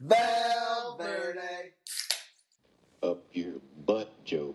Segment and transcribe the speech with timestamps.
[0.00, 1.72] Valverde.
[3.02, 4.54] Up your butt, Joe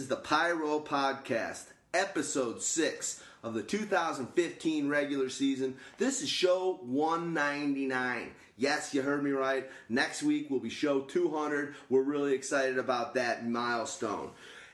[0.00, 5.76] is the Pyro Podcast, episode 6 of the 2015 regular season.
[5.98, 8.30] This is show 199.
[8.56, 9.68] Yes, you heard me right.
[9.90, 11.74] Next week will be show 200.
[11.90, 14.30] We're really excited about that milestone.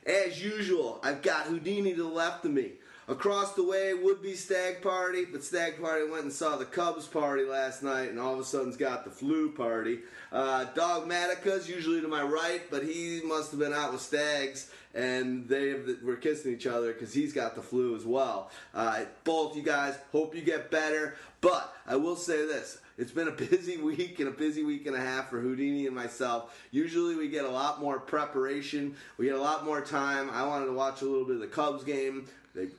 [0.06, 2.74] As usual, I've got Houdini to the left of me.
[3.08, 7.06] Across the way would be Stag Party, but Stag Party went and saw the Cubs
[7.06, 10.00] party last night and all of a sudden's got the flu party.
[10.32, 15.46] Uh, Dogmatica's usually to my right, but he must have been out with Stags and
[15.46, 18.50] they were kissing each other because he's got the flu as well.
[18.74, 21.16] Uh, both you guys, hope you get better.
[21.42, 22.78] But I will say this.
[22.96, 25.94] It's been a busy week and a busy week and a half for Houdini and
[25.94, 26.58] myself.
[26.70, 28.96] Usually we get a lot more preparation.
[29.18, 30.30] We get a lot more time.
[30.30, 32.26] I wanted to watch a little bit of the Cubs game.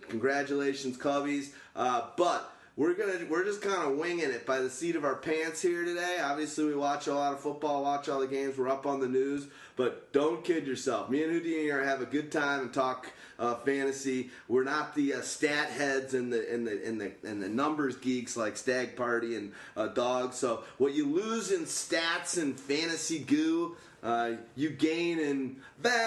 [0.10, 1.52] Congratulations, Cubbies.
[1.76, 5.16] Uh, but we're gonna we're just kind of winging it by the seat of our
[5.16, 6.20] pants here today.
[6.24, 8.56] Obviously, we watch a lot of football, watch all the games.
[8.56, 11.10] We're up on the news, but don't kid yourself.
[11.10, 14.30] Me and Houdini are have a good time and talk uh, fantasy.
[14.48, 17.96] We're not the uh, stat heads and the and the and the and the numbers
[17.98, 20.36] geeks like Stag Party and uh, Dog.
[20.36, 26.04] So what you lose in stats and fantasy goo, uh, you gain in Valverde's.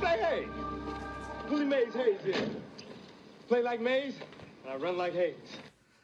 [0.00, 0.46] Say hey,
[1.50, 2.48] Willie Mays Hayes here.
[3.48, 4.12] Play like Mays,
[4.62, 5.34] and I run like Hayes.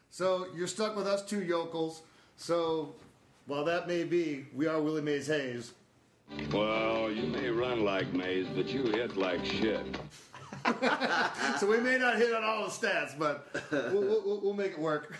[0.09, 2.01] So you're stuck with us two yokels.
[2.37, 2.95] So
[3.45, 5.73] while that may be, we are Willie Mays Hayes.
[6.51, 9.85] Well, you may run like Mays, but you hit like shit.
[11.59, 14.79] So we may not hit on all the stats, but we'll, we'll, we'll make it
[14.79, 15.15] work.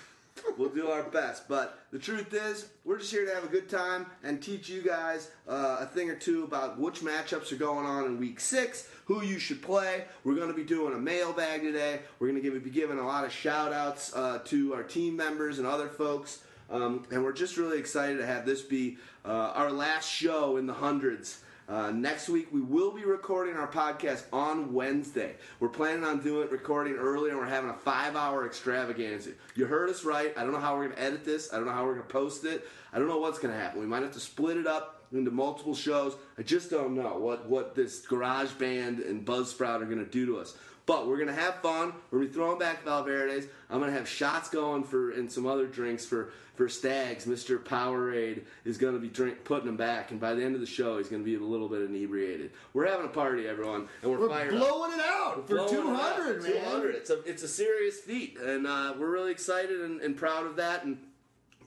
[0.57, 1.47] We'll do our best.
[1.47, 4.81] But the truth is, we're just here to have a good time and teach you
[4.81, 8.89] guys uh, a thing or two about which matchups are going on in week six,
[9.05, 10.05] who you should play.
[10.23, 12.01] We're going to be doing a mailbag today.
[12.19, 15.57] We're going to be giving a lot of shout outs uh, to our team members
[15.59, 16.43] and other folks.
[16.69, 20.65] Um, and we're just really excited to have this be uh, our last show in
[20.65, 21.41] the hundreds.
[21.67, 25.35] Uh, next week we will be recording our podcast on Wednesday.
[25.59, 29.31] We're planning on doing recording early, and we're having a five-hour extravaganza.
[29.55, 30.31] You heard us right.
[30.37, 31.51] I don't know how we're going to edit this.
[31.51, 32.67] I don't know how we're going to post it.
[32.93, 33.79] I don't know what's going to happen.
[33.79, 36.15] We might have to split it up into multiple shows.
[36.37, 40.25] I just don't know what what this Garage Band and Buzzsprout are going to do
[40.27, 40.57] to us.
[40.87, 41.93] But we're gonna have fun.
[42.11, 43.47] We're gonna be throwing back Valverde's.
[43.71, 47.25] I'm gonna have shots going for and some other drinks for for Stags.
[47.25, 47.57] Mr.
[47.57, 50.99] Powerade is gonna be drink putting them back, and by the end of the show,
[50.99, 52.51] he's gonna be a little bit inebriated.
[52.73, 54.59] We're having a party, everyone, and we're, We're fired up.
[54.59, 56.17] blowing it out for Blowing it out.
[56.17, 56.51] 200, man.
[56.51, 56.95] 200.
[56.95, 60.55] It's a it's a serious feat, and uh, we're really excited and, and proud of
[60.57, 60.83] that.
[60.83, 60.99] And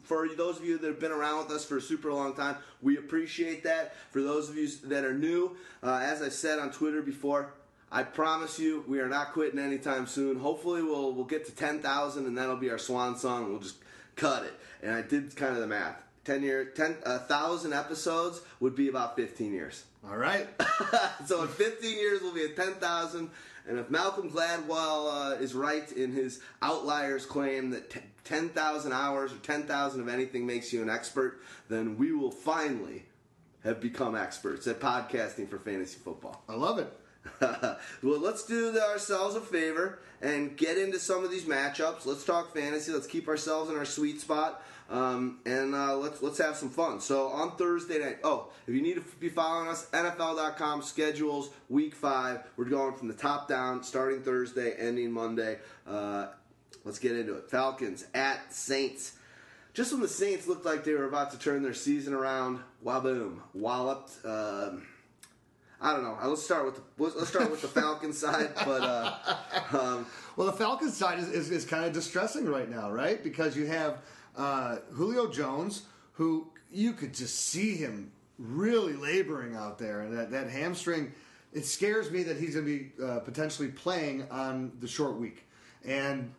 [0.08, 2.56] for those of you that have been around with us for a super long time,
[2.80, 3.94] we appreciate that.
[4.10, 7.52] For those of you that are new, uh, as I said on Twitter before,
[7.92, 10.38] I promise you we are not quitting anytime soon.
[10.38, 13.50] Hopefully, we'll we'll get to 10,000, and that'll be our swan song.
[13.50, 13.76] We'll just
[14.16, 14.54] cut it.
[14.82, 15.96] And I did kind of the math.
[16.24, 19.84] 10 year, 10, 1,000 episodes would be about 15 years.
[20.06, 20.46] All right.
[21.26, 23.30] so in 15 years we'll be at 10,000.
[23.68, 29.32] And if Malcolm Gladwell uh, is right in his outliers claim that t- 10,000 hours
[29.32, 33.04] or 10,000 of anything makes you an expert, then we will finally
[33.64, 36.42] have become experts at podcasting for fantasy football.
[36.48, 36.92] I love it.
[37.40, 42.06] well, let's do ourselves a favor and get into some of these matchups.
[42.06, 42.92] Let's talk fantasy.
[42.92, 47.00] Let's keep ourselves in our sweet spot, um, and uh, let's let's have some fun.
[47.00, 51.94] So on Thursday night, oh, if you need to be following us, NFL.com schedules week
[51.94, 52.42] five.
[52.56, 55.58] We're going from the top down, starting Thursday, ending Monday.
[55.86, 56.28] Uh,
[56.84, 57.50] let's get into it.
[57.50, 59.12] Falcons at Saints.
[59.74, 63.40] just when the Saints looked like they were about to turn their season around, waboom,
[63.52, 64.12] walloped.
[64.24, 64.86] Um,
[65.80, 66.18] I don't know.
[66.20, 69.14] Uh, Let's start with the, let's start with the Falcons side, but uh,
[69.78, 70.06] um,
[70.36, 73.22] Well, the Falcons side is, is, is kind of distressing right now, right?
[73.22, 73.98] Because you have
[74.38, 75.82] uh, Julio Jones,
[76.12, 81.12] who you could just see him really laboring out there, and that, that hamstring.
[81.52, 85.46] It scares me that he's going to be uh, potentially playing on the short week.
[85.84, 86.32] And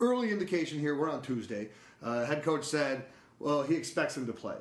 [0.00, 1.68] early indication here, we're on Tuesday.
[2.02, 3.04] Uh, head coach said,
[3.38, 4.56] well, he expects him to play.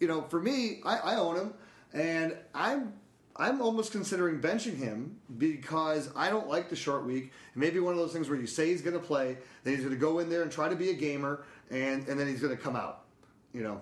[0.00, 1.54] You know, for me, I, I own him,
[1.94, 2.92] and I'm
[3.38, 7.32] I'm almost considering benching him because I don't like the short week.
[7.54, 9.74] It may be one of those things where you say he's going to play, then
[9.74, 12.26] he's going to go in there and try to be a gamer, and, and then
[12.26, 13.04] he's going to come out.
[13.52, 13.80] You know,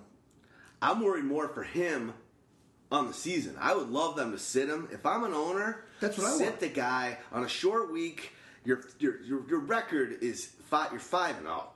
[0.81, 2.13] I'm worried more for him
[2.93, 3.57] on the season.
[3.59, 4.89] I would love them to sit him.
[4.93, 6.61] If I'm an owner, That's what I sit want.
[6.61, 8.33] the guy on a short week.
[8.65, 10.91] Your your your, your record is five.
[10.93, 11.69] You're five and zero.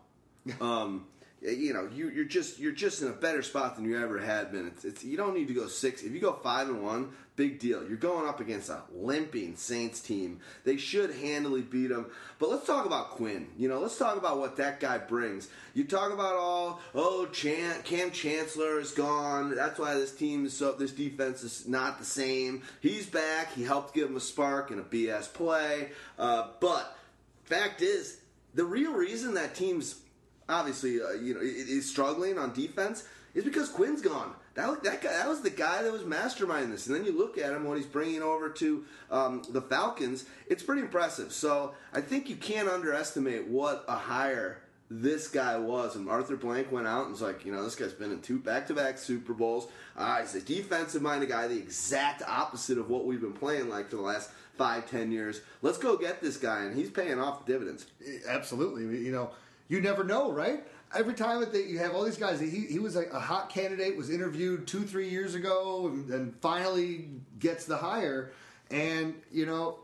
[0.61, 1.07] Um,
[1.41, 4.51] you know you you're just you're just in a better spot than you ever had
[4.51, 4.67] been.
[4.67, 6.03] It's, it's you don't need to go six.
[6.03, 7.87] If you go five and one, big deal.
[7.87, 10.41] You're going up against a limping Saints team.
[10.65, 12.07] They should handily beat them.
[12.41, 13.47] But let's talk about Quinn.
[13.57, 15.49] You know, let's talk about what that guy brings.
[15.75, 19.55] You talk about all oh Chan, Kam Chancellor is gone.
[19.55, 22.63] That's why this team is so this defense is not the same.
[22.81, 23.55] He's back.
[23.55, 25.91] He helped give him a spark and a BS play.
[26.19, 26.97] Uh, but
[27.45, 28.21] fact is,
[28.55, 30.01] the real reason that team's
[30.49, 33.05] obviously uh, you know is struggling on defense
[33.35, 34.35] is because Quinn's gone.
[34.55, 36.87] That that guy, that was the guy that was masterminding this.
[36.87, 40.25] And then you look at him what he's bringing over to um, the Falcons.
[40.49, 41.33] It's pretty impressive.
[41.33, 45.97] So I think you can't underestimate what a hire this guy was.
[45.97, 48.39] And Arthur Blank went out and was like, you know, this guy's been in two
[48.39, 49.69] back-to-back Super Bowls.
[49.97, 53.97] Uh, he's a defensive-minded guy, the exact opposite of what we've been playing like for
[53.97, 55.41] the last five, ten years.
[55.63, 57.87] Let's go get this guy, and he's paying off dividends.
[58.27, 59.05] absolutely.
[59.05, 59.31] You know,
[59.69, 60.65] you never know, right?
[60.95, 63.51] Every time that they, you have all these guys, he, he was a, a hot
[63.51, 68.33] candidate, was interviewed two, three years ago, and, and finally gets the hire.
[68.71, 69.81] And, you know,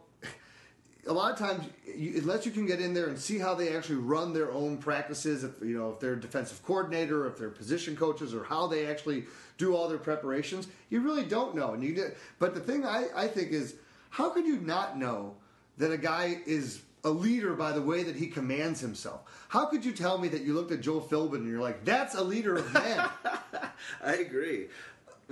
[1.07, 1.65] a lot of times,
[1.95, 4.79] you, unless you can get in there and see how they actually run their own
[4.79, 8.87] practices, if you know if they're defensive coordinator, if they're position coaches, or how they
[8.87, 9.25] actually
[9.59, 11.75] do all their preparations, you really don't know.
[11.75, 13.75] And you, but the thing I, I think is,
[14.11, 15.35] how could you not know
[15.79, 19.21] that a guy is a leader by the way that he commands himself?
[19.49, 22.15] How could you tell me that you looked at Joe Philbin and you're like, that's
[22.15, 23.07] a leader of men?
[24.03, 24.69] I agree.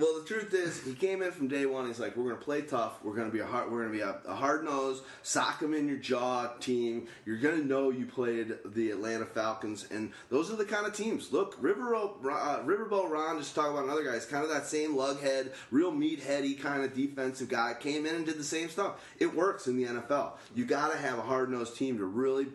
[0.03, 1.87] Well, the truth is, he came in from day one.
[1.87, 2.95] He's like, "We're going to play tough.
[3.05, 3.71] We're going to be a hard.
[3.71, 7.07] We're going to be a, a hard nosed, sock 'em in your jaw team.
[7.25, 10.93] You're going to know you played the Atlanta Falcons, and those are the kind of
[10.93, 11.31] teams.
[11.31, 14.15] Look, Riverboat, uh, Riverboat Ron, just talk about another guy.
[14.15, 17.77] He's kind of that same lughead, real meatheady kind of defensive guy.
[17.79, 19.01] Came in and did the same stuff.
[19.21, 20.33] It works in the NFL.
[20.53, 22.49] You got to have a hard nosed team to really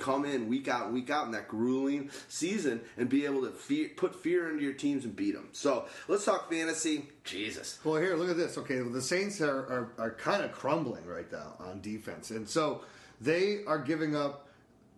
[0.00, 3.90] come in week out week out in that grueling season and be able to fear,
[3.96, 5.48] put fear into your teams and beat them.
[5.52, 7.08] So let's talk fantasy.
[7.24, 7.78] Jesus.
[7.84, 8.58] Well, here, look at this.
[8.58, 12.30] Okay, well, the Saints are, are, are kind of crumbling right now on defense.
[12.30, 12.82] And so
[13.20, 14.48] they are giving up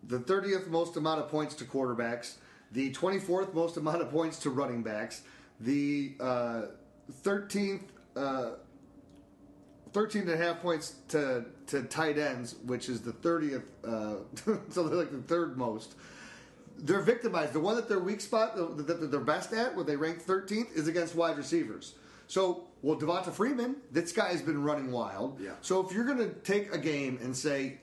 [0.07, 2.35] the 30th most amount of points to quarterbacks,
[2.71, 5.21] the 24th most amount of points to running backs,
[5.59, 6.63] the uh,
[7.23, 7.81] 13th.
[8.15, 8.51] Uh,
[9.93, 14.15] 13 and a half points to, to tight ends, which is the 30th, uh,
[14.69, 15.95] so they're like the third most.
[16.79, 17.53] They're victimized.
[17.53, 20.87] The one that their weak spot, that they're best at, where they rank 13th, is
[20.87, 21.93] against wide receivers.
[22.27, 25.39] So, well, Devonta Freeman, this guy's been running wild.
[25.39, 25.51] Yeah.
[25.61, 27.77] So if you're going to take a game and say,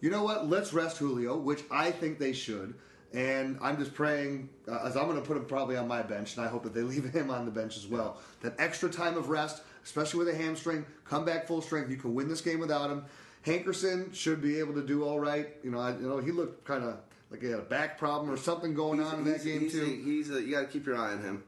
[0.00, 2.74] you know what, let's rest Julio, which I think they should,
[3.14, 6.36] and I'm just praying, uh, as I'm going to put him probably on my bench,
[6.36, 8.18] and I hope that they leave him on the bench as well.
[8.42, 11.90] That extra time of rest, especially with a hamstring, come back full strength.
[11.90, 13.04] You can win this game without him.
[13.46, 15.48] Hankerson should be able to do all right.
[15.62, 16.96] You know, I, you know, he looked kind of
[17.30, 19.72] like he had a back problem or something going on in that he's, game he's,
[19.72, 20.02] too.
[20.04, 21.44] He's a, you got to keep your eye on him.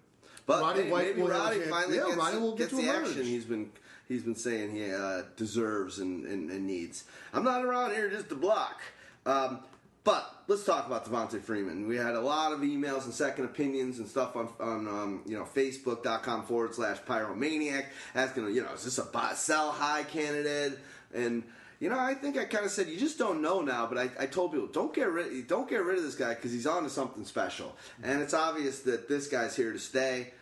[0.47, 2.77] But Roddy hey, White maybe will Roddy finally Yeah, gets, Roddy will get gets to
[2.77, 3.73] the action he's been
[4.09, 7.05] he's been saying he uh, deserves and, and, and needs.
[7.33, 8.81] I'm not around here just to block.
[9.25, 9.61] Um,
[10.07, 11.89] but let's talk about Devonta Freeman.
[11.89, 15.37] We had a lot of emails and second opinions and stuff on, on um, you
[15.37, 20.79] know Facebook.com forward slash Pyromaniac asking, you know, is this a buy, sell high candidate?
[21.13, 21.43] And
[21.81, 23.89] you know, I think I kind of said you just don't know now.
[23.89, 26.53] But I, I told people don't get rid don't get rid of this guy because
[26.53, 30.33] he's on to something special, and it's obvious that this guy's here to stay.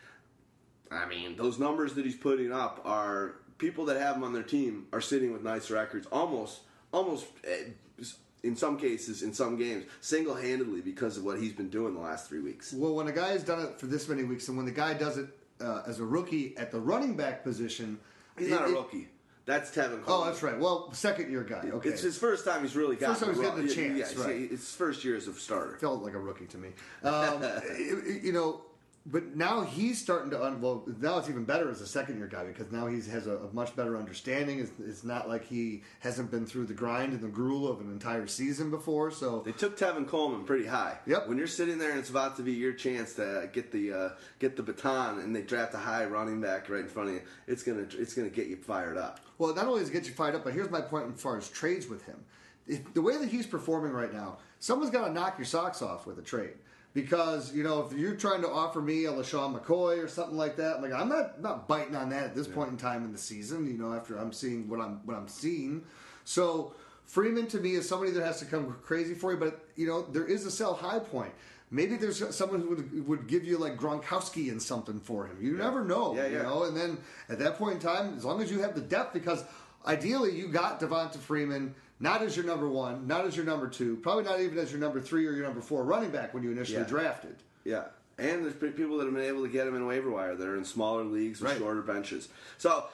[0.90, 4.42] I mean, those numbers that he's putting up are people that have him on their
[4.42, 6.60] team are sitting with nice records, almost,
[6.92, 7.70] almost eh,
[8.44, 12.00] in some cases, in some games, single handedly because of what he's been doing the
[12.00, 12.72] last three weeks.
[12.72, 14.94] Well, when a guy has done it for this many weeks, and when the guy
[14.94, 15.26] does it
[15.60, 17.98] uh, as a rookie at the running back position,
[18.38, 19.08] He's it- not a it- rookie.
[19.46, 20.04] That's Tevin Coleman.
[20.08, 20.58] Oh, that's right.
[20.58, 21.68] Well, second year guy.
[21.70, 21.90] Okay.
[21.90, 24.36] It's his first time he's really got First time he's yeah, chance, yeah, he's- right.
[24.40, 25.76] It's his first year as a starter.
[25.76, 26.70] felt like a rookie to me.
[27.02, 27.44] Um,
[28.22, 28.62] you know,
[29.06, 30.84] but now he's starting to un- well.
[30.98, 33.52] Now it's even better as a second year guy because now he has a, a
[33.52, 34.60] much better understanding.
[34.60, 37.90] It's, it's not like he hasn't been through the grind and the gruel of an
[37.90, 39.10] entire season before.
[39.10, 40.98] So They took Tevin Coleman pretty high.
[41.06, 41.28] Yep.
[41.28, 44.08] When you're sitting there and it's about to be your chance to get the uh,
[44.38, 47.22] get the baton, and they draft a high running back right in front of you,
[47.46, 49.20] it's gonna it's gonna get you fired up.
[49.36, 51.36] Well, not only does it get you fired up, but here's my point as far
[51.36, 52.24] as trades with him.
[52.66, 56.06] If, the way that he's performing right now, someone's got to knock your socks off
[56.06, 56.54] with a trade.
[56.94, 60.56] Because, you know, if you're trying to offer me a LeSean McCoy or something like
[60.56, 63.18] that, like I'm not not biting on that at this point in time in the
[63.18, 65.82] season, you know, after I'm seeing what I'm what I'm seeing.
[66.24, 66.72] So
[67.04, 70.02] Freeman to me is somebody that has to come crazy for you, but you know,
[70.02, 71.32] there is a sell high point.
[71.70, 75.38] Maybe there's someone who would, would give you like Gronkowski and something for him.
[75.40, 76.64] You never know, Yeah, you know.
[76.64, 76.98] And then
[77.28, 79.42] at that point in time, as long as you have the depth, because
[79.84, 83.96] ideally you got Devonta Freeman not as your number one, not as your number two,
[83.96, 86.50] probably not even as your number three or your number four running back when you
[86.50, 86.84] initially Yeah.
[86.88, 87.36] drafted.
[87.64, 87.84] Yeah.
[88.18, 90.56] And there's people that have been able to get him in waiver wire that are
[90.56, 91.58] in smaller leagues with Right.
[91.58, 92.28] shorter benches.
[92.58, 92.84] So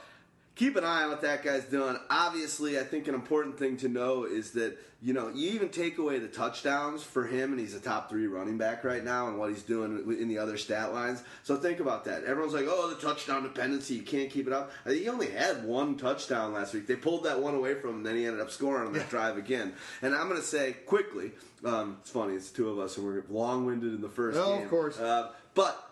[0.61, 1.97] keep an eye on what that guy's doing.
[2.11, 5.97] Obviously, I think an important thing to know is that, you know, you even take
[5.97, 9.39] away the touchdowns for him, and he's a top three running back right now, and
[9.39, 11.23] what he's doing in the other stat lines.
[11.45, 12.25] So think about that.
[12.25, 14.71] Everyone's like, oh, the touchdown dependency, you can't keep it up.
[14.85, 16.87] I think he only had one touchdown last week.
[16.87, 19.39] They pulled that one away from him, then he ended up scoring on that drive
[19.39, 19.73] again.
[20.03, 21.33] And I'm going to say quickly,
[21.65, 24.57] um, it's funny, it's two of us, and we're long winded in the first Oh,
[24.57, 24.65] game.
[24.65, 24.99] of course.
[25.01, 25.90] Uh, but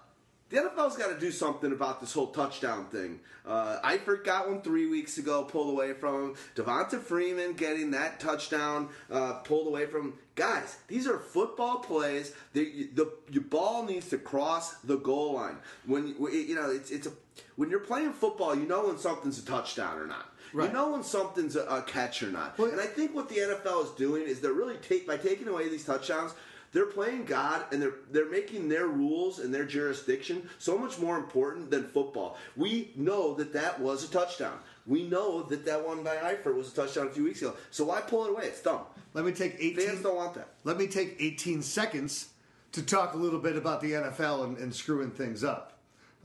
[0.51, 3.21] the NFL's got to do something about this whole touchdown thing.
[3.47, 6.35] Uh, Eifert got one three weeks ago, pulled away from him.
[6.55, 10.15] Devonta Freeman getting that touchdown uh, pulled away from him.
[10.35, 12.33] Guys, these are football plays.
[12.53, 15.57] The, the your ball needs to cross the goal line.
[15.87, 17.13] When you you know it's it's a
[17.57, 20.33] when you're playing football, you know when something's a touchdown or not.
[20.53, 20.69] Right.
[20.69, 22.57] You know when something's a, a catch or not.
[22.59, 25.49] Well- and I think what the NFL is doing is they're really take by taking
[25.49, 26.33] away these touchdowns.
[26.73, 31.17] They're playing God and they're they're making their rules and their jurisdiction so much more
[31.17, 32.37] important than football.
[32.57, 34.59] We know that that was a touchdown.
[34.87, 37.55] We know that that one by Eifert was a touchdown a few weeks ago.
[37.71, 38.45] So why pull it away?
[38.45, 38.83] It's dumb.
[39.15, 40.49] Let me take 18 Fans don't want that.
[40.65, 42.29] Let me take 18 seconds
[42.73, 45.73] to talk a little bit about the NFL and, and screwing things up.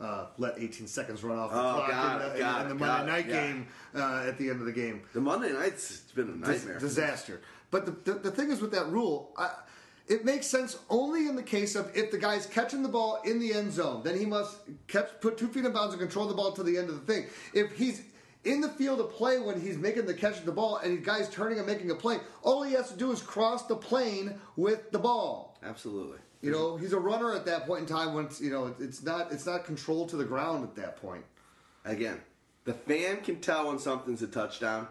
[0.02, 1.90] Uh, let 18 seconds run off the Oh, clock
[2.24, 4.72] in the, got in the got Monday night game uh, at the end of the
[4.72, 5.04] game.
[5.14, 6.80] The Monday nights it's been a Dis- nightmare.
[6.80, 7.42] disaster.
[7.72, 9.52] But the, the, the thing is with that rule, I,
[10.08, 13.40] it makes sense only in the case of if the guy's catching the ball in
[13.40, 14.58] the end zone, then he must
[14.88, 17.14] catch, put two feet in bounds and control the ball to the end of the
[17.14, 17.28] thing.
[17.54, 18.04] If he's
[18.44, 21.02] in the field of play when he's making the catch of the ball and the
[21.02, 24.40] guy's turning and making a play, all he has to do is cross the plane
[24.58, 25.58] with the ball.
[25.64, 26.18] Absolutely.
[26.42, 29.02] You know, he's a runner at that point in time when it's, you know it's
[29.02, 31.24] not it's not controlled to the ground at that point.
[31.86, 32.20] Again,
[32.66, 34.90] the fan can tell when something's a touchdown.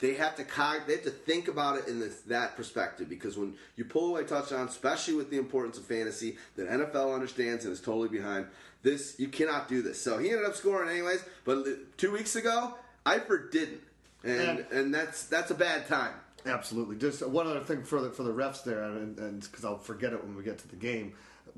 [0.00, 3.36] They have to cog- they have to think about it in this, that perspective because
[3.36, 7.72] when you pull away touchdowns, especially with the importance of fantasy that NFL understands and
[7.72, 8.46] is totally behind,
[8.82, 10.00] this you cannot do this.
[10.00, 11.66] So he ended up scoring anyways, but
[11.98, 12.74] two weeks ago,
[13.06, 13.80] Eifert didn't,
[14.22, 16.14] and And- and that's that's a bad time.
[16.46, 16.94] Absolutely.
[16.96, 20.22] Just one other thing for the for the refs there, and because I'll forget it
[20.24, 21.14] when we get to the game,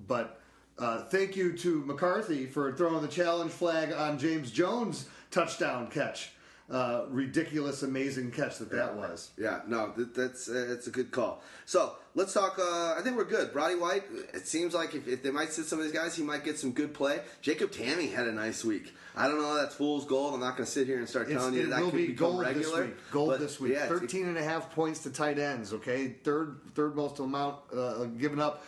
[0.09, 0.40] but
[0.78, 6.32] uh, thank you to McCarthy for throwing the challenge flag on James Jones' touchdown catch.
[6.71, 9.31] Uh, ridiculous, amazing catch that that was.
[9.37, 11.43] Yeah, no, that, that's uh, that's a good call.
[11.67, 12.61] So let's talk.
[12.61, 13.53] Uh, I think we're good.
[13.53, 14.05] Brody White.
[14.33, 16.61] It seems like if, if they might sit some of these guys, he might get
[16.61, 17.23] some good play.
[17.43, 18.95] Jacob Tamme had a nice week.
[19.17, 19.57] I don't know.
[19.57, 20.33] That's fool's gold.
[20.35, 21.97] I'm not going to sit here and start It's, telling you it that will could
[21.97, 22.77] be become gold regular.
[22.83, 22.97] this week.
[23.11, 23.73] Gold this week.
[23.73, 26.15] Yeah, it's- 13 and a half points to tight ends, okay?
[26.23, 28.62] Third third most amount uh, given up.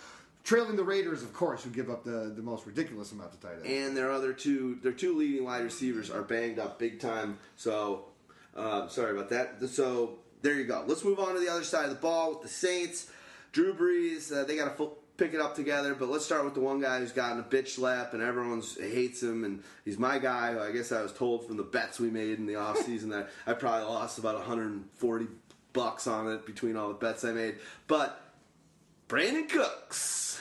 [0.44, 3.56] Trailing the Raiders, of course, who give up the, the most ridiculous amount to tight
[3.64, 3.66] ends.
[3.66, 7.38] and their other two, their two leading wide receivers are banged up big time.
[7.56, 8.06] So
[8.56, 9.68] uh, sorry about that.
[9.68, 10.84] So there you go.
[10.86, 13.08] Let's move on to the other side of the ball with the Saints.
[13.52, 15.94] Drew Brees, uh, they got to pick it up together.
[15.94, 19.22] But let's start with the one guy who's gotten a bitch slap and everyone hates
[19.22, 20.56] him, and he's my guy.
[20.60, 23.52] I guess I was told from the bets we made in the offseason that I
[23.52, 25.26] probably lost about 140
[25.72, 27.56] bucks on it between all the bets I made.
[27.86, 28.21] But
[29.12, 30.40] Brandin Cooks.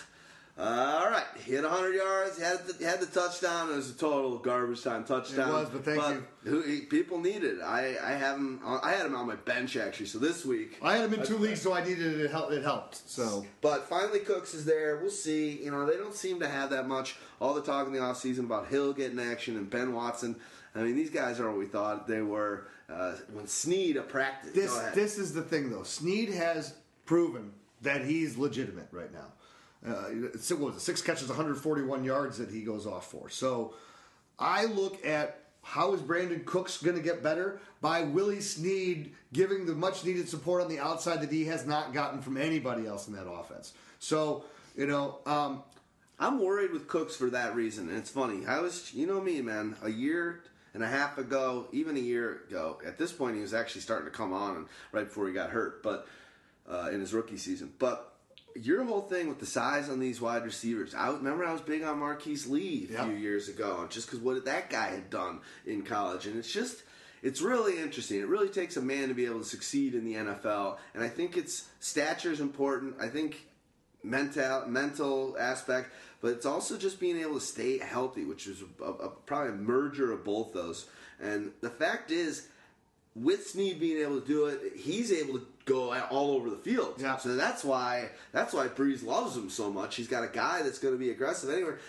[0.58, 2.38] All right, he hit 100 yards.
[2.38, 3.70] He had the, had the touchdown.
[3.70, 5.50] It was a total garbage time touchdown.
[5.50, 6.26] It was, but thank you.
[6.50, 7.60] Who, he, people need it.
[7.62, 8.62] I, I have him.
[8.64, 10.06] on- I had him on my bench actually.
[10.06, 12.22] So this week, I had him in two leagues, so I needed it.
[12.22, 12.54] It helped.
[12.54, 13.10] It helped.
[13.10, 14.98] So but finally Cooks is there.
[15.02, 15.62] We'll see.
[15.64, 17.18] You know they don't seem to have that much.
[17.42, 20.38] All the talk in the offseason about Hill getting action and Ben Watson.
[20.76, 24.54] I mean these guys are what we thought they were uh, when Snead a practice.
[24.54, 25.84] This this is the thing though.
[25.84, 26.76] Snead has
[27.06, 29.28] proven that he's legitimate right now.
[29.88, 30.40] Uh, it,
[30.80, 33.30] six catches, 141 yards that he goes off for.
[33.30, 33.74] So
[34.38, 37.60] I look at how is Brandin Cooks going to get better?
[37.82, 41.94] By Willie Snead giving the much needed support on the outside that he has not
[41.94, 43.74] gotten from anybody else in that offense.
[44.00, 44.44] So,
[44.76, 45.64] you know, um,
[46.20, 47.90] I'm worried with Cooks for that reason.
[47.90, 48.46] And it's funny.
[48.46, 50.42] I was, you know me, man, a year
[50.74, 54.06] and a half ago, even a year ago, at this point, he was actually starting
[54.06, 56.08] to come on right before he got hurt, but
[56.72, 57.74] uh, in his rookie season.
[57.78, 58.08] But
[58.56, 61.84] your whole thing with the size on these wide receivers, I remember I was big
[61.84, 63.06] on Marquise Lee a Yeah.
[63.06, 66.84] few years ago, just because what that guy had done in college, and it's just.
[67.24, 68.20] It's really interesting.
[68.20, 71.08] It really takes a man to be able to succeed in the NFL, and I
[71.08, 72.96] think it's stature is important.
[73.00, 73.46] I think
[74.04, 78.86] mental mental aspect, but it's also just being able to stay healthy, which is a,
[78.86, 80.88] a, probably a merger of both those.
[81.20, 82.48] And the fact is,
[83.14, 86.96] with Snead being able to do it, he's able to go all over the field.
[86.98, 87.18] Yeah.
[87.18, 89.96] So that's why that's why Brees loves him so much.
[89.96, 91.80] He's got a guy that's going to be aggressive anywhere.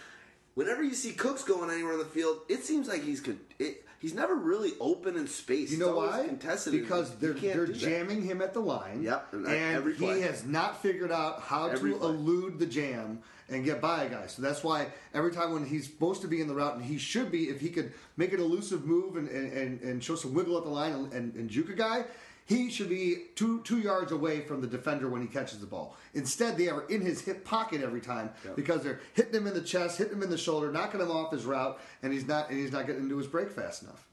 [0.54, 3.86] Whenever you see Cooks going anywhere on the field, it seems like he's con- it,
[4.00, 5.72] he's never really open in space.
[5.72, 6.24] You know why?
[6.26, 6.72] Contested.
[6.72, 9.02] Because they're they're jamming him at the line.
[9.02, 12.08] Yep, and and, he has not figured out how Every to play.
[12.08, 14.26] elude the jam and get by a guy.
[14.26, 16.98] So that's why every time when he's supposed to be in the route, and he
[16.98, 20.34] should be, if he could make an elusive move and and, and, and show some
[20.34, 22.04] wiggle at the line and, and, and juke a guy.
[22.52, 25.96] He should be two two yards away from the defender when he catches the ball.
[26.14, 29.62] Instead, they are in his hip pocket every time because they're hitting him in the
[29.62, 32.58] chest, hitting him in the shoulder, knocking him off his route, and he's not and
[32.58, 34.06] he's not getting into his break fast enough.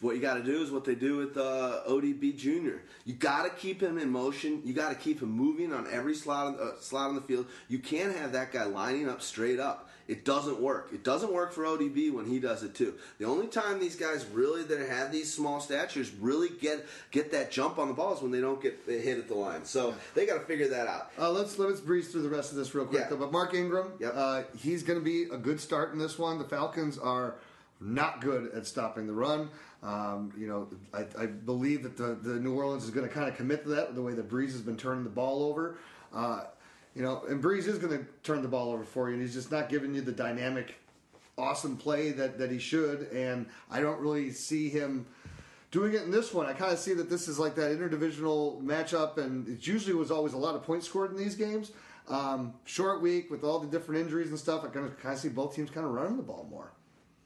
[0.00, 2.82] What you got to do is what they do with uh, ODB Jr.
[3.04, 4.60] You got to keep him in motion.
[4.64, 7.46] You got to keep him moving on every slot on, uh, slot on the field.
[7.68, 9.90] You can't have that guy lining up straight up.
[10.12, 10.90] It doesn't work.
[10.92, 12.92] It doesn't work for ODB when he does it too.
[13.18, 17.50] The only time these guys really that have these small statures really get get that
[17.50, 19.64] jump on the ball is when they don't get hit at the line.
[19.64, 21.10] So they got to figure that out.
[21.18, 23.00] Uh, let's let's breeze through the rest of this real quick.
[23.00, 23.08] Yeah.
[23.08, 23.16] Though.
[23.16, 24.12] But Mark Ingram, Yep.
[24.14, 26.38] uh, he's going to be a good start in this one.
[26.38, 27.36] The Falcons are
[27.80, 29.48] not good at stopping the run.
[29.82, 33.28] Um, you know, I, I believe that the, the New Orleans is going to kind
[33.30, 35.78] of commit to that the way that Brees has been turning the ball over.
[36.14, 36.42] Uh,
[36.94, 39.34] you know, and Brees is going to turn the ball over for you, and he's
[39.34, 40.74] just not giving you the dynamic,
[41.38, 43.10] awesome play that, that he should.
[43.12, 45.06] And I don't really see him
[45.70, 46.46] doing it in this one.
[46.46, 50.10] I kind of see that this is like that interdivisional matchup, and it usually was
[50.10, 51.72] always a lot of points scored in these games.
[52.08, 54.64] Um, short week with all the different injuries and stuff.
[54.64, 56.72] I kind of kind of see both teams kind of running the ball more.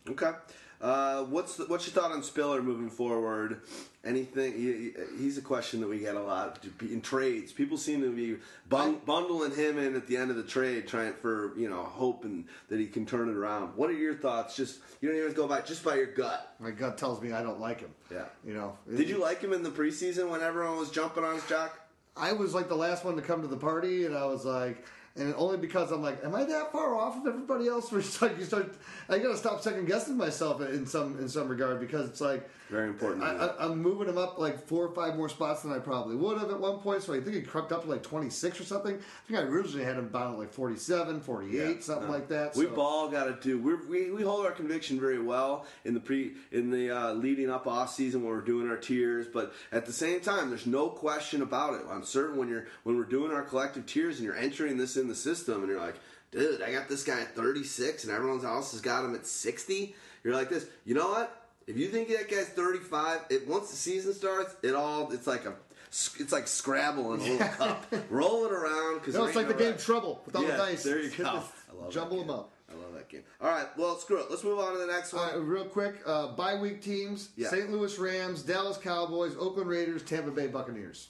[0.09, 0.33] Okay.
[0.81, 3.61] Uh, what's the, what's your thought on Spiller moving forward?
[4.05, 4.53] Anything?
[4.53, 7.53] he- He's a question that we get a lot in trades.
[7.53, 8.37] People seem to be
[8.69, 12.47] bun- bundling him in at the end of the trade, trying for you know hoping
[12.69, 13.75] that he can turn it around.
[13.77, 14.55] What are your thoughts?
[14.57, 16.55] Just you don't even go by just by your gut.
[16.61, 17.91] My gut tells me I don't like him.
[18.13, 18.27] Yeah.
[18.45, 18.77] you know.
[18.95, 21.81] Did you like him in the preseason when everyone was jumping on his jock?
[22.17, 24.85] I was like the last one to come to the party, and I was like,
[25.17, 27.91] and only because I'm like, am I that far off of everybody else?
[27.93, 28.75] Where it's like you start,
[29.09, 32.89] I gotta stop second guessing myself in some in some regard because it's like Very
[32.89, 35.79] important I, I, I'm moving him up like four or five more spots than I
[35.79, 37.03] probably would have at one point.
[37.03, 38.97] So I think he crept up to like 26 or something.
[38.97, 42.13] I think I originally had him bound at like 47, 48, Yeah, something no.
[42.13, 42.57] like that.
[42.57, 42.81] We've so.
[42.81, 43.59] all got to do.
[43.59, 47.51] We're, we we hold our conviction very well in the pre in the uh, leading
[47.51, 50.89] up off season when we're doing our tiers, but at the same time, there's no
[50.89, 51.83] question about it.
[51.89, 55.07] I'm certain when you're when we're doing our collective tiers and you're entering this in
[55.07, 55.97] the system, and you're like,
[56.33, 59.95] dude, I got this guy at 36, and everyone else has got him at 60.
[60.25, 60.67] You're like this.
[60.85, 61.46] You know what?
[61.67, 65.45] If you think that guy's 35, it once the season starts, it all it's like
[65.45, 65.55] a
[65.89, 67.87] it's like Scrabble in a little cup.
[68.11, 70.83] Roll it around because No, it's like the game Trouble with all Yeah, the dice.
[70.85, 71.25] there you go.
[71.25, 71.29] the-
[71.73, 72.53] I love jumble them up.
[72.71, 73.23] I love that game.
[73.41, 74.27] All right, well, screw it.
[74.29, 75.27] Let's move on to the next one.
[75.29, 77.49] Right, real quick, uh, bye week teams: Yeah.
[77.49, 77.71] St.
[77.71, 81.09] Louis Rams, Dallas Cowboys, Oakland Raiders, Tampa Bay Buccaneers.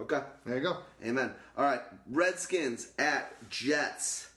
[0.00, 0.20] Okay.
[0.44, 0.78] There you go.
[1.04, 1.32] Amen.
[1.56, 4.28] All right, Redskins at Jets.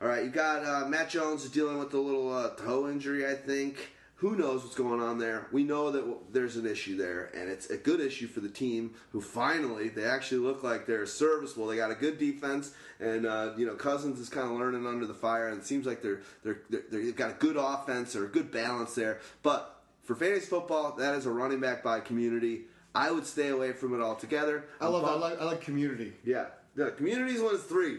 [0.00, 3.26] All right, you got uh, Matt Jones is dealing with a little uh, toe injury,
[3.26, 3.90] I think.
[4.24, 5.48] Who knows what's going on there?
[5.52, 8.94] We know that there's an issue there, and it's a good issue for the team.
[9.12, 11.66] Who finally they actually look like they're serviceable.
[11.66, 15.04] They got a good defense, and uh, you know Cousins is kind of learning under
[15.04, 18.24] the fire, and it seems like they're they're, they're they've got a good offense or
[18.24, 19.20] a good balance there.
[19.42, 22.62] But for fantasy football, that is a running back by community.
[22.94, 24.64] I would stay away from it altogether.
[24.80, 25.04] I love.
[25.04, 25.38] I like.
[25.38, 26.14] I like community.
[26.24, 27.98] yeah, the communities one is three.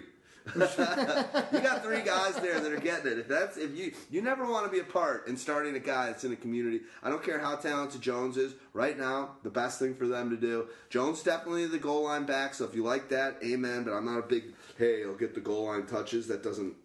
[0.55, 3.19] you got three guys there that are getting it.
[3.19, 6.07] If that's if you you never want to be a part in starting a guy
[6.07, 6.81] that's in a community.
[7.01, 8.53] I don't care how talented Jones is.
[8.73, 10.67] Right now, the best thing for them to do.
[10.89, 12.53] Jones definitely the goal line back.
[12.53, 13.85] So if you like that, amen.
[13.85, 16.27] But I'm not a big hey, he'll get the goal line touches.
[16.27, 16.75] That doesn't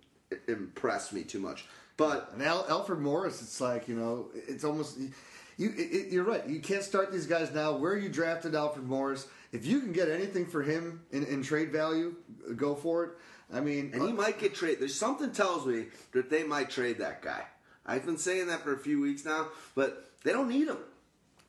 [0.48, 1.66] impress me too much.
[1.96, 4.98] But And Al, Alfred Morris, it's like you know, it's almost.
[5.58, 6.48] You, it, you're right.
[6.48, 7.76] You can't start these guys now.
[7.76, 11.70] Where you drafted Alfred Morris, if you can get anything for him in, in trade
[11.70, 12.14] value,
[12.56, 13.10] go for it.
[13.52, 14.80] I mean, and he uh, might get traded.
[14.80, 17.42] There's something tells me that they might trade that guy.
[17.84, 20.76] I've been saying that for a few weeks now, but they don't need him.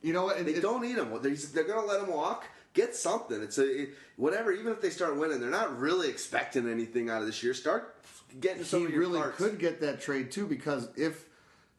[0.02, 0.36] You know what?
[0.38, 1.10] and They it- don't need him.
[1.22, 2.44] They're, they're going to let him walk.
[2.74, 3.40] Get something.
[3.42, 4.50] It's a it, whatever.
[4.50, 7.52] Even if they start winning, they're not really expecting anything out of this year.
[7.52, 7.94] Start
[8.40, 9.36] getting some he really parts.
[9.36, 11.26] could get that trade too because if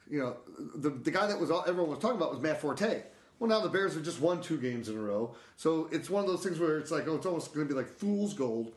[0.07, 0.35] you know
[0.75, 3.01] the the guy that was all, everyone was talking about was Matt Forte.
[3.39, 6.23] Well, now the Bears have just won two games in a row, so it's one
[6.23, 8.71] of those things where it's like oh, it's almost going to be like fool's gold,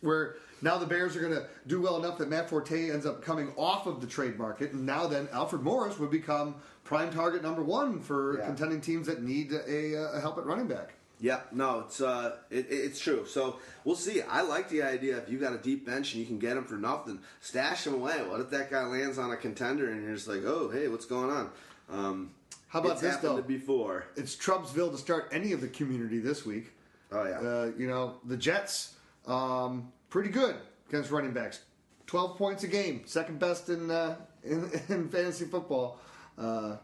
[0.00, 3.22] where now the Bears are going to do well enough that Matt Forte ends up
[3.22, 7.42] coming off of the trade market, and now then Alfred Morris would become prime target
[7.42, 8.46] number one for Yeah.
[8.46, 10.94] contending teams that need a, a help at running back.
[11.22, 13.26] Yeah, no, it's uh, it, it- it's true.
[13.26, 14.22] So we'll see.
[14.22, 16.64] I like the idea if you got a deep bench and you can get him
[16.64, 18.22] for nothing, stash him away.
[18.26, 21.04] What if that guy lands on a contender and you're just like, oh, hey, what's
[21.04, 21.50] going on?
[21.90, 22.30] Um,
[22.68, 23.42] How about it's this, though?
[23.42, 26.72] Before, It's Trumpsville to start any of the community this week.
[27.12, 28.94] oh yeah, Uh, you know, the Jets,
[29.26, 30.56] um, pretty good
[30.88, 31.60] against running backs.
[32.06, 35.98] 12 points a game, second best in, uh, in, in fantasy football
[36.36, 36.76] uh,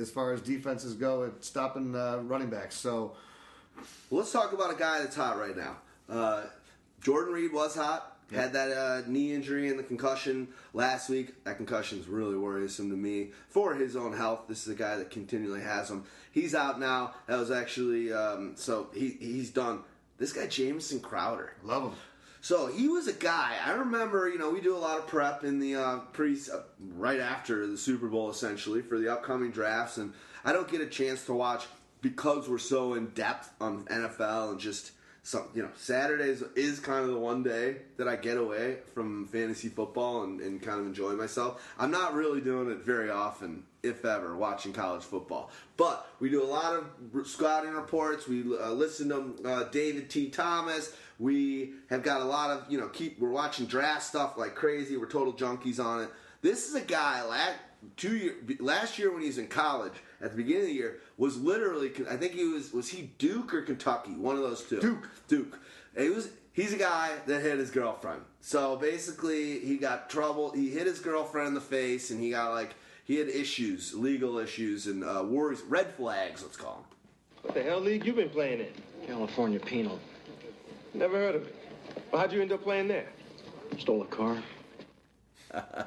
[0.00, 2.76] as far as defenses go at stopping uh, running backs.
[2.76, 3.16] So,
[4.08, 5.76] Well, let's talk about a guy that's hot right now.
[6.08, 6.44] Uh,
[7.02, 8.16] Jordan Reed was hot.
[8.32, 11.42] Had that uh, knee injury and the concussion last week.
[11.42, 14.42] That concussion is really worrisome to me for his own health.
[14.48, 16.04] This is a guy that continually has them.
[16.30, 17.14] He's out now.
[17.26, 19.80] That was actually um, so he he's done.
[20.18, 21.54] This guy Jamison Crowder.
[21.64, 21.94] love them.
[22.40, 23.56] So he was a guy.
[23.64, 26.60] I remember, you know, we do a lot of prep in the uh, pre uh,
[26.96, 30.86] right after the Super Bowl, essentially for the upcoming drafts, and I don't get a
[30.86, 31.66] chance to watch
[32.00, 35.44] because we're so in depth on NFL and just some.
[35.54, 39.68] You know, Saturdays is kind of the one day that I get away from fantasy
[39.68, 41.62] football and, and kind of enjoy myself.
[41.78, 45.50] I'm not really doing it very often, if ever, watching college football.
[45.76, 48.26] But we do a lot of scouting reports.
[48.26, 50.30] We uh, listen to uh, David T.
[50.30, 50.94] Thomas.
[51.18, 54.96] We have got a lot of, you know, keep we're watching draft stuff like crazy.
[54.96, 56.10] We're total junkies on it.
[56.42, 57.58] This is a guy last
[57.96, 61.38] two year last year when he's in college at the beginning of the year was
[61.40, 65.08] literally I think he was was he Duke or Kentucky one of those two Duke.
[65.28, 65.58] Duke.
[65.96, 68.22] He was he's a guy that hit his girlfriend.
[68.40, 70.50] So basically he got trouble.
[70.52, 74.38] He hit his girlfriend in the face and he got like he had issues, legal
[74.38, 76.42] issues and uh, worries, red flags.
[76.42, 76.84] Let's call them.
[77.42, 78.72] What the hell league you been playing in?
[79.06, 79.98] California penal.
[80.94, 81.56] Never heard of it.
[82.10, 83.06] Well, how'd you end up playing there?
[83.78, 84.42] Stole a car.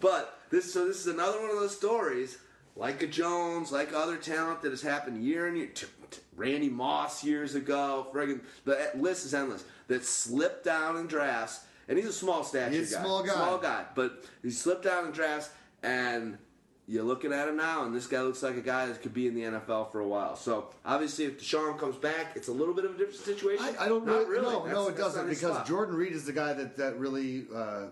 [0.00, 2.38] But this so this is another one of those stories,
[2.76, 5.68] like a Jones, like other talent that has happened year and year.
[5.74, 9.64] T- t- Randy Moss years ago, friggin' the list is endless.
[9.88, 13.32] That slipped down in drafts, and he's a small stature He's a guy, small guy.
[13.34, 15.50] small guy, but he slipped down in drafts,
[15.82, 16.38] and
[16.86, 19.26] you're looking at him now, and this guy looks like a guy that could be
[19.28, 20.36] in the NFL for a while.
[20.36, 23.64] So obviously, if DeSean comes back, it's a little bit of a different situation.
[23.78, 25.66] I, I don't Not really, no, That's- no, it doesn't because spot.
[25.66, 27.86] Jordan Reed is the guy that that really uh,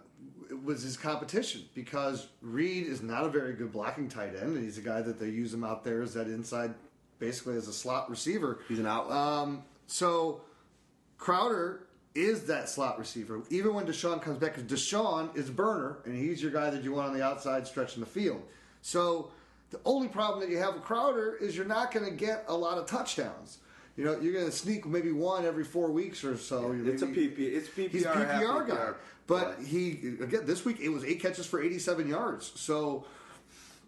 [0.65, 4.79] was his competition because Reed is not a very good blocking tight end, and he's
[4.79, 6.75] a guy that they use him out there as that inside,
[7.19, 8.61] basically as a slot receiver.
[8.69, 9.17] He's an outlet.
[9.17, 10.41] Um, so
[11.19, 11.85] Crowder
[12.15, 13.41] is that slot receiver.
[13.51, 16.83] Even when DeSean comes back, because DeSean is a burner, and he's your guy that
[16.83, 18.43] you want on the outside stretching the field.
[18.83, 19.31] So
[19.71, 22.55] the only problem that you have with Crowder is you're not going to get a
[22.55, 23.59] lot of touchdowns.
[23.97, 26.73] You know, you're going to sneak maybe one every four weeks or so.
[26.85, 27.39] It's a Maybe- PP.
[27.41, 27.91] It's PPR.
[27.91, 28.75] He's a PPR guy.
[28.75, 28.95] PPR.
[29.27, 32.53] But he again this week it was eight catches for 87 yards.
[32.57, 33.05] So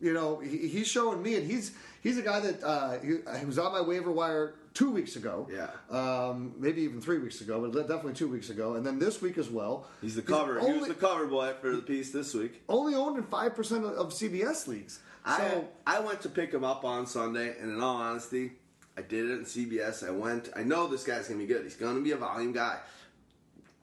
[0.01, 3.47] you know he, he's showing me, and he's he's a guy that uh, he, he
[3.47, 5.49] was on my waiver wire two weeks ago.
[5.51, 5.71] Yeah.
[5.91, 9.39] um, maybe even three weeks ago, but definitely two weeks ago, and then this week
[9.39, 9.87] as well.
[10.01, 10.61] He's the cover.
[10.61, 12.63] he only, was the cover boy for the piece this week.
[12.69, 15.01] only owned in five percent of CBS leagues.
[15.25, 18.53] I So I went to pick him up on Sunday, and in all honesty,
[18.97, 20.07] I did it in CBS.
[20.07, 20.51] I went.
[20.55, 21.65] I know this guy's gonna be good.
[21.65, 22.79] He's gonna be a volume guy.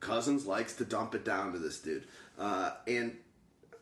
[0.01, 2.05] Cousins likes to dump it down to this dude,
[2.37, 3.15] uh, and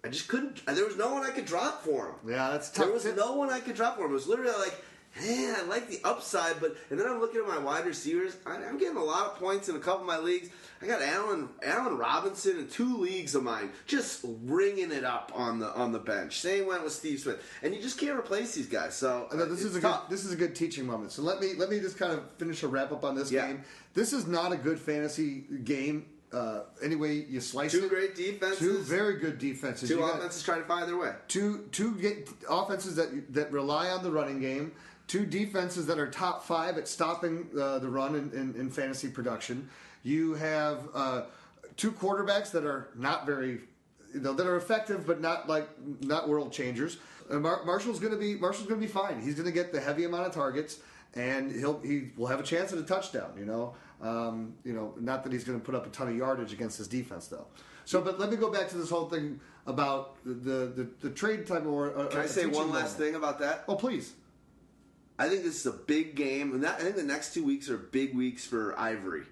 [0.03, 0.65] I just couldn't.
[0.65, 2.31] There was no one I could drop for him.
[2.31, 2.85] yeah, that's tough.
[2.85, 4.11] There was no one I could drop for him.
[4.11, 4.75] It was literally like,
[5.19, 8.35] man, I like the upside, but and then I'm looking at my wide receivers.
[8.45, 10.49] I, I'm getting a lot of points in a couple of my leagues.
[10.81, 15.59] I got Allen Allen Robinson in two leagues of mine, just ringing it up on
[15.59, 16.39] the on the bench.
[16.39, 18.95] Same went with Steve Smith, and you just can't replace these guys.
[18.95, 20.07] So uh, this it's is a tough.
[20.07, 21.11] good this is a good teaching moment.
[21.11, 23.47] So let me let me just kind of finish a wrap up on this Yeah.
[23.47, 23.63] game.
[23.93, 26.05] This is not a good fantasy game.
[26.31, 27.89] Uh, anyway, you slice Two it.
[27.89, 28.59] great defenses.
[28.59, 29.89] Two very good defenses.
[29.89, 31.11] two You offenses trying to find their way.
[31.27, 34.71] two two get offenses that that rely on the running game.
[35.09, 39.09] Two defenses that are top five at stopping uh, the run in, in, in fantasy
[39.09, 39.67] production.
[40.03, 41.23] You have uh,
[41.77, 43.61] two quarterbacks that are not very,
[44.13, 45.67] you know, that are effective but not like
[46.01, 46.99] not world changers.
[47.27, 49.19] Uh, Mar- Marshall's going to be Marshall's going to be fine.
[49.19, 50.79] He's going to get the heavy amount of targets
[51.15, 53.31] and he'll he will have a chance at a touchdown.
[53.35, 56.15] You know, um, you know, not that he's going to put up a ton of
[56.15, 57.47] yardage against his defense though.
[57.85, 61.47] So, but let me go back to this whole thing about the the, the trade
[61.47, 61.67] type of.
[61.73, 63.63] Or, uh, Can I say one last thing about that?
[63.67, 64.13] Oh, please.
[65.19, 67.69] I think this is a big game, and that, I think the next two weeks
[67.69, 69.23] are big weeks for Ivory.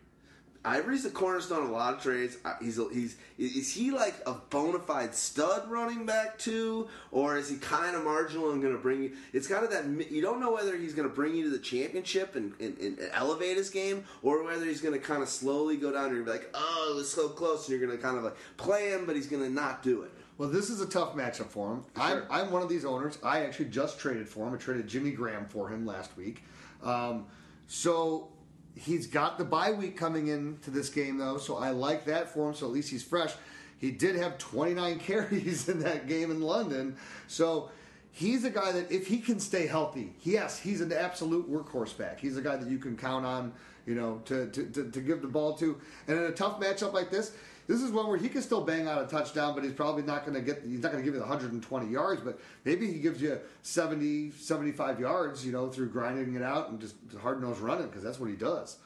[0.65, 2.35] Ivory's the cornerstone of a lot of trades.
[2.43, 7.49] Uh, He's he's is he like a bona fide stud running back too, or is
[7.49, 9.13] he kind of marginal and going to bring you?
[9.31, 11.59] It's kind of that you don't know whether he's going to bring you to the
[11.59, 15.77] championship and, and, and elevate his game, or whether he's going to kind of slowly
[15.77, 18.03] go down and you're be like, oh, it was so close, and you're going to
[18.03, 20.11] kind of like play him, but he's going to not do it.
[20.37, 21.85] Well, this is a tough matchup for him.
[21.95, 22.23] I'm.
[22.29, 23.17] I'm one of these owners.
[23.23, 24.53] I actually just traded for him.
[24.53, 26.43] I traded Jimmy Graham for him last week.
[26.83, 27.25] Um,
[27.67, 28.29] so
[28.75, 31.37] he's got the bye week coming into this game, though.
[31.37, 32.53] So I like that for him.
[32.53, 33.33] So at least he's fresh.
[33.79, 36.97] He did have 29 carries in that game in London.
[37.27, 37.69] So
[38.11, 42.19] he's a guy that if he can stay healthy, yes, he's an absolute workhorse back.
[42.19, 43.53] He's a guy that you can count on,
[43.85, 45.79] you know, to, to, to, to give the ball to.
[46.07, 47.33] And in a tough matchup like this,
[47.67, 50.25] this is one where he can still bang out a touchdown, but he's probably not
[50.25, 52.99] going to get, he's not going to give you the 120 yards, but maybe he
[52.99, 57.59] gives you 70, 75 yards, you know, through grinding it out and just hard nose
[57.59, 58.77] running because that's what he does.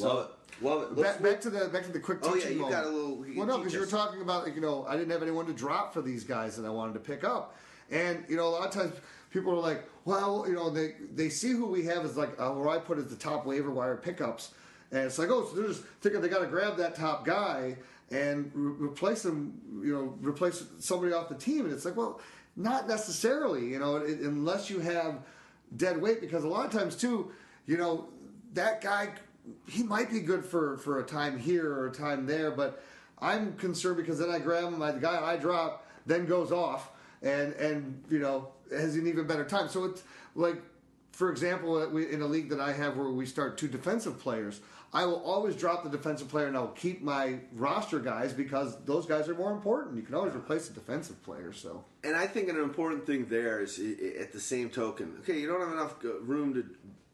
[0.00, 1.02] Love it, love it.
[1.02, 2.70] Back, back to the back to the quick Oh, yeah, you moment.
[2.82, 5.10] got a little- Well, no, because you were talking about like, you know I didn't
[5.10, 7.54] have anyone to drop for these guys that I wanted to pick up,
[7.90, 8.94] and you know a lot of times
[9.30, 12.50] people are like, well, you know they they see who we have as like uh,
[12.52, 14.52] where I put as the top waiver wire pickups,
[14.92, 17.76] and it's like oh so they're just thinking they got to grab that top guy
[18.10, 22.20] and re- replace them, you know, replace somebody off the team, and it's like well,
[22.56, 25.20] not necessarily, you know, it, unless you have
[25.76, 27.32] dead weight because a lot of times too,
[27.66, 28.08] you know,
[28.54, 29.10] that guy
[29.68, 32.82] he might be good for for a time here or a time there, but
[33.18, 36.90] I'm concerned because then I grab him, the guy I drop then goes off
[37.22, 39.68] and and you know has an even better time.
[39.68, 40.02] So it's
[40.34, 40.60] like,
[41.12, 44.60] for example, in a league that I have where we start two defensive players.
[44.94, 49.06] I will always drop the defensive player and I'll keep my roster guys because those
[49.06, 49.96] guys are more important.
[49.96, 51.52] You can always replace a defensive player.
[51.52, 55.48] So And I think an important thing there is at the same token, okay, you
[55.48, 56.66] don't have enough room to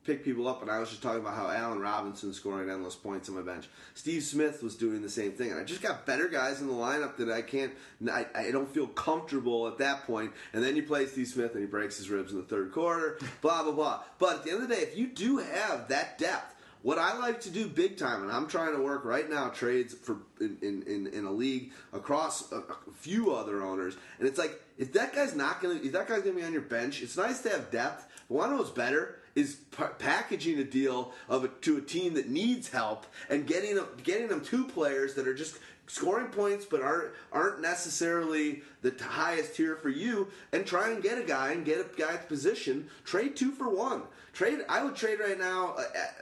[0.03, 0.63] pick people up.
[0.63, 3.69] And I was just talking about how Allen Robinson scoring endless points on my bench.
[3.95, 5.53] Steve Smith was doing the same thing.
[5.53, 7.73] And I just got better guys in the lineup that I can't,
[8.11, 10.33] I, I don't feel comfortable at that point.
[10.53, 13.19] And then you play Steve Smith and he breaks his ribs in the third quarter,
[13.41, 14.03] blah, blah, blah.
[14.19, 16.55] But at the end of the day, if you do have that depth,
[16.89, 19.93] what I like to do big time, and I'm trying to work right now trades
[19.93, 24.59] for in, in, in, a league across a, a few other owners, and it's like
[24.79, 27.43] if that guy's not gonna if that guy's gonna be on your bench, it's nice
[27.43, 28.07] to have depth.
[28.31, 32.15] But to know what's better is pa- packaging a deal of a, to a team
[32.15, 36.65] that needs help and getting them, getting them two players that are just scoring points
[36.65, 41.53] but aren't aren't necessarily the highest tier for you and try and get a guy
[41.53, 44.03] and get a guy at the position trade two for one
[44.39, 45.75] trade i would trade right now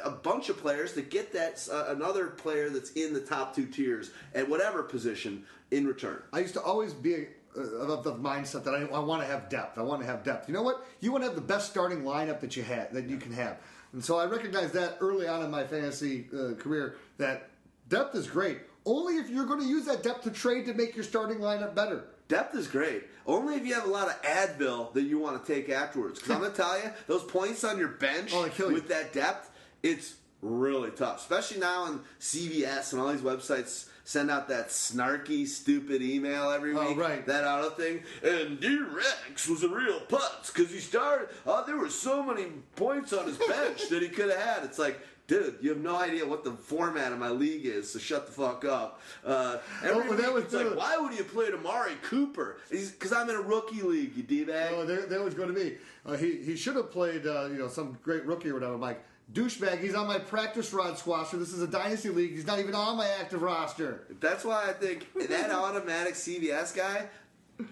[0.05, 3.55] a, a bunch of players to get that uh, another player that's in the top
[3.55, 7.27] two tiers at whatever position in return I used to always be
[7.57, 9.79] uh, of the mindset that I, I want to have depth.
[9.79, 10.49] I want to have depth.
[10.49, 10.87] You know what?
[11.01, 13.59] You want to have the best starting lineup that you had that you can have.
[13.93, 17.49] And so I recognized that early on in my fantasy uh, career that
[17.89, 18.59] depth is great.
[18.85, 21.75] Only if you're going to use that depth to trade to make your starting lineup
[21.75, 22.05] better.
[22.29, 23.05] Depth is great.
[23.27, 26.19] Only if you have a lot of Advil that you want to take afterwards.
[26.19, 28.75] Because I'm to tell you, those points on your bench Oh, they kill you.
[28.75, 29.51] with that depth,
[29.83, 31.19] it's really tough.
[31.21, 36.75] Especially now in CBS and all these websites send out that snarky, stupid email every
[36.77, 36.97] Oh, week.
[36.99, 37.27] right.
[37.27, 38.03] That auto thing.
[38.23, 42.47] And Dear Rex was a real putz because he started, oh, there were so many
[42.77, 44.65] points on his bench that he could have had.
[44.65, 47.99] It's like, Dude, you have no idea what the format of my league is, so
[47.99, 49.01] shut the fuck up.
[49.25, 52.59] Uh, every Oh, well, that was it's like, why would you play Amari Cooper?
[52.71, 54.73] Because I'm in a rookie league, you d-bag.
[54.73, 55.79] Oh, there, was going to be.
[56.05, 58.75] Uh, he he should have played, uh, you know, some great rookie or whatever.
[58.75, 61.39] I'm like, douchebag, he's on my practice rod squasher.
[61.39, 62.31] This is a dynasty league.
[62.31, 64.07] He's not even on my active roster.
[64.21, 67.09] That's why I think that automatic CBS guy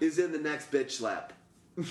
[0.01, 1.31] is in the next bitch slap.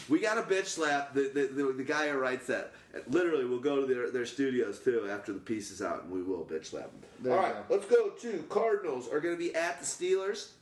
[0.08, 1.12] We got a bitch slap.
[1.12, 2.72] The, the, the, the guy who writes that.
[3.08, 6.22] Literally, we'll go to their, their studios too after the piece is out, and we
[6.22, 7.02] will bitch slap them.
[7.20, 7.74] There All you right, go.
[7.74, 10.52] let's go to Cardinals are going to be at the Steelers.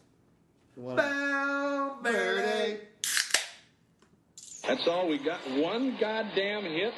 [0.77, 2.81] You wanna- Bow, Verde.
[4.67, 5.39] That's all we got.
[5.51, 6.95] One goddamn hit.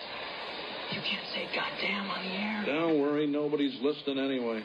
[0.92, 2.62] You can't say goddamn on the air.
[2.66, 4.62] Don't worry, nobody's listening anyway.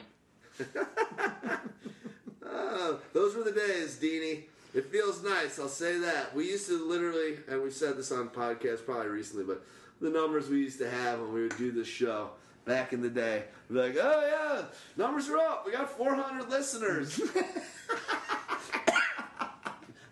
[2.46, 4.44] Oh, those were the days, Deanie.
[4.74, 6.36] It feels nice, I'll say that.
[6.36, 9.64] We used to literally, and we've said this on podcasts probably recently, but
[10.00, 12.30] the numbers we used to have when we would do this show
[12.66, 14.28] back in the day, we'd be like, oh
[14.62, 15.66] yeah, numbers are up.
[15.66, 17.20] We got 400 listeners.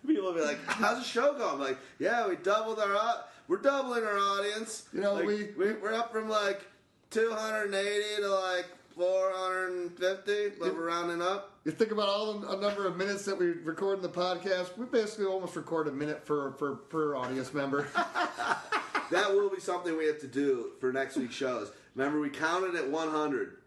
[0.07, 1.53] People would be like, how's the show going?
[1.55, 4.87] I'm like, yeah, we doubled our, au- we're doubling our audience.
[4.93, 6.65] You know, Like, we- we, we're up from like
[7.11, 8.65] 280 to like
[8.95, 11.56] 450, but we're rounding up.
[11.67, 14.77] You think about all the a number of minutes that we record in the podcast.
[14.77, 17.89] We basically almost record a minute for for per audience member.
[19.11, 21.73] that will be something we have to do for next week's shows.
[21.93, 23.57] Remember, we counted at 100.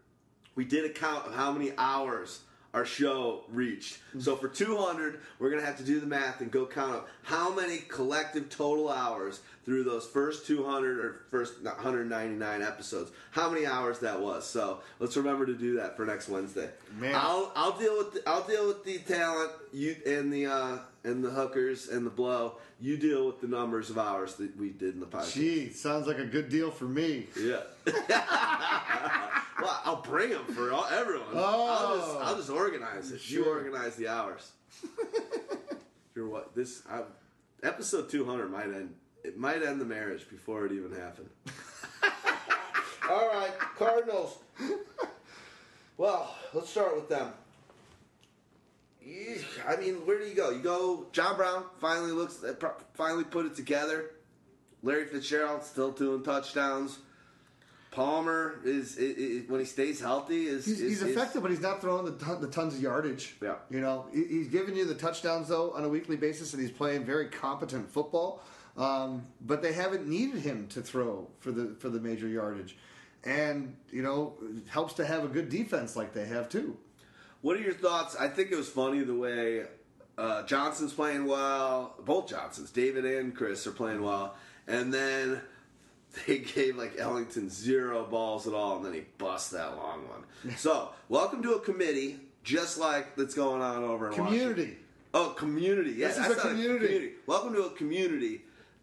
[0.55, 2.39] We did a count of how many hours
[2.73, 3.99] our show reached.
[4.19, 7.09] So for 200, we're going to have to do the math and go count up
[7.23, 13.11] how many collective total hours through those first 200 or first 199 episodes.
[13.31, 14.47] How many hours that was.
[14.47, 16.69] So let's remember to do that for next Wednesday.
[16.97, 17.13] Man.
[17.15, 21.23] I'll I'll deal with the, I'll deal with the talent you and the uh, and
[21.23, 22.57] the hookers and the blow.
[22.79, 25.33] You deal with the numbers of hours that we did in the podcast.
[25.33, 27.27] Gee, sounds like a good deal for me.
[27.39, 27.61] Yeah.
[29.61, 31.27] well, I'll bring them for all, everyone.
[31.35, 33.29] I'll, just, I'll just organize it.
[33.29, 34.51] You organize the hours.
[36.15, 36.55] You're what?
[36.55, 37.01] This I,
[37.63, 38.95] episode 200 might end.
[39.23, 41.29] It might end the marriage before it even happened.
[43.09, 44.39] all right, Cardinals.
[45.97, 47.31] Well, let's start with them.
[49.67, 50.49] I mean, where do you go?
[50.51, 51.07] You go.
[51.11, 52.53] John Brown finally looks, uh,
[52.93, 54.11] finally put it together.
[54.83, 56.99] Larry Fitzgerald still doing touchdowns.
[57.91, 61.51] Palmer is, i i when he stays healthy is He's, is, he's is- effective, but
[61.51, 63.35] he's not throwing the, ton, the tons of yardage.
[63.41, 63.55] Yeah.
[63.69, 66.71] You know, he- he's giving you the touchdowns, though, on a weekly basis, and he's
[66.71, 68.41] playing very competent football.
[68.77, 72.77] Um, but they haven't needed him to throw for the for the major yardage.
[73.25, 76.77] And, you know, it helps to have a good defense like they have, too.
[77.41, 78.15] What are your thoughts?
[78.15, 79.63] I think it was funny the way
[80.17, 81.95] uh, Johnson's playing well.
[82.05, 84.35] Both Johnsons, David and Chris, are playing well,
[84.67, 85.41] and then
[86.27, 90.55] they gave like Ellington zero balls at all, and then he bust that long one.
[90.57, 94.27] so, welcome to a committee, just like that's going on over in Washington.
[94.27, 94.77] Community.
[95.13, 95.91] Oh, community.
[95.97, 97.11] Yes, This is that's a community.
[97.25, 98.41] Welcome to a community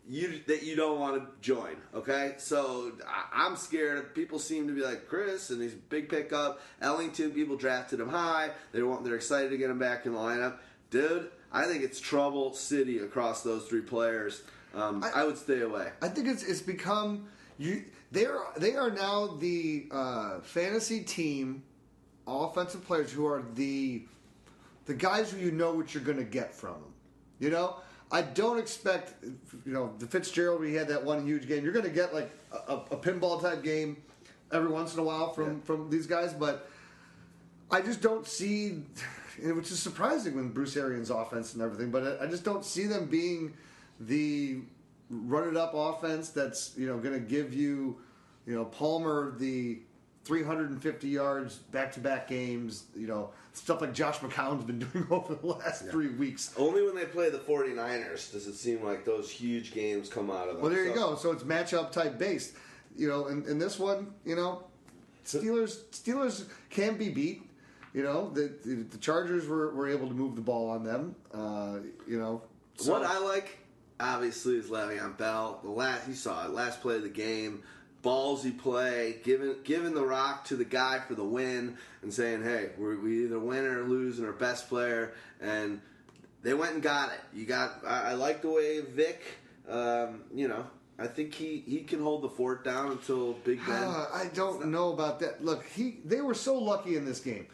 [0.09, 1.77] you that you don't want to join.
[1.95, 4.15] Okay, so I, I'm scared.
[4.15, 6.61] People seem to be like Chris, and he's a big pickup.
[6.81, 8.51] Ellington, people drafted him high.
[8.73, 9.05] They want.
[9.05, 10.57] They're excited to get him back in the lineup,
[10.91, 11.31] dude.
[11.53, 14.43] I think it's trouble city across those three players.
[14.75, 15.91] Um, I, I- would stay away.
[16.03, 17.85] I think it's it's become you.
[18.11, 21.63] They're they are now the uh, fantasy team,
[22.27, 24.03] offensive players who are the
[24.87, 26.95] the guys who you know what you're going to get from them.
[27.39, 27.77] You know,
[28.11, 30.61] I don't expect you know the Fitzgerald.
[30.61, 31.63] We had that one huge game.
[31.65, 33.97] You're going to get like a, a pinball type game
[34.51, 35.61] every once in a while from Yeah.
[35.65, 36.69] from these guys, but
[37.71, 38.83] I just don't see,
[39.43, 41.91] which is surprising when Bruce Arians' offense and everything.
[41.91, 43.53] But I I just don't see them being
[44.01, 44.61] the
[45.11, 47.99] run it up offense that's you know going to give you,
[48.47, 49.81] you know, Palmer the
[50.29, 52.85] 350 yards back to back games.
[52.95, 56.53] You know, stuff like Josh McCown's been doing over the last three weeks.
[56.57, 60.49] Only when they play the 49ers does it seem like those huge games come out
[60.49, 60.63] of them.
[60.63, 61.17] Well, there you So- go.
[61.17, 62.53] So it's matchup type based.
[62.97, 64.65] You know, and, in this one, you know,
[65.25, 67.43] Steelers Steelers can be beat.
[67.95, 71.15] You know, the the, the Chargers were, were able to move the ball on them.
[71.33, 72.43] Uh, you know,
[72.77, 73.59] so- what I like,
[73.99, 75.61] obviously, is Le'Veon Bell.
[75.63, 77.63] The last you saw it, last play of the game,
[78.03, 82.71] ballsy play, giving giving the rock to the guy for the win, and saying, "Hey,
[82.79, 85.81] we're, we either win or lose, and our best player." And
[86.43, 87.21] they went and got it.
[87.35, 87.83] You got.
[87.87, 89.23] I, I like the way Vic.
[89.69, 90.65] Um, you know,
[90.99, 93.83] I think he he can hold the fort down until Big Ben.
[93.83, 95.45] Uh, I don't know about that.
[95.45, 97.47] Look, he they were so lucky in this game.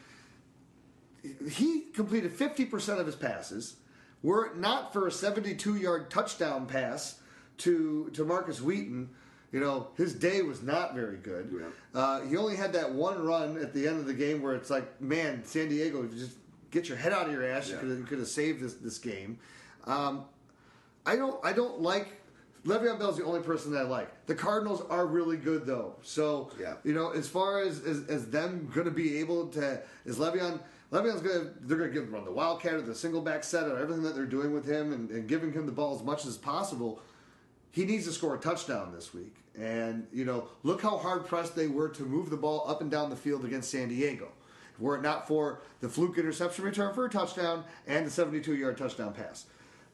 [1.51, 3.77] He completed fifty percent of his passes.
[4.23, 7.21] Were it not for a seventy-two yard touchdown pass
[7.59, 9.11] to to Markus Wheaton,
[9.55, 11.49] you know his day was not very good.
[11.57, 11.99] Yeah.
[11.99, 14.69] Uh, he only had that one run at the end of the game where it's
[14.69, 16.37] like, man, San Diego, you just
[16.73, 17.69] get your head out of your ass.
[17.69, 17.75] Yeah.
[17.75, 19.39] You could have, you could have saved this this game.
[19.85, 20.25] Um,
[21.07, 22.21] I don't I don't like
[22.67, 24.27] Le'Veon Bell's the only person that I like.
[24.27, 25.95] The Cardinals are really good though.
[26.03, 26.75] So Yeah.
[26.83, 30.59] you know, as far as as, as them gonna be able to is Le'Veon
[30.91, 33.79] Le'Veon's gonna they're gonna give him run the wildcat or the single back set or
[33.79, 36.37] everything that they're doing with him and, and giving him the ball as much as
[36.37, 37.01] possible.
[37.71, 39.37] He needs to score a touchdown this week.
[39.59, 42.91] And, you know, look how hard pressed they were to move the ball up and
[42.91, 44.29] down the field against San Diego.
[44.79, 48.77] Were it not for the fluke interception return for a touchdown and the 72 yard
[48.77, 49.47] touchdown pass.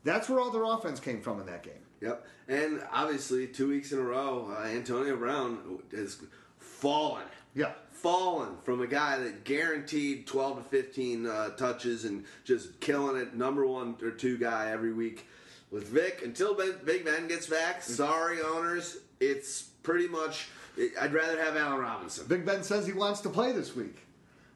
[0.04, 1.82] That's where all their offense came from in that game.
[2.00, 2.26] Yep.
[2.48, 6.22] And obviously, two weeks in a row, uh, Antonio Brown has
[6.58, 7.24] fallen.
[7.54, 7.72] Yeah.
[7.90, 13.34] Fallen from a guy that guaranteed 12 to 15 uh, touches and just killing it,
[13.34, 15.26] number one or two guy every week.
[15.70, 20.48] With Vic, until Big Ben gets back, sorry, owners, it's pretty much.
[21.00, 22.26] I'd rather have Allen Robinson.
[22.26, 23.98] Big Ben says he wants to play this week,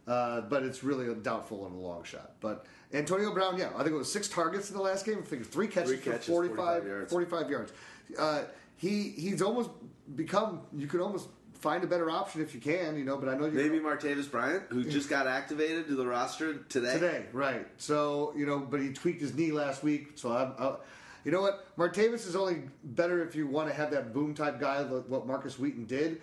[0.06, 2.32] uh, but it's really a doubtful and a long shot.
[2.40, 5.18] But Antonio Brown, yeah, I think it was six targets in the last game.
[5.18, 7.12] I think three catches, Three catches, for 45, 45 yards.
[7.12, 7.72] 45 yards.
[8.18, 8.42] Uh,
[8.76, 9.70] he he's almost
[10.16, 10.62] become.
[10.74, 13.16] You could almost find a better option if you can, you know.
[13.16, 16.92] But I know you Maybe Martavis Bryant, who just got activated to the roster today.
[16.94, 17.66] today, right?
[17.76, 20.12] So you know, but he tweaked his knee last week.
[20.14, 20.76] So I'm, I,
[21.24, 24.60] you know what, Martavis is only better if you want to have that boom type
[24.60, 26.20] guy, like what Markus Wheaton did.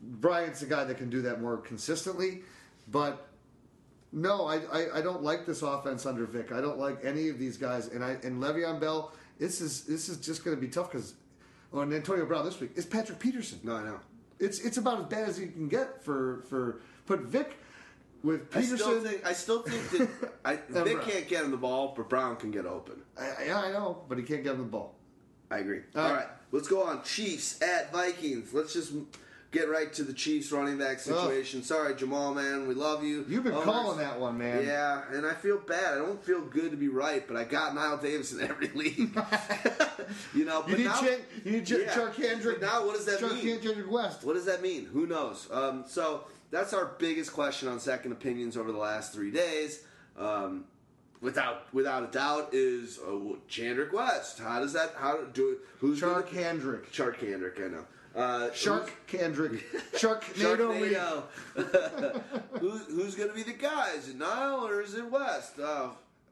[0.00, 2.42] Bryant's the guy that can do that more consistently,
[2.90, 3.24] but.
[4.10, 6.50] No, I, I, I don't like this offense under Vic.
[6.50, 9.12] I don't like any of these guys, and I and Le'Veon Bell.
[9.38, 11.12] This is this is just going to be tough because,
[11.74, 13.60] oh, and Antonio Brown this week is Patrick Peterson.
[13.62, 14.00] No, I know.
[14.40, 17.58] It's it's about as bad as you can get for for put Vic
[18.22, 18.76] with I Peterson.
[18.78, 21.00] still think I still think that I, Vic Brown.
[21.10, 23.02] can't get him the ball, but Brown can get open.
[23.18, 24.94] I, yeah, I know, but he can't get him the ball.
[25.50, 25.80] I agree.
[25.96, 26.16] All All right.
[26.18, 27.02] right, let's go on.
[27.04, 28.52] Chiefs at Vikings.
[28.52, 28.92] Let's just
[29.50, 31.62] get right to the Chiefs running back situation.
[31.62, 33.24] Sorry, Jamal, man, we love you.
[33.28, 33.64] You've been Owners.
[33.64, 34.64] calling that one, man.
[34.64, 35.94] Yeah, and I feel bad.
[35.94, 38.98] I don't feel good to be right, but I got Knile Davis in every league.
[40.34, 42.60] you know, You but need now, Ch- you need Ch- Yeah, Charcandrick.
[42.60, 43.58] now what does that mean?
[43.60, 44.24] Charcandrick West.
[44.24, 44.84] What does that mean?
[44.86, 45.48] Who knows?
[45.50, 49.82] Um, so that's our biggest question on second opinions over the last three days.
[50.18, 50.64] Um,
[51.20, 53.10] without without a doubt, is uh,
[53.48, 54.38] Chandrick West.
[54.40, 54.94] How does that?
[54.96, 56.90] How do who's Charcandrick.
[56.90, 57.84] Sharkandrick, I know.
[58.14, 59.64] Uh, Shark Kendrick.
[59.92, 60.92] Sharknado Week.
[60.92, 62.22] Sharknado.
[62.60, 63.92] Who, who's going to be the guy?
[63.96, 65.60] Is it Knile or is it West?
[65.60, 65.90] Uh,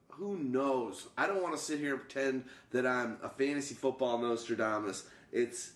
[0.08, 1.08] who knows?
[1.16, 5.04] I don't want to sit here and pretend that I'm a fantasy football Nostradamus.
[5.32, 5.72] It's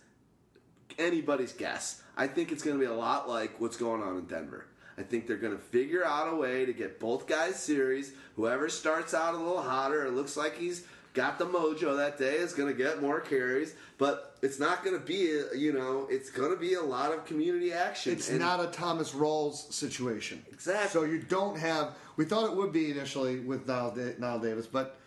[0.99, 2.03] anybody's guess.
[2.17, 4.67] I think it's going to be a lot like what's going on in Denver.
[4.99, 8.13] I think they're going to figure out a way to get both guys series.
[8.37, 12.37] Whoever starts out a little hotter, it looks like he's got the mojo that day,
[12.37, 13.75] is going to get more carries.
[13.99, 17.13] But it's not going to be, a, you know, it's going to be a lot
[17.13, 18.13] of community action.
[18.13, 20.45] It's And not a Thomas Rawls situation.
[20.53, 20.91] Exactly.
[20.91, 21.95] So you don't have.
[22.17, 24.99] We thought it would be initially with Knile, Knile Davis, but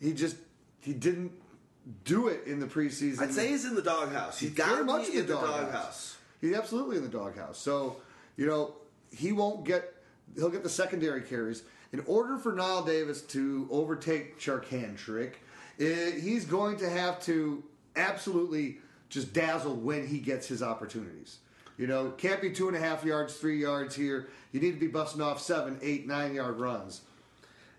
[0.00, 0.36] he just
[0.80, 1.32] he didn't
[2.04, 3.20] do it in the preseason.
[3.20, 4.38] I'd say he's in the doghouse.
[4.38, 6.16] He's got very much be in the doghouse.
[6.40, 7.58] He's absolutely in the doghouse.
[7.58, 7.96] So,
[8.36, 8.74] you know,
[9.10, 9.94] he won't get.
[10.36, 11.64] He'll get the secondary carries.
[11.92, 15.34] In order for Knile Davis to overtake Charcandrick,
[15.80, 17.64] eh, he's going to have to
[17.96, 18.78] absolutely
[19.08, 21.38] just dazzle when he gets his opportunities.
[21.76, 24.28] You know, can't be two and a half yards, three yards here.
[24.52, 27.00] You need to be busting off seven, eight, nine yard runs.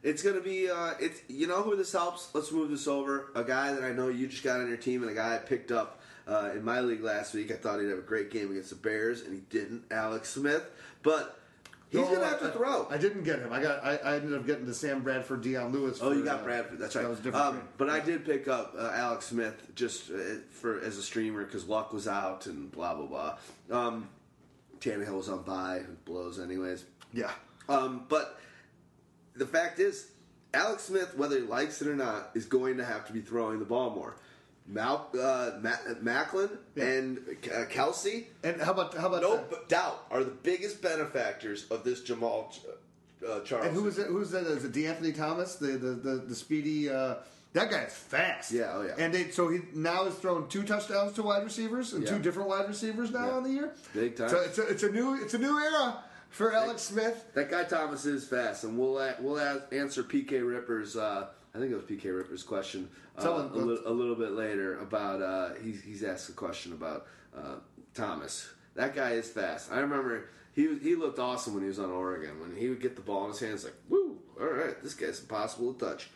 [0.03, 0.69] It's gonna be.
[0.69, 2.33] Uh, it's you know who this helps.
[2.33, 3.29] Let's move this over.
[3.35, 5.37] A guy that I know you just got on your team, and a guy I
[5.37, 7.51] picked up uh, in my league last week.
[7.51, 9.83] I thought he'd have a great game against the Bears, and he didn't.
[9.91, 10.63] Alex Smith,
[11.03, 11.39] but
[11.91, 12.87] he's No, gonna have to I- throw.
[12.89, 13.51] I didn't get him.
[13.53, 13.83] I got.
[13.85, 15.99] I, I ended up getting the Sam Bradford, Dion Lewis.
[16.01, 16.79] Oh, you got uh, Bradford.
[16.79, 17.03] That's right.
[17.03, 17.45] That was different.
[17.45, 17.65] Um, trade.
[17.77, 20.15] but I did pick up uh, Alex Smith just uh,
[20.49, 23.37] for as a streamer because Luck was out and blah blah
[23.69, 23.77] blah.
[23.87, 24.09] Um,
[24.79, 26.85] Tannehill was on bye, who blows anyways.
[27.13, 27.31] yeah.
[27.69, 28.39] Um, but
[29.35, 30.07] the fact is,
[30.53, 33.59] Alex Smith, whether he likes it or not, is going to have to be throwing
[33.59, 34.17] the ball more.
[34.67, 36.83] Mal, uh, Ma- Maclin Yeah.
[36.85, 39.67] and uh, Kelce, And how about how about no that?
[39.69, 42.53] doubt, are the biggest benefactors of this Jamal
[43.27, 43.65] uh, Charles.
[43.67, 44.07] And who was that?
[44.07, 44.45] Who's that?
[44.45, 46.89] Is it De'Anthony Thomas, the the the, the speedy?
[46.89, 47.15] Uh,
[47.53, 48.51] that guy is fast.
[48.53, 48.93] Yeah, oh, yeah.
[48.97, 52.11] And they, so he now has thrown two touchdowns to wide receivers and Yeah.
[52.11, 53.33] two different wide receivers now Yeah.
[53.33, 53.71] on the year.
[53.93, 54.29] Big time.
[54.29, 57.25] So it's a, it's a new it's a new era for Alex Smith.
[57.33, 59.39] That guy Thomas is fast, and we'll we'll
[59.73, 60.95] answer PK Ripper's.
[60.95, 63.21] Uh, I think it was PK Ripper's question uh,
[63.53, 65.21] a, li- a little bit later about.
[65.21, 67.55] Uh, he's he's asked a question about uh,
[67.93, 68.49] Thomas.
[68.75, 69.71] That guy is fast.
[69.71, 72.39] I remember he was- he looked awesome when he was on Oregon.
[72.39, 75.19] When he would get the ball in his hands, like woo, all right, this guy's
[75.19, 76.09] impossible to touch.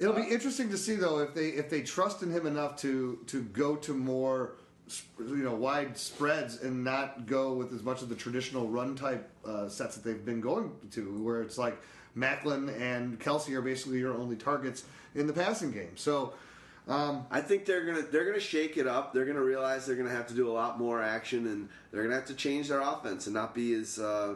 [0.00, 3.20] It'll be interesting to see though if they if they trust in him enough to
[3.28, 4.56] to go to more
[5.20, 9.30] you know wide spreads and not go with as much of the traditional run type
[9.46, 11.80] uh, sets that they've been going to, where it's like
[12.16, 14.84] Maclin and Kelce are basically your only targets
[15.14, 15.96] in the passing game.
[15.96, 16.34] So.
[16.88, 19.12] Um, I think they're gonna they're gonna shake it up.
[19.14, 22.16] They're gonna realize they're gonna have to do a lot more action, and they're gonna
[22.16, 24.34] have to change their offense and not be as uh,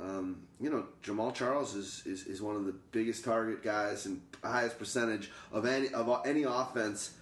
[0.00, 4.20] um, you know Jamal Charles is, is is one of the biggest target guys and
[4.44, 7.14] highest percentage of any of any offense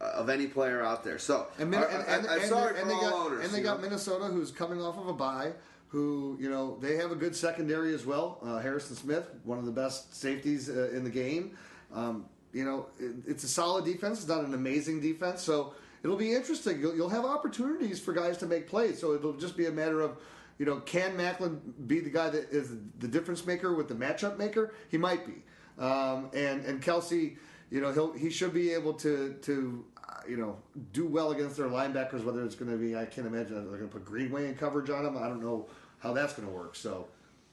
[0.00, 1.18] uh, of any player out there.
[1.18, 3.44] So And, Min- I, and, I, and, I'm and- and they all got, owners.
[3.44, 3.82] And they got know?
[3.88, 5.50] Minnesota, who's coming off of a bye,
[5.90, 8.38] who you know they have a good secondary as well.
[8.42, 11.56] Uh, Harrison Smith, one of the best safeties uh, in the game.
[11.92, 14.20] Um, you know, it, it's a solid defense.
[14.20, 16.80] It's not an amazing defense, so it'll be interesting.
[16.80, 19.00] You'll, you'll have opportunities for guys to make plays.
[19.00, 20.16] So it'll just be a matter of.
[20.58, 24.36] You know, can Maclin be the guy that is the difference maker with the matchup
[24.36, 24.74] maker?
[24.90, 25.42] He might be.
[25.82, 27.36] Um, and and Kelce,
[27.70, 29.84] you know, he'll he should be able to to
[30.28, 30.58] you know
[30.92, 32.22] do well against their linebackers.
[32.24, 34.90] Whether it's going to be, I can't imagine they're going to put Greenway in coverage
[34.90, 35.16] on him.
[35.16, 35.66] I don't know
[36.00, 36.74] how that's going to work.
[36.76, 37.06] So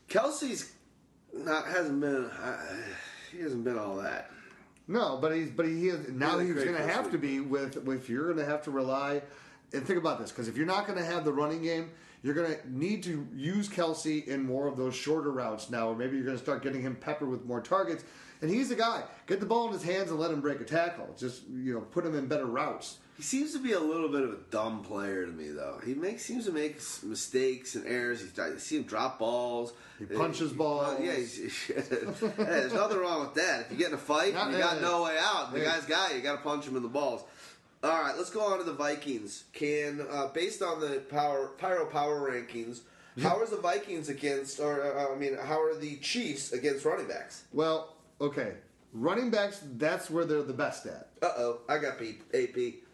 [0.10, 0.72] Kelce's
[1.34, 2.58] not hasn't been uh,
[3.32, 4.32] he hasn't been all that.
[4.88, 7.88] no, but he's but he is now Really he's going to have to be with
[7.88, 9.22] if you're going to have to rely
[9.74, 11.92] and think about this because if you're not going to have the running game,
[12.24, 15.96] you're going to need to use Kelce in more of those shorter routes now, or
[15.96, 18.04] maybe you're going to start getting him peppered with more targets.
[18.42, 19.04] And he's the guy.
[19.26, 21.14] Get the ball in his hands and let him break a tackle.
[21.18, 22.98] Just you know, put him in better routes.
[23.18, 25.82] He seems to be a little bit of a dumb player to me, though.
[25.84, 28.22] He makes seems to make mistakes and errors.
[28.22, 29.74] He's, I see him drop balls.
[29.98, 31.00] He punches balls.
[31.02, 31.82] Yeah, he's, hey,
[32.38, 33.62] there's nothing wrong with that.
[33.62, 35.52] If you get in a fight, and you got no way out.
[35.52, 36.18] The guy's got you.
[36.18, 37.24] You got to punch him in the balls.
[37.84, 39.46] All right, let's go on to the Vikings.
[39.54, 42.82] Can uh, based on the power Pyro Power rankings,
[43.22, 47.08] how are the Vikings against, or uh, I mean, how are the Chiefs against running
[47.08, 47.44] backs?
[47.52, 48.54] Well, okay,
[48.94, 49.62] running backs.
[49.64, 51.10] That's where they're the best at.
[51.22, 52.22] Uh oh, I got beat.
[52.34, 52.87] AP.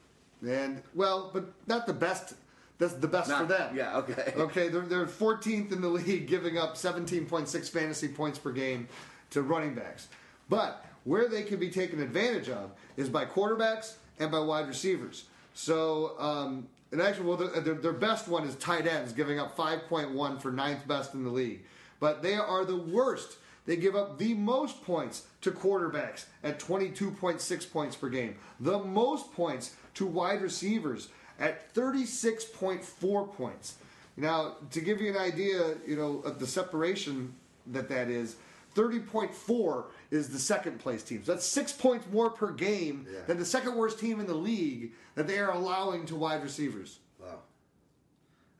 [0.48, 2.36] And well, but not the best.
[2.80, 3.76] That's the best for them.
[3.76, 3.98] Yeah.
[3.98, 4.34] Okay.
[4.38, 8.88] Okay, they're, they're 14th in the league, giving up 17.6 fantasy points per game
[9.30, 10.08] to running backs.
[10.50, 15.26] But where they can be taken advantage of is by quarterbacks and by wide receivers.
[15.54, 20.42] So, um, and actually, well, their, their best one is tight ends, giving up 5.1
[20.42, 21.64] for ninth best in the league.
[22.00, 23.38] But they are the worst.
[23.66, 29.32] They give up the most points to quarterbacks at 22.6 points per game, the most
[29.34, 31.10] points to wide receivers
[31.40, 33.76] at 36.4 points.
[34.18, 37.34] Now, to give you an idea, you know, of the separation
[37.68, 38.36] that that is,
[38.76, 41.24] 30.4 is the second place team.
[41.24, 43.20] So that's six points more per game Yeah.
[43.28, 47.00] than the second worst team in the league that they are allowing to wide receivers.
[47.20, 47.40] Wow,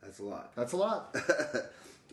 [0.02, 0.52] that's a lot.
[0.56, 1.14] That's a lot.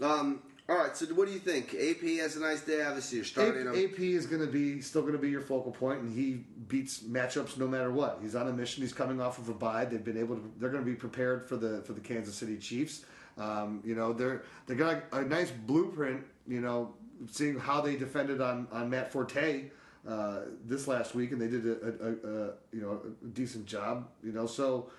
[0.02, 1.74] Um, all right, so what do you think?
[1.74, 2.82] AP has a nice day.
[2.82, 3.76] Obviously, you're starting him.
[3.76, 7.00] AP is going to be still going to be your focal point, and he beats
[7.00, 8.20] matchups no matter what.
[8.22, 8.82] He's on a mission.
[8.82, 9.84] He's coming off of a bye.
[9.84, 10.52] They've been able to.
[10.58, 13.06] They're going to be prepared for the for the Kansas City Chiefs.
[13.38, 16.24] Um, you know, they're they got a, a nice blueprint.
[16.48, 16.94] You know,
[17.30, 19.66] seeing how they defended on on Matt Forte
[20.08, 24.08] uh, this last week, and they did a, a, a, you know a decent job.
[24.24, 24.90] You know, so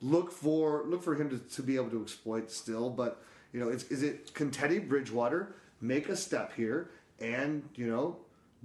[0.00, 2.90] look for look for him to, to be able to exploit still.
[2.90, 3.22] But
[3.52, 8.16] you know, it's, is it can Teddy Bridgewater make a step here and you know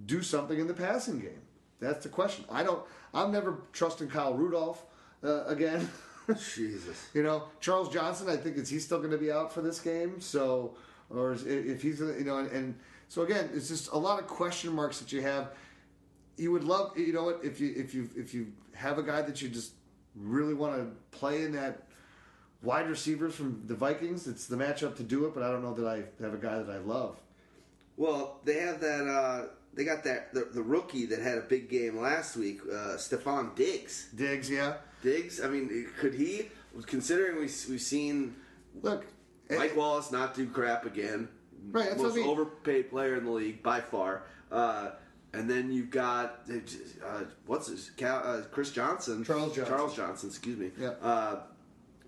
[0.05, 1.41] do something in the passing game?
[1.79, 2.45] That's the question.
[2.49, 2.83] I don't.
[3.13, 4.83] I'm never trusting Kyle Rudolph
[5.23, 5.89] uh, again.
[6.55, 7.09] Jesus.
[7.13, 8.29] you know, Charles Johnson.
[8.29, 10.19] I think is he still going to be out for this game?
[10.19, 10.75] So,
[11.09, 12.75] or is, if he's you know, and, and
[13.07, 15.49] so again, it's just a lot of question marks that you have.
[16.37, 19.21] You would love, you know, what if you if you if you have a guy
[19.21, 19.73] that you just
[20.15, 21.84] really want to play in that
[22.65, 25.33] wide receivers from the Vikings, it's the matchup to do it.
[25.33, 27.17] But I don't know that I have a guy that I love.
[27.97, 29.07] Well, they have that.
[29.07, 32.97] Uh, they got that the, the rookie that had a big game last week, uh,
[32.97, 34.09] Stefon Diggs.
[34.15, 34.75] Diggs, yeah.
[35.01, 35.41] Diggs.
[35.41, 36.49] I mean, could he?
[36.87, 38.35] Considering we we've seen
[38.81, 39.05] Look,
[39.49, 41.29] Mike Wallace not do crap again.
[41.71, 42.27] Right, that's most I mean.
[42.27, 44.23] overpaid player in the league by far.
[44.51, 44.91] Uh,
[45.33, 49.73] and then you've got uh, what's his Cal, uh, Chris Johnson, Charles Johnson.
[49.73, 50.71] Charles Johnson, excuse me.
[50.79, 50.93] Yeah.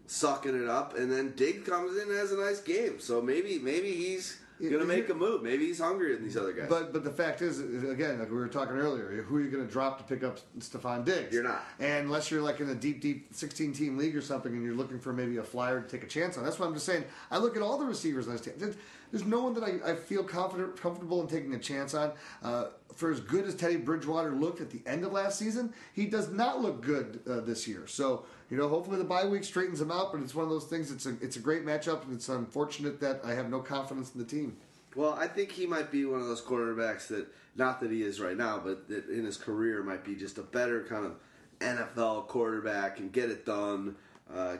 [0.07, 2.99] Sucking it up, and then Diggs comes in and has a nice game.
[2.99, 5.43] So maybe maybe he's gonna make a move.
[5.43, 6.67] Maybe he's hungrier than these other guys.
[6.69, 9.65] But but the fact is, again, like we were talking earlier, who are you going
[9.65, 11.33] to drop to pick up Stefon Diggs?
[11.33, 11.63] You're not.
[11.79, 14.75] And unless you're like in a deep, deep 16 team league or something, and you're
[14.75, 16.43] looking for maybe a flyer to take a chance on.
[16.43, 17.03] That's what I'm just saying.
[17.29, 18.53] I look at all the receivers on this team.
[18.57, 18.75] There's,
[19.11, 22.11] there's no one that I, I feel confident, comfortable in taking a chance on.
[22.43, 26.07] Uh, for as good as Teddy Bridgewater looked at the end of last season, he
[26.07, 27.85] does not look good uh, this year.
[27.85, 30.11] So you know, hopefully the bye week straightens him out.
[30.11, 30.91] But it's one of those things.
[30.91, 34.19] It's a it's a great matchup, and it's unfortunate that I have no confidence in
[34.19, 34.57] the team.
[34.95, 38.19] Well, I think he might be one of those quarterbacks that, not that he is
[38.19, 41.17] right now, but that in his career might be just a better kind of
[41.59, 43.95] NFL quarterback and get it done
[44.33, 44.57] uh,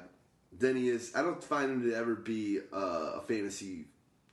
[0.57, 1.11] than he is.
[1.15, 3.85] I don't find him to ever be a fantasy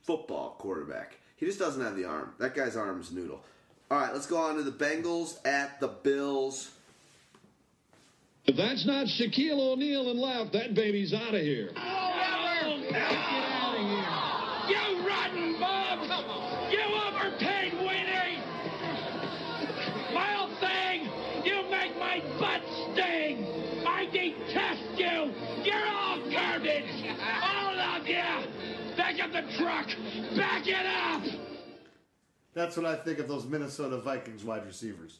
[0.03, 1.17] football quarterback.
[1.37, 2.33] He just doesn't have the arm.
[2.37, 3.43] That guy's arm's noodle.
[3.89, 6.71] All right, let's go on to the Bengals at the Bills.
[8.47, 11.71] If that's not Shaquille O'Neal and left, that baby's out of here.
[11.73, 12.75] Get out
[13.75, 14.25] of here.
[14.69, 15.99] You rotten bum!
[16.69, 18.37] You overpaid weenie!
[20.13, 21.09] Vile thing!
[21.43, 22.61] You make my butt
[22.93, 23.47] sting!
[23.85, 25.33] I detest you!
[25.63, 26.85] You're all garbage!
[27.41, 28.95] All of you!
[28.95, 29.87] Back up the truck!
[30.37, 31.23] Back it up!
[32.53, 35.19] That's what I think of those Minnesota Vikings wide receivers.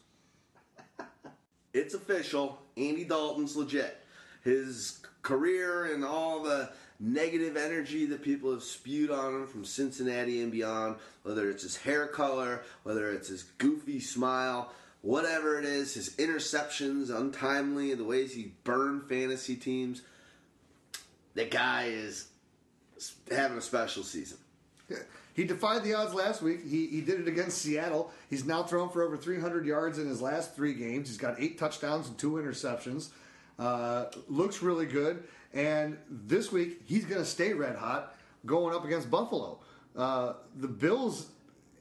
[1.75, 2.61] It's official.
[2.77, 3.97] Andy Dalton's legit.
[4.45, 6.69] His career and all the
[7.01, 11.75] negative energy that people have spewed on him from Cincinnati and beyond, whether it's his
[11.75, 14.71] hair color, whether it's his goofy smile,
[15.01, 20.01] whatever it is, his interceptions, untimely, the ways he burned fantasy teams,
[21.33, 22.27] the guy is
[23.29, 24.37] having a special season.
[25.35, 26.63] He defied the odds last week.
[26.63, 28.09] He, he did it against Seattle.
[28.29, 31.09] He's now thrown for over 300 yards in his last three games.
[31.09, 33.09] He's got eight touchdowns and two interceptions.
[33.59, 35.25] Uh, looks really good.
[35.53, 38.15] And this week, he's going to stay red hot
[38.45, 39.59] going up against Buffalo.
[39.95, 41.27] Uh, the Bills,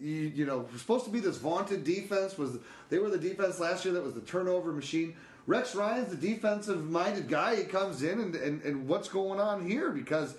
[0.01, 2.37] you, you know, supposed to be this vaunted defense.
[2.37, 5.15] Was They were the defense last year that was the turnover machine.
[5.47, 7.57] Rex Ryan's the defensive minded guy.
[7.57, 9.91] He comes in, and, and, and what's going on here?
[9.91, 10.35] Because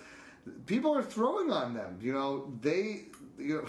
[0.66, 1.98] people are throwing on them.
[2.00, 3.04] You know, they,
[3.38, 3.64] you know,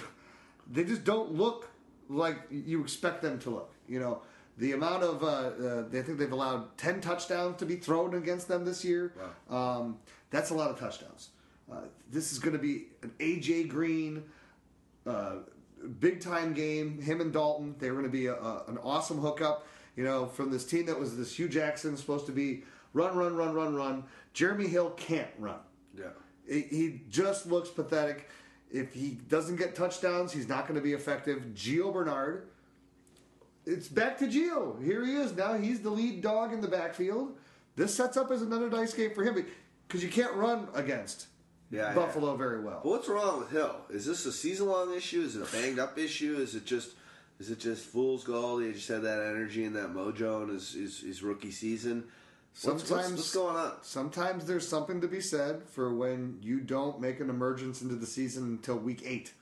[0.72, 1.70] they just don't look
[2.10, 3.74] like you expect them to look.
[3.88, 4.22] You know,
[4.58, 8.48] the amount of uh, uh, I think they've allowed ten touchdowns to be thrown against
[8.48, 9.14] them this year.
[9.50, 9.98] Um,
[10.30, 11.30] that's a lot of touchdowns.
[11.72, 14.24] Uh, this is going to be an AJ Green,
[15.06, 15.38] uh,
[16.00, 17.02] big time game.
[17.02, 19.68] Him and Dalton, they're going to be a, a, an awesome hookup.
[19.96, 22.64] You know, from this team that was this Hue Jackson supposed to be
[22.94, 24.04] run, run, run, run, run.
[24.34, 25.60] Jeremy Hill can't run.
[25.98, 26.06] Yeah.
[26.48, 28.30] He- He just looks pathetic.
[28.72, 31.42] If he doesn't get touchdowns, he's not going to be effective.
[31.56, 32.50] Gio Bernard,
[33.66, 34.82] it's back to Gio.
[34.84, 35.34] Here he is.
[35.36, 37.38] Now he's the lead dog in the backfield.
[37.76, 39.46] This sets up as another nice game for him
[39.88, 41.28] because you can't run against
[41.70, 42.82] Yeah, Buffalo very well.
[42.84, 43.76] But what's wrong with Hill?
[43.90, 45.22] Is this a season long issue?
[45.22, 46.38] Is it a banged up issue?
[46.40, 46.92] Is it just
[47.40, 48.64] is it just fool's gold?
[48.64, 52.06] He just had that energy and that mojo in his, his, his rookie season.
[52.64, 53.72] What's, what's, Sometimes- what's going on?
[53.84, 58.08] Sometimes there's something to be said for when you don't make an emergence into the
[58.08, 59.34] season until week eight.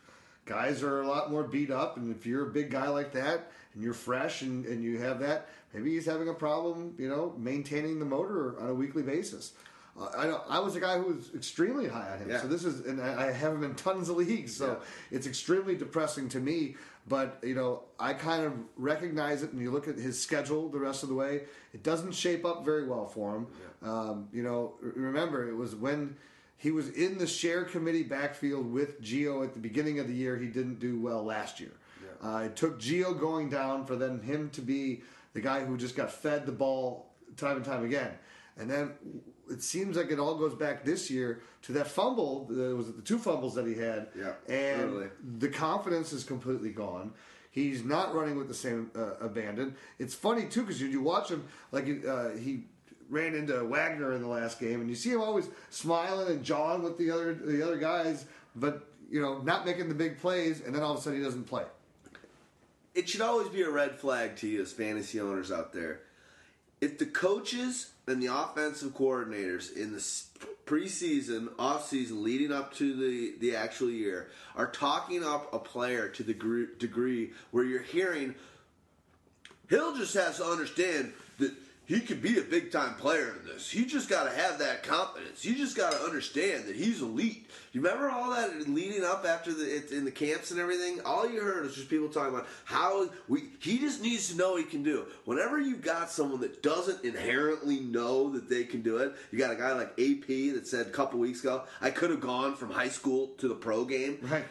[0.45, 3.51] Guys are a lot more beat up, and if you're a big guy like that
[3.73, 7.33] and you're fresh and, and you have that, maybe he's having a problem, you know,
[7.37, 9.53] maintaining the motor on a weekly basis.
[9.99, 12.41] Uh, I know I was a guy who was extremely high on him, Yeah.
[12.41, 14.67] so this is, and I I have him in tons of leagues, so
[15.11, 15.17] Yeah.
[15.17, 16.75] it's extremely depressing to me.
[17.07, 20.79] But you know, I kind of recognize it, and you look at his schedule the
[20.79, 21.41] rest of the way.
[21.73, 23.47] It doesn't shape up very well for him.
[23.83, 26.17] Um, you know, remember it was when
[26.57, 30.37] he was in the share committee backfield with Gio at the beginning of the year.
[30.37, 31.73] He didn't do well last year.
[32.23, 35.03] Uh, it took Gio going down for then him to be
[35.33, 38.11] the guy who just got fed the ball time and time again.
[38.57, 38.93] And then
[39.49, 42.45] it seems like it all goes back this year to that fumble.
[42.49, 45.07] There was the two fumbles that he had, Yeah, and early.
[45.39, 47.13] the confidence is completely gone.
[47.51, 49.75] He's not running with the same uh, abandon.
[49.97, 52.65] It's funny too because you, you watch him like uh, he
[53.09, 56.81] ran into Wagner in the last game, and you see him always smiling and jawing
[56.83, 58.25] with the other the other guys,
[58.55, 61.23] but you know not making the big plays, and then all of a sudden he
[61.23, 61.63] doesn't play.
[62.93, 66.01] it should always be a red flag to you as fantasy owners out there.
[66.81, 69.99] If the coaches and the offensive coordinators in the
[70.65, 76.23] preseason, offseason, leading up to the, the actual year are talking up a player to
[76.23, 78.35] the gr- degree where you're hearing
[79.67, 81.13] Hill just has to understand
[81.87, 83.69] he could be a big time player in this.
[83.69, 85.45] He just got to have that confidence.
[85.45, 87.49] You just got to understand that he's elite.
[87.73, 91.01] You remember all that leading up after the in the camps and everything?
[91.05, 94.55] All you heard was just people talking about how we he just needs to know
[94.55, 95.05] he can do.
[95.25, 99.51] Whenever you got someone that doesn't inherently know that they can do it, you got
[99.51, 102.71] a guy like AP that said a couple weeks ago, "I could have gone from
[102.71, 104.45] high school to the pro game." Right.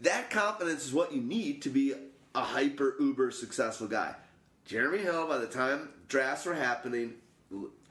[0.00, 1.92] that confidence is what you need to be
[2.34, 4.14] a hyper uber successful guy.
[4.64, 7.14] Jeremy Hill, by the time drafts were happening,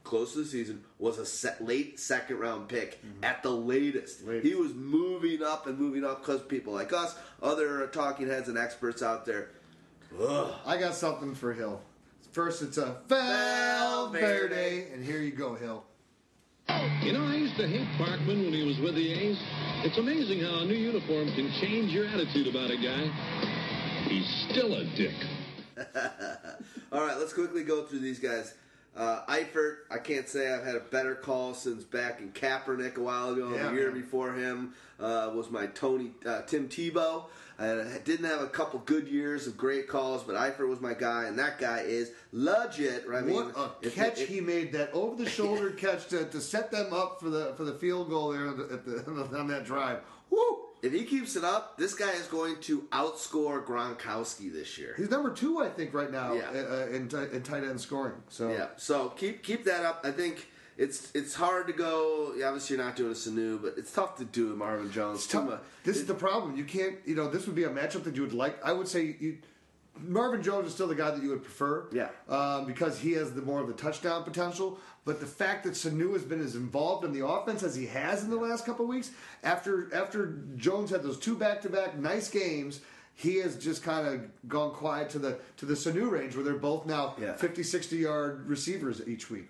[0.03, 3.23] close to the season, was a set, late second round pick mm-hmm.
[3.23, 4.25] at the latest.
[4.25, 4.47] Latest.
[4.47, 8.57] He was moving up and moving up because people like us, other talking heads and
[8.57, 9.49] experts out there.
[10.19, 10.53] Ugh.
[10.65, 11.81] I got something for Hill.
[12.31, 14.87] First, it's a Valverde, Valverde.
[14.93, 15.83] and here you go, Hill.
[17.01, 19.37] You know, I used to hate Parkman when he was with the A's.
[19.83, 23.09] It's amazing how a new uniform can change your attitude about a guy.
[24.09, 25.15] He's still a dick.
[26.91, 28.53] All right, let's quickly go through these guys.
[28.95, 33.01] Uh, Eifert, I can't say I've had a better call since back in Kaepernick a
[33.01, 33.53] while ago.
[33.53, 34.01] Yeah, the year man.
[34.01, 37.25] before him uh, was my Tony uh, Tim Tebow.
[37.59, 41.25] I didn't have a couple good years of great calls, but Eifert was my guy,
[41.25, 43.07] and that guy is legit.
[43.07, 43.23] Right?
[43.23, 44.71] I mean, what a if- catch if- he made!
[44.73, 48.47] That over-the-shoulder catch to, to set them up for the for the field goal there
[48.47, 49.03] at the,
[49.37, 49.99] on that drive.
[50.29, 50.66] Woo!
[50.81, 54.93] If he keeps it up, this guy is going to outscore Gronkowski this year.
[54.97, 56.49] He's number two, I think, right now Yeah.
[56.51, 58.15] uh, in, in tight end scoring.
[58.29, 60.01] So Yeah, so keep keep that up.
[60.03, 60.47] I think
[60.77, 62.33] it's it's hard to go.
[62.45, 65.19] Obviously, you're not doing a Sanu, but it's tough to do Marvin Jones.
[65.23, 65.59] It's tough.
[65.83, 66.55] This is the problem.
[66.55, 66.97] You can't.
[67.05, 68.63] You know, this would be a matchup that you would like.
[68.63, 69.39] I would say you.
[69.99, 71.87] Marvin Jones is still the guy that you would prefer.
[71.91, 72.09] Yeah.
[72.29, 74.77] Um, because he has the more of the touchdown potential.
[75.07, 78.25] But the fact that Sanu has been as involved in the offense as he has
[78.25, 79.09] in the last couple of weeks,
[79.41, 82.81] after after Jones had those two back to back nice games,
[83.15, 86.55] he has just kind of gone quiet to the to the Sanu range where they're
[86.55, 87.37] both now Yeah.
[87.37, 89.47] 50, 60 yard receivers each week.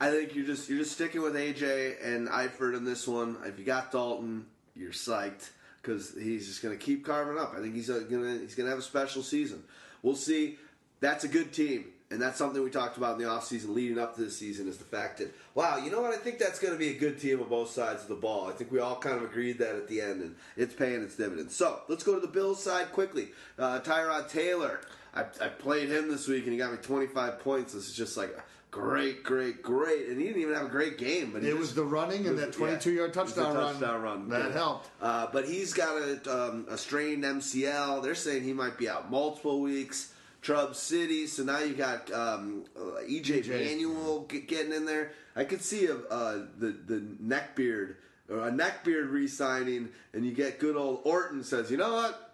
[0.00, 3.36] I think you're just you're just sticking with AJ and Eifert in this one.
[3.44, 5.50] If you got Dalton, you're psyched
[5.82, 7.52] because he's just going to keep carving up.
[7.54, 9.64] I think he's uh, gonna he's gonna have a special season.
[10.02, 10.56] We'll see.
[11.00, 11.84] That's a good team.
[12.10, 14.76] And that's something we talked about in the offseason leading up to this season, is
[14.76, 16.12] the fact that, wow, you know what?
[16.12, 18.48] I think that's going to be a good team on both sides of the ball.
[18.48, 21.16] I think we all kind of agreed that at the end, and it's paying its
[21.16, 21.56] dividends.
[21.56, 23.28] So let's go to the Bills side quickly.
[23.58, 24.80] Uh, Tyrod Taylor,
[25.14, 27.72] I, I played him this week, and he got me 25 points.
[27.72, 28.36] This is just like
[28.70, 30.08] great, great, great.
[30.08, 32.36] And he didn't even have a great game, but It just- was the running and
[32.38, 33.72] that was- 22 yard it was a touchdown run.
[33.74, 34.28] touchdown run.
[34.28, 34.52] That Good.
[34.52, 34.90] helped.
[35.00, 38.02] Uh, but he's got a, um, a strained MCL.
[38.02, 40.10] They're saying he might be out multiple weeks.
[40.44, 41.26] Trub City.
[41.26, 43.48] So now you got um, uh, EJ, EJ.
[43.48, 45.12] Manuel get, getting in there.
[45.34, 47.96] I could see a, uh, the the neckbeard
[48.28, 52.24] or a neckbeard re-signing, and you get good old Orton says, you know what?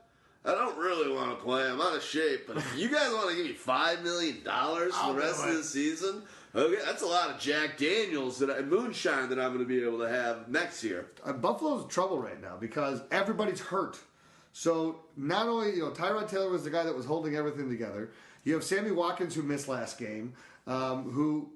[0.44, 1.68] I don't really want to play.
[1.68, 4.94] I'm out of shape, but if you guys want to give me five million dollars
[4.94, 6.22] for the rest of the season,
[6.54, 9.84] okay, that's a lot of Jack Daniels that I, moonshine that I'm going to be
[9.84, 11.10] able to have next year.
[11.24, 13.98] Uh, Buffalo's in trouble right now because everybody's hurt.
[14.52, 18.10] So not only you know Tyrod Taylor was the guy that was holding everything together.
[18.44, 20.32] You have Sammy Watkins who missed last game,
[20.66, 21.50] um, who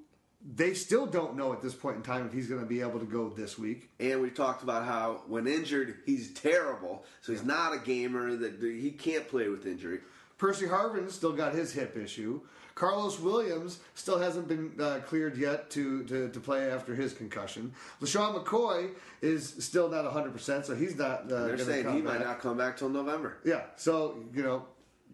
[0.54, 3.00] they still don't know at this point in time if he's going to be able
[3.00, 3.88] to go this week.
[3.98, 7.04] And we talked about how when injured, he's terrible.
[7.22, 8.36] So he's not a gamer.
[8.36, 10.00] That that he can't play with injury.
[10.36, 12.40] Percy Harvin still got his hip issue.
[12.74, 17.72] Carlos Williams still hasn't been uh, cleared yet to, to, to play after his concussion.
[18.00, 18.90] LeSean McCoy
[19.22, 21.30] is still not 100%, so he's not.
[21.30, 23.38] Uh, They're saying he might not come back till November.
[23.44, 24.64] Yeah, so you know,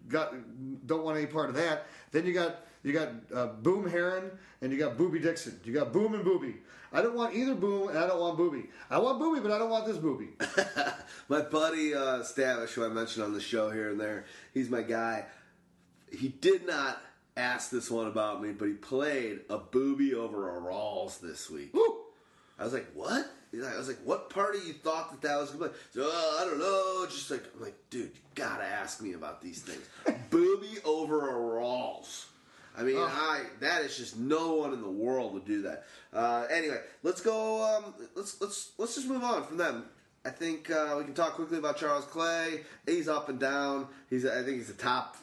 [0.07, 0.33] got
[0.87, 1.85] don't want any part of that.
[2.11, 4.31] Then you got you got uh, Boom Herron
[4.61, 5.59] and you got Boobie Dixon.
[5.63, 6.55] You got Boom and Booby.
[6.91, 8.69] I don't want either Boom and I don't want Booby.
[8.89, 10.29] I want Booby, but I don't want this Booby.
[11.29, 14.81] My buddy uh, Stavish, who I mentioned on the show here and there, he's my
[14.81, 15.25] guy.
[16.11, 17.01] He did not
[17.37, 21.73] ask this one about me, but he played a booby over a Rawls this week.
[21.73, 21.97] Woo!
[22.59, 23.25] I was like, what?
[23.53, 25.81] I was like, what part of you thought that that was going to be?
[25.93, 27.05] So, oh, I don't know.
[27.09, 29.83] Just like, I'm like, dude, you gotta ask me about these things.
[30.29, 32.25] Booby over a Rawls.
[32.77, 35.83] I mean, I that is just no one in the world would do that.
[36.13, 37.61] Uh, anyway, let's go.
[37.63, 39.85] Um, let's let's let's just move on from them.
[40.23, 42.61] I think uh, we can talk quickly about Charles Clay.
[42.85, 43.87] He's up and down.
[44.09, 45.17] He's I think he's the top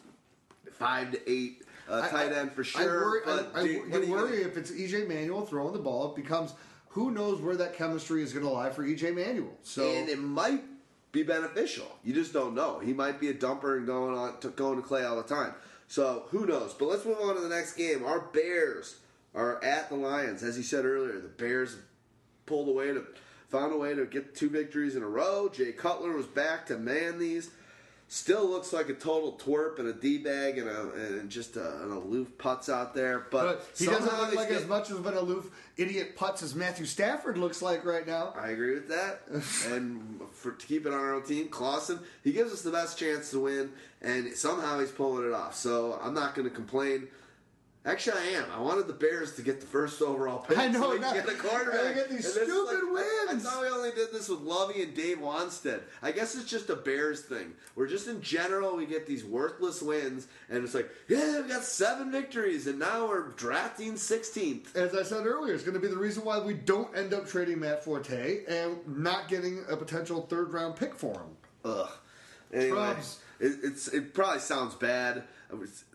[0.73, 3.01] five to eight uh, tight end for I sure.
[3.01, 5.79] worry, but I, I, do- I you worry gonna- if it's EJ Manuel throwing the
[5.79, 6.53] ball, it becomes
[6.91, 9.53] who knows where that chemistry is going to lie for EJ Manuel.
[9.63, 10.63] So and it might
[11.13, 11.87] be beneficial.
[12.05, 12.79] You just don't know.
[12.81, 15.55] He might be a dumper and going on to going to Clay all the time.
[15.87, 16.75] So who knows?
[16.75, 18.05] But let's move on to the next game.
[18.05, 18.97] Our Bears
[19.35, 21.19] are at the Lions, as you said earlier.
[21.21, 21.77] The Bears
[22.47, 23.05] pulled away to
[23.49, 25.49] found a way to get two victories in a row.
[25.49, 27.51] Jay Cutler was back to man these.
[28.11, 31.83] Still looks like a total twerp and a d bag and a and just a,
[31.83, 33.27] an aloof putz out there.
[33.31, 36.87] But, but he doesn't look like as much of an aloof idiot putz as Matthew
[36.87, 38.33] Stafford looks like right now.
[38.35, 39.21] I agree with that.
[39.71, 42.99] and for to keep it on our own team, Clausen, he gives us the best
[42.99, 45.55] chance to win, and somehow he's pulling it off.
[45.55, 47.09] So I'm not going to complain.
[47.87, 48.45] Actually, I am.
[48.55, 50.59] I wanted the Bears to get the first overall pick.
[50.59, 51.83] I know, so we can get a quarterback.
[51.85, 53.43] they get these And this is stupid I- I, wins.
[53.45, 55.83] thought we only did this with Lovie and Dave Wannstedt.
[56.03, 57.55] I guess it's just a Bears thing.
[57.77, 61.63] We're just in general, we get these worthless wins, and it's like, yeah, we got
[61.63, 64.77] seven victories, and now we're drafting 16th.
[64.77, 67.27] As I said earlier, it's going to be the reason why we don't end up
[67.27, 71.37] trading Matt Forte and not getting a potential third round pick for him.
[71.65, 71.89] Ugh.
[72.53, 72.95] Anyway,
[73.41, 75.25] it, it's it probably sounds bad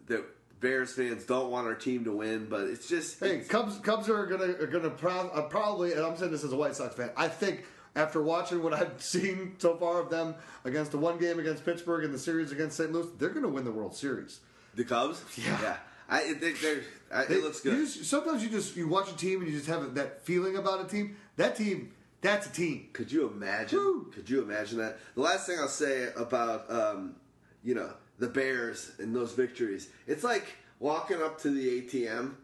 [0.07, 0.23] that
[0.63, 4.09] Bears fans don't want our team to win, but it's just Hey, it's- Cubs Cubs
[4.09, 6.95] are gonna are gonna pro- uh, probably, and I'm saying this as a White Sox
[6.95, 7.11] fan.
[7.15, 10.33] I think after watching what I've seen so far of them
[10.65, 12.91] against the one game against Pittsburgh and the series against St.
[12.91, 14.39] Louis, they're gonna win the World Series.
[14.73, 15.21] the Cubs.
[15.37, 15.61] Yeah.
[15.61, 15.77] yeah.
[16.09, 16.81] I think they're.
[17.11, 17.77] I, They- it looks good.
[17.77, 20.55] You just, sometimes you just you watch a team and you just have that feeling
[20.55, 21.15] about a team.
[21.35, 21.91] That team,
[22.21, 22.87] that's a team.
[22.93, 23.77] Could you imagine?
[23.79, 24.11] Woo.
[24.15, 24.97] Could you imagine that?
[25.15, 27.15] The last thing I'll say about um,
[27.63, 27.91] you know
[28.23, 32.35] the Bears and those victories, it's like walking up to the ATM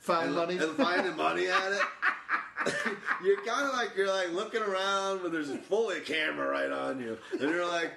[0.00, 0.56] Find and, money.
[0.58, 1.80] and finding money at it.
[3.24, 7.00] you're kind of like you're like looking around, but there's a fully camera right on
[7.00, 7.90] you, and you're like,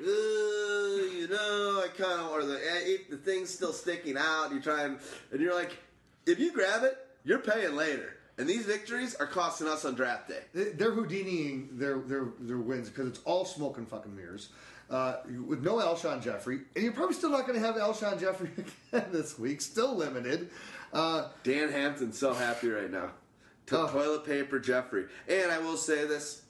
[0.00, 4.52] you know, I kind of or the eh, the thing's still sticking out.
[4.52, 4.98] You try and
[5.30, 5.76] and you're like,
[6.26, 8.14] if you grab it, you're paying later.
[8.38, 10.42] And these victories are costing us on draft day.
[10.54, 14.48] They- They're Houdiniing their their their wins because it's all smoke and fucking mirrors.
[14.90, 18.50] Uh, with no Alshon Jeffery, and you're probably still not going to have Alshon Jeffery
[18.92, 19.60] again this week.
[19.60, 20.50] Still limited.
[20.92, 23.12] Uh, Dan Hampton's so happy right now.
[23.66, 23.86] To Oh.
[23.86, 25.04] toilet paper Jeffery.
[25.28, 26.42] And I will say this.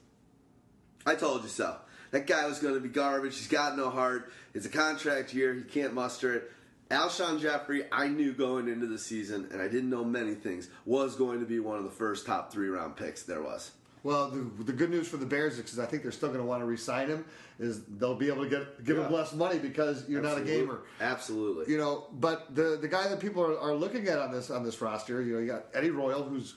[1.04, 1.76] I told you so.
[2.12, 3.36] That guy was going to be garbage.
[3.36, 4.32] He's got no heart.
[4.54, 5.52] It's a contract year.
[5.52, 6.50] He can't muster it.
[6.90, 11.14] Alshon Jeffery, I knew going into the season, and I didn't know many things, was
[11.14, 13.70] going to be one of the first top three round picks there was.
[14.02, 16.40] Well, the, the good news for the Bears is because I think they're still going
[16.40, 17.24] to want to re-sign him.
[17.58, 20.80] Is they'll be able to get give him less money because you're not a gamer.
[21.00, 21.70] Absolutely.
[21.70, 24.64] You know, but the the guy that people are, are looking at on this on
[24.64, 26.54] this roster, you know, you got Eddie Royal, who's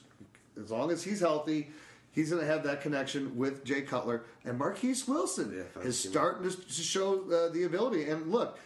[0.62, 1.68] as long as he's healthy,
[2.12, 6.48] he's going to have that connection with Jay Cutler and Marquess Wilson Yeah, is starting
[6.48, 8.08] to, to show uh, the ability.
[8.08, 8.58] And look,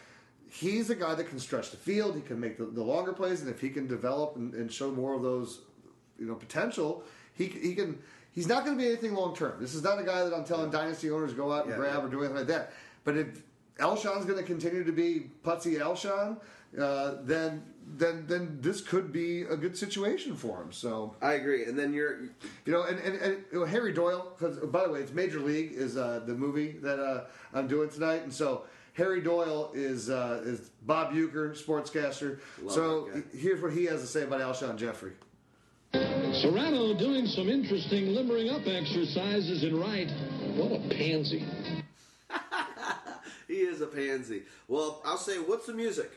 [0.49, 2.15] he's a guy that can stretch the field.
[2.15, 4.91] He can make the, the longer plays, and if he can develop and, and show
[4.91, 5.61] more of those,
[6.17, 7.03] you know, potential,
[7.33, 7.99] he he can.
[8.39, 9.57] He's not going to be anything long term.
[9.59, 11.95] This is not a guy that I'm telling dynasty owners go out and Yeah, grab
[11.95, 12.05] yeah.
[12.05, 12.71] or do anything like that.
[13.03, 13.43] But if
[13.79, 16.37] Alshon's going to continue to be putsy Alshon,
[16.81, 17.61] uh, then
[17.97, 20.71] then then this could be a good situation for him.
[20.71, 21.65] So I agree.
[21.65, 22.21] And then you're
[22.63, 24.31] you know, and, and, and you know, Harry Doyle.
[24.37, 27.89] Because by the way, it's Major League is uh, the movie that uh, I'm doing
[27.89, 28.63] tonight, and so
[28.93, 32.39] Harry Doyle is uh, is Bob Uecker, sportscaster.
[32.61, 35.11] Love so here's what he has to say about Alshon Jeffery.
[35.93, 40.09] Cerrano doing some interesting limbering up exercises in right.
[40.55, 41.45] What a pansy.
[43.47, 44.43] he is a pansy.
[44.67, 46.11] Well, I'll say, what's the music?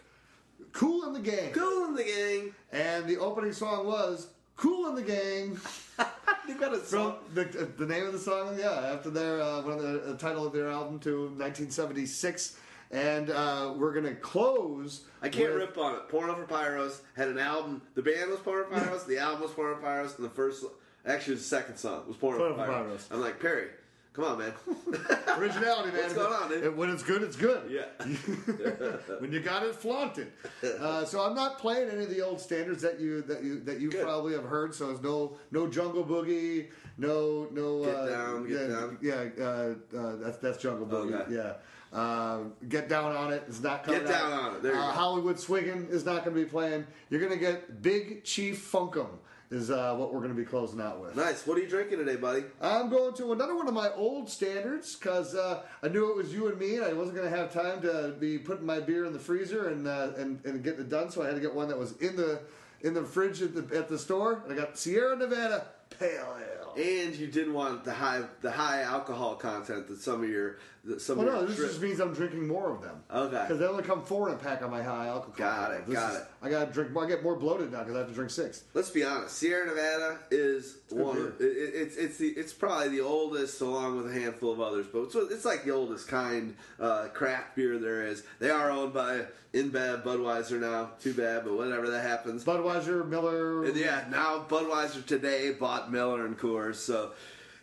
[0.72, 2.54] Kool and the Gang, Kool and the Gang.
[2.72, 5.58] and the opening song was "Kool and the Gang."
[6.48, 7.44] You got a From the,
[7.78, 10.52] the name of the song, yeah, after their uh, one of the, the title of
[10.52, 12.56] their album to 1976,
[12.93, 15.03] and uh, we're gonna close.
[15.22, 16.09] I can't with- rip on it.
[16.09, 17.82] Porno for Pyros had an album.
[17.95, 19.07] The band was Porno for Pyros.
[19.07, 20.64] the album was Porno for Pyros, and the first,
[21.07, 22.97] actually, the second song was Porno, Porno for Pyros.
[22.99, 23.12] Pyros.
[23.12, 23.68] I'm like Perry,
[24.12, 24.53] come on, man.
[25.38, 26.03] Originality, man.
[26.03, 26.64] What's going on, dude?
[26.64, 27.70] And when it's good, it's good.
[27.70, 27.84] yeah.
[29.18, 30.30] when you got it, flaunt it.
[30.62, 33.80] Uh, so I'm not playing any of the old standards that you that you that
[33.80, 34.03] you Good.
[34.05, 34.74] probably have heard.
[34.74, 36.68] So there's no no Jungle Boogie,
[36.99, 38.99] no no Get uh, Down, Get yeah, Down.
[39.01, 41.14] Yeah, uh, uh, that's that's Jungle Boogie.
[41.14, 41.34] Okay.
[41.34, 41.55] Yeah.
[41.93, 42.38] Uh,
[42.68, 43.43] get down on it.
[43.47, 44.01] it is not coming.
[44.01, 44.40] Get Down out.
[44.51, 44.62] on It.
[44.62, 44.93] There you uh, go.
[44.93, 46.86] Hollywood Swinging is not going to be playing.
[47.11, 49.09] You're going to get Big Chief Funkum
[49.51, 51.14] is uh, what we're going to be closing out with.
[51.14, 51.47] Nice.
[51.47, 52.45] What are you drinking today, buddy?
[52.62, 56.32] I'm going to another one of my old standards because uh, I knew it was
[56.32, 59.05] you and me, and I wasn't going to have time to be putting my beer
[59.05, 61.11] in the freezer and uh, and and getting it done.
[61.11, 62.40] So I had to get one that was in the
[62.80, 64.43] in the fridge at the at the store.
[64.45, 65.66] And I got Sierra Nevada
[65.99, 66.72] Pale Ale.
[66.74, 70.57] And you didn't want the high the high alcohol content that some of your
[70.99, 72.97] some Well, no, this tri- just means I'm drinking more of them.
[73.09, 73.43] Okay.
[73.43, 75.35] Because they only come four in a pack on my high alcohol.
[75.37, 76.26] Got it, This got is- it.
[76.43, 77.05] I got to drink more.
[77.05, 78.64] I get more bloated now because I have to drink six.
[78.74, 79.37] Let's be honest.
[79.39, 81.16] Sierra Nevada is good one.
[81.18, 84.61] Of, it, it- it's it's the it's probably the oldest, along with a handful of
[84.61, 84.87] others.
[84.93, 88.24] But it's, it's like the oldest kind uh, craft beer there is.
[88.41, 90.91] They are owned by InBev, Budweiser now.
[91.01, 92.43] Too bad, but whatever that happens.
[92.45, 93.64] Budweiser, Miller.
[93.64, 97.12] And yeah, now Budweiser today bought Miller and Coors, so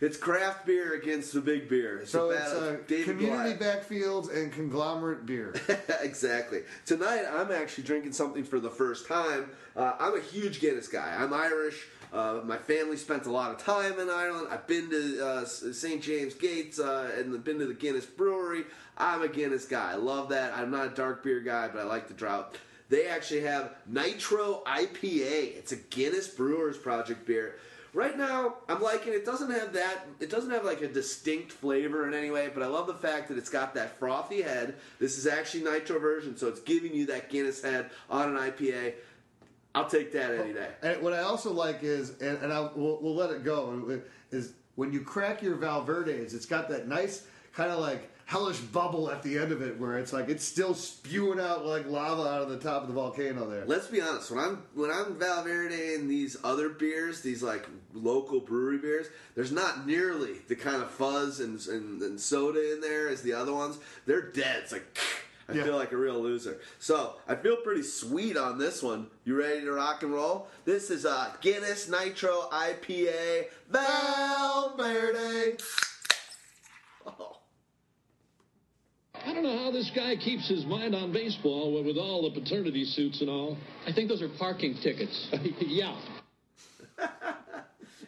[0.01, 1.99] it's craft beer against the big beer.
[1.99, 3.59] It's So a it's uh, community Goliath.
[3.89, 5.53] backfields and conglomerate beer.
[6.01, 6.61] exactly.
[6.85, 9.49] Tonight, I'm actually drinking something for the first time.
[9.75, 11.15] Uh, I'm a huge Guinness guy.
[11.17, 11.85] I'm Irish.
[12.11, 14.47] Uh, my family spent a lot of time in Ireland.
[14.49, 16.01] I've been to uh, St.
[16.01, 18.63] James Gates uh, and been to the Guinness Brewery.
[18.97, 19.91] I'm a Guinness guy.
[19.91, 20.53] I love that.
[20.57, 22.57] I'm not a dark beer guy, but I like the drought.
[22.89, 25.55] They actually have Nitro IPA.
[25.57, 27.57] It's a Guinness Brewers Project beer.
[27.93, 29.25] Right now, I'm liking it.
[29.25, 30.07] Doesn't have that.
[30.19, 33.29] It doesn't have like a distinct flavor in any way, but I love the fact
[33.29, 34.75] that it's got that frothy head.
[34.99, 38.93] This is actually nitro version, so it's giving you that Guinness head on an IPA.
[39.73, 40.69] I'll take that any day.
[40.81, 44.53] And what I also like is, and, and I we'll, we'll let it go, is
[44.75, 49.23] when you crack your Valverdes, it's got that nice kind of like hellish bubble at
[49.23, 52.49] the end of it, where it's like it's still spewing out like lava out of
[52.49, 53.65] the top of the volcano there.
[53.65, 54.29] Let's be honest.
[54.29, 59.51] When I'm when I'm Valverde and these other beers, these like local brewery beers, there's
[59.51, 63.51] not nearly the kind of fuzz and, and, and soda in there as the other
[63.51, 63.79] ones.
[64.05, 64.59] They're dead.
[64.61, 64.85] It's like
[65.47, 65.63] I Yeah.
[65.63, 66.59] feel like a real loser.
[66.77, 69.07] So I feel pretty sweet on this one.
[69.25, 70.47] You ready to rock and roll?
[70.65, 75.57] This is a Guinness Nitro IPA Valverde.
[77.07, 77.37] Oh.
[79.25, 82.31] I don't know how this guy keeps his mind on baseball with- with all the
[82.39, 83.57] paternity suits and all.
[83.85, 85.29] I think those are parking tickets.
[85.59, 85.95] yeah.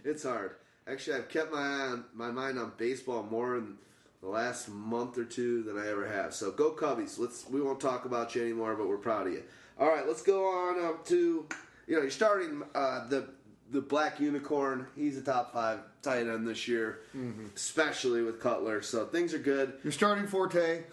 [0.04, 0.56] It's hard.
[0.88, 3.78] Actually, I've kept my eye on, my mind on baseball more in
[4.22, 6.34] the last month or two than I ever have.
[6.34, 7.20] So go Cubbies.
[7.20, 7.48] Let's.
[7.48, 9.44] We won't talk about you anymore, but we're proud of you.
[9.80, 11.46] All right, let's go on up to.
[11.88, 13.30] You know, you're starting uh, the
[13.72, 14.88] the Black Unicorn.
[14.96, 17.46] He's a top five tight end this year, mm-hmm.
[17.56, 18.82] especially with Cutler.
[18.82, 19.74] So things are good.
[19.84, 20.84] You're starting Forte,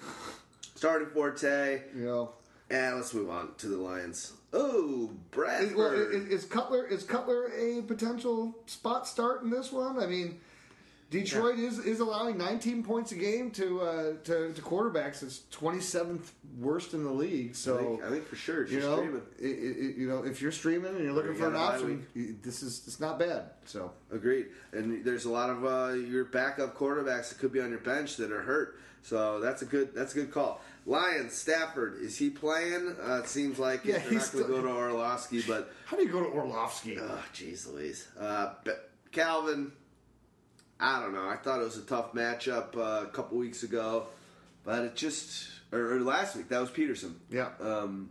[0.74, 2.26] Starting Forte, Yeah.
[2.70, 4.33] and let's move on to the Lions.
[4.53, 5.76] Oh, Is, Bradford.
[5.76, 9.99] well, is, is Cutler is Cutler a potential spot start in this one?
[9.99, 10.41] I mean,
[11.11, 15.22] Detroit is, is allowing 19 points a game to uh, to, to quarterbacks.
[15.22, 17.56] It's 27th worst in the league.
[17.56, 18.64] So I think, I think for sure.
[18.64, 19.22] if you you're know, streaming.
[19.38, 21.68] it, it, you know, if you're streaming and you're looking you for an got a
[21.70, 23.44] bye option, you- this is it's not bad.
[23.64, 24.48] So Agreed.
[24.72, 28.16] And there's a lot of uh, your backup quarterbacks that could be on your bench
[28.16, 28.78] that are hurt.
[29.02, 30.61] So that's a good that's a good call.
[30.84, 32.96] Lions Stafford is he playing?
[33.02, 36.02] Uh, it seems like Yeah, they're not going to go to Orlovsky, but how do
[36.02, 36.98] you go to Orlovsky?
[37.00, 38.09] oh jeez Louise.
[38.18, 38.54] Uh,
[39.12, 39.72] Calvin,
[40.81, 41.29] I don't know.
[41.29, 44.07] I thought it was a tough matchup uh, a couple weeks ago,
[44.64, 47.16] but it just or, or last week that was Peterson.
[47.31, 47.49] Yeah.
[47.61, 48.11] Um,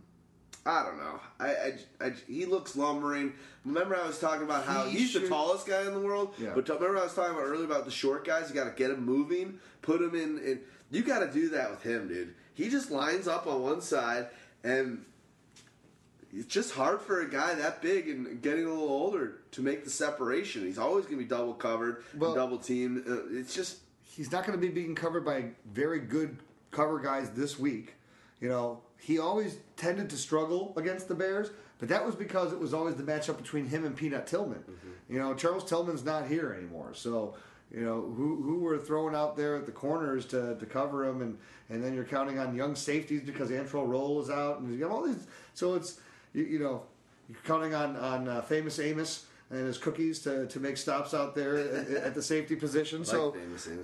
[0.66, 1.20] I don't know.
[1.40, 3.32] I, I, I- he looks lumbering.
[3.64, 6.34] Remember, I was talking about how He he's the tallest guy in the world.
[6.38, 6.52] Yeah.
[6.54, 8.48] But remember, I was talking about earlier about the short guys.
[8.50, 10.38] You got to get him moving, put him in.
[10.38, 10.60] in
[10.90, 12.34] you got to do that with him, dude.
[12.54, 14.26] He just lines up on one side,
[14.64, 15.04] and
[16.32, 19.84] it's just hard for a guy that big and getting a little older to make
[19.84, 20.64] the separation.
[20.64, 23.04] He's always going to be double covered, Well- double teamed.
[23.08, 26.36] Uh, it's just he's not going to be being covered by very good
[26.70, 27.94] cover guys this week.
[28.40, 32.58] You know, he always tended to struggle against the Bears, but that was because it
[32.58, 34.62] was always the matchup between him and Peanut Tillman.
[35.08, 37.34] You know, Charles Tillman's not here anymore, so
[37.72, 41.22] you know who who were throwing out there at the corners to, to cover him,
[41.22, 41.38] and
[41.68, 44.92] and then you're counting on young safeties because Antrel Rolle is out, and you have
[44.92, 45.26] all these.
[45.54, 46.00] So it's
[46.32, 46.82] you, you know
[47.28, 49.26] you're counting on on uh, famous Amos.
[49.50, 53.04] And his cookies to, to make stops out there at, at the safety position.
[53.04, 53.34] so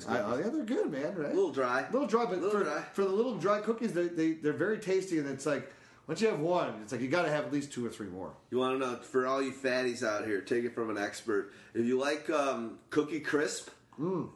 [0.06, 1.14] I, oh, yeah, they're good, man.
[1.14, 1.30] Right?
[1.30, 1.86] a little dry.
[1.88, 2.82] A little dry, but Little for, dry.
[2.92, 5.72] for the little dry cookies, they, they they're very tasty, and it's like
[6.06, 8.08] once you have one, it's like you got to have at least two or three
[8.08, 8.34] more.
[8.50, 11.54] You want to know for all you fatties out here, take it from an expert.
[11.72, 13.70] If you like um, Cookie Crisp,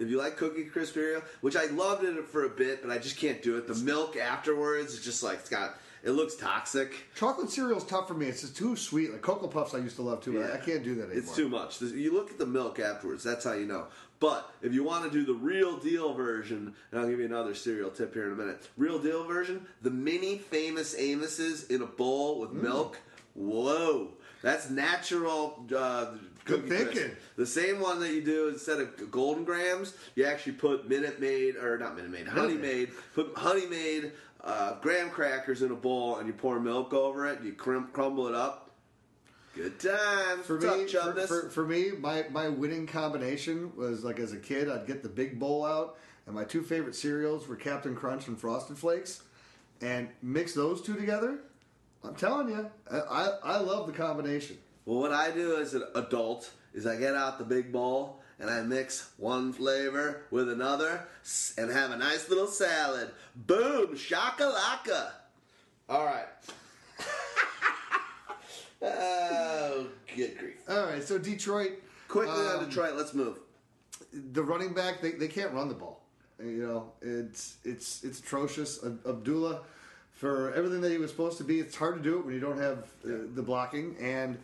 [0.00, 2.96] if you like Cookie Crisp cereal, which I loved it for a bit, but I
[2.96, 3.66] just can't do it.
[3.66, 5.76] The milk afterwards is just like it's got.
[6.05, 6.94] It looks toxic.
[7.16, 8.26] Chocolate cereal's tough for me.
[8.26, 9.12] It's just too sweet.
[9.12, 10.34] Like Cocoa Puffs, I used to love too.
[10.34, 11.18] but I, I can't do that anymore.
[11.18, 11.80] It's too much.
[11.82, 13.24] You look at the milk afterwards.
[13.24, 13.86] That's how you know.
[14.20, 17.55] But if you want to do the real deal version, and I'll give you another
[17.55, 18.68] cereal tip here in a minute.
[18.76, 22.40] Real deal version: the mini famous Amos's in a bowl Mm.
[22.40, 22.99] with milk.
[23.34, 24.09] Whoa,
[24.42, 25.64] that's natural.
[25.74, 26.07] Uh,
[26.44, 27.11] Good thinking.
[27.36, 31.57] The same one that you do instead of Golden Grahams, you actually put Minute Maid
[31.57, 32.90] or not Minute Maid, Honey Maid.
[33.14, 34.12] Put Honey Maid
[34.43, 37.43] uh, graham crackers in a bowl, and you pour milk over it.
[37.43, 38.70] You crum- crumble it up.
[39.55, 40.47] Good times.
[40.47, 44.32] For What's me, up, for, for, for me, my, my winning combination was like as
[44.32, 47.97] a kid, I'd get the big bowl out, and my two favorite cereals were Captain
[47.97, 49.22] Crunch and Frosted Flakes,
[49.80, 51.41] and mix those two together.
[52.05, 54.59] I'm telling you, I, I, I love the combination.
[54.84, 58.49] Well, what I do as an adult is I get out the big bowl and
[58.51, 61.05] I mix one flavor with another
[61.57, 63.11] and have a nice little salad.
[63.34, 65.11] Boom, shakalaka.
[65.89, 66.26] All right.
[68.82, 70.55] oh, good grief.
[70.68, 71.72] All right, so Detroit,
[72.09, 73.39] Quickly on Um, Detroit, let's move.
[74.12, 76.03] the running back they, they can't run the ball.
[76.41, 78.78] You know, it's it's it's atrocious.
[78.84, 79.62] Abdullah,
[80.12, 82.41] for everything that he was supposed to be, it's hard to do it when you
[82.41, 84.39] don't have uh, the blocking, and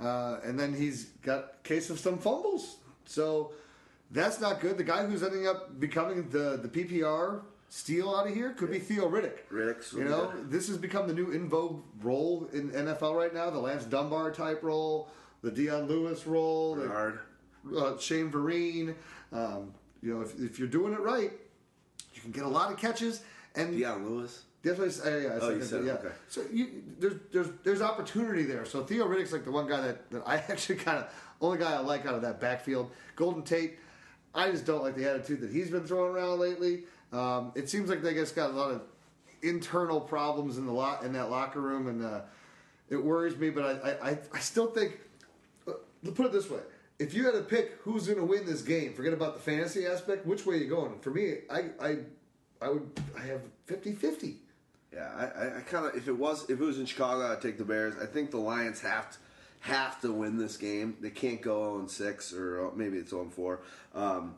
[0.00, 2.76] uh, and then he's got a case of some fumbles.
[3.10, 3.52] So
[4.10, 4.78] that's not good.
[4.78, 8.78] The guy who's ending up becoming the the PPR steal out of here could be
[8.78, 9.46] Theo Riddick.
[9.52, 10.50] Riddick's You know, good.
[10.50, 13.50] this has become the new in vogue role in NFL right now.
[13.50, 15.08] The Lance Dunbar type role,
[15.42, 17.18] the Dion Lewis role, the-
[17.76, 18.94] uh, Shane Vereen.
[19.32, 21.30] Um, you know, if, if you're doing it right,
[22.14, 23.22] you can get a lot of catches.
[23.54, 24.42] And Dion Lewis.
[24.62, 25.22] that's what I said.
[25.24, 25.92] Yeah, I Oh, you said yeah.
[25.94, 26.08] okay.
[26.28, 28.64] So you, there's there's there's opportunity there.
[28.64, 31.06] So Theo Riddick's like the one guy that, that I actually kind of
[31.40, 32.90] only guy I like out of that backfield.
[33.16, 33.78] Golden Tate,
[34.34, 36.84] I just don't like the attitude that he's been throwing around lately.
[37.12, 38.82] Um, it seems like they just got a lot of
[39.42, 42.20] internal problems in the lot in that locker room, and uh,
[42.88, 43.50] it worries me.
[43.50, 44.98] But I I, I, still think.
[45.66, 45.72] uh,
[46.14, 46.60] Put it this way:
[46.98, 49.86] if you had to pick who's going to win this game, forget about the fantasy
[49.86, 50.26] aspect.
[50.26, 51.00] Which way are you going?
[51.00, 51.96] For me, I I
[52.62, 54.34] I would I have 50-50.
[54.92, 57.40] Yeah, I, I, I kind of if it was if it was in Chicago, I'd
[57.40, 57.94] take the Bears.
[58.00, 59.18] I think the Lions have to
[59.60, 60.96] have to win this game.
[61.00, 63.60] They can't go 0 6 or uh, maybe it's 0 4.
[63.94, 64.34] Um,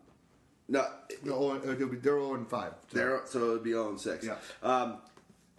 [0.69, 0.87] no,
[1.25, 2.73] No, it'll be they're 0 5.
[2.91, 2.99] So.
[2.99, 4.27] they're, so it'd be 0 6.
[4.27, 4.37] Yeah.
[4.63, 4.99] Um,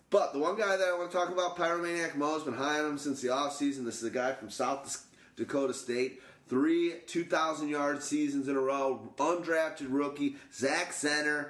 [0.10, 2.80] but the one guy that I want to talk about, Pyromaniac Mo, has been high
[2.80, 3.84] on him since the offseason.
[3.84, 5.06] This is a guy from South
[5.36, 6.22] Dakota State.
[6.48, 9.10] Three 2,000 yard seasons in a row.
[9.18, 10.36] Undrafted rookie.
[10.54, 11.50] Zach Zenner.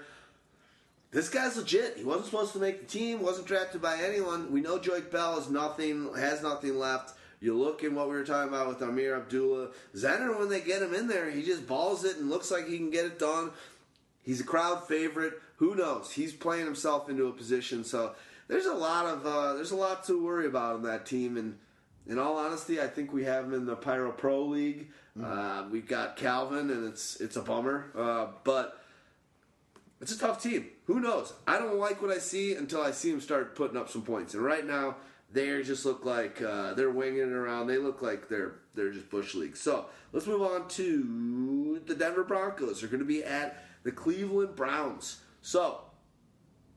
[1.12, 1.98] This guy's legit.
[1.98, 3.22] He wasn't supposed to make the team.
[3.22, 4.52] Wasn't drafted by anyone.
[4.52, 6.14] We know Joique Bell is nothing.
[6.16, 7.16] Has nothing left.
[7.44, 9.72] You look in what we were talking about with Ameer Abdullah.
[9.94, 12.78] Zenner, when they get him in there, he just balls it and looks like he
[12.78, 13.52] can get it done.
[14.22, 15.34] He's a crowd favorite.
[15.58, 16.14] Who knows?
[16.14, 17.84] He's playing himself into a position.
[17.84, 18.16] So
[18.48, 21.36] there's a lot of uh, there's a lot to worry about on that team.
[21.36, 21.58] And
[22.08, 24.92] in all honesty, I think we have him in the Pyro Pro League.
[25.22, 28.82] Uh, we've got Calvin, and it's it's a bummer, uh, but
[30.00, 30.70] it's a tough team.
[30.86, 31.34] Who knows?
[31.46, 34.34] I don't like what I see until I see him start putting up some points.
[34.34, 34.96] And right now,
[35.34, 37.68] they just look like uh, they're winging it around.
[37.68, 39.58] They look like they're they're just bush league.
[39.58, 42.80] So let's move on to the Denver Broncos.
[42.80, 45.20] They're going to be at the Cleveland Browns.
[45.42, 45.82] So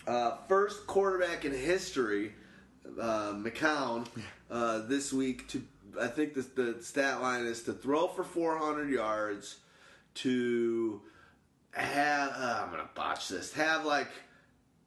[0.07, 2.33] uh, first quarterback in history,
[3.01, 4.07] uh, McCown,
[4.51, 5.63] uh, this week to
[6.01, 9.57] I think the, the stat line is to throw for 400 yards,
[10.15, 11.01] to
[11.73, 13.53] have uh, I'm gonna botch this.
[13.53, 14.09] Have like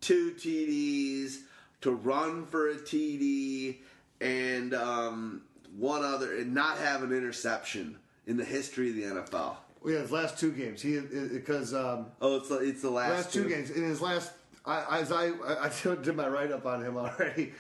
[0.02, 1.40] two TDs,
[1.82, 3.78] to run for a TD,
[4.22, 5.42] and um,
[5.78, 9.56] one other, and not have an interception in the history of the NFL.
[9.82, 10.82] Well, yeah, his last two games.
[10.82, 14.32] He because um, Oh, it's the, it's the last, last two games in his last.
[14.66, 15.70] I, as I I
[16.02, 17.54] did my write up on him already.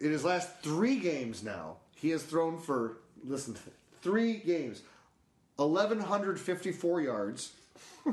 [0.00, 3.56] In his last three games now, he has thrown for listen,
[4.02, 4.82] three games,
[5.58, 7.52] eleven hundred fifty four yards,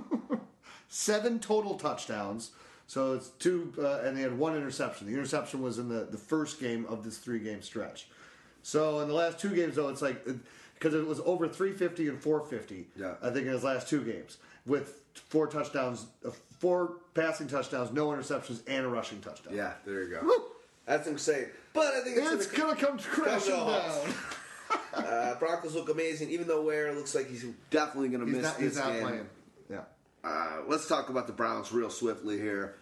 [0.90, 2.52] seven total touchdowns.
[2.92, 5.08] So it's two, uh, and they had one interception.
[5.08, 8.10] The interception was in the, the first game of this three game stretch.
[8.64, 10.26] So in the last two games, though, it's like
[10.74, 12.88] because it was over 350 and 450.
[13.00, 13.14] Yeah.
[13.24, 18.08] I think in his last two games with four touchdowns, uh, four passing touchdowns, no
[18.08, 19.56] interceptions, and a rushing touchdown.
[19.56, 20.26] Yeah, there you go.
[20.26, 20.44] Woo!
[20.86, 21.46] That's insane.
[21.72, 24.06] But I think it's, It's gonna come crashing come halt.
[24.06, 24.14] down.
[24.94, 28.44] Uh, Broncos look amazing, even though Ware looks like he's definitely going to He's miss
[28.44, 29.30] not, this he's not playing.
[29.70, 29.80] Yeah.
[30.24, 32.76] Uh, let's talk about the Browns real swiftly here.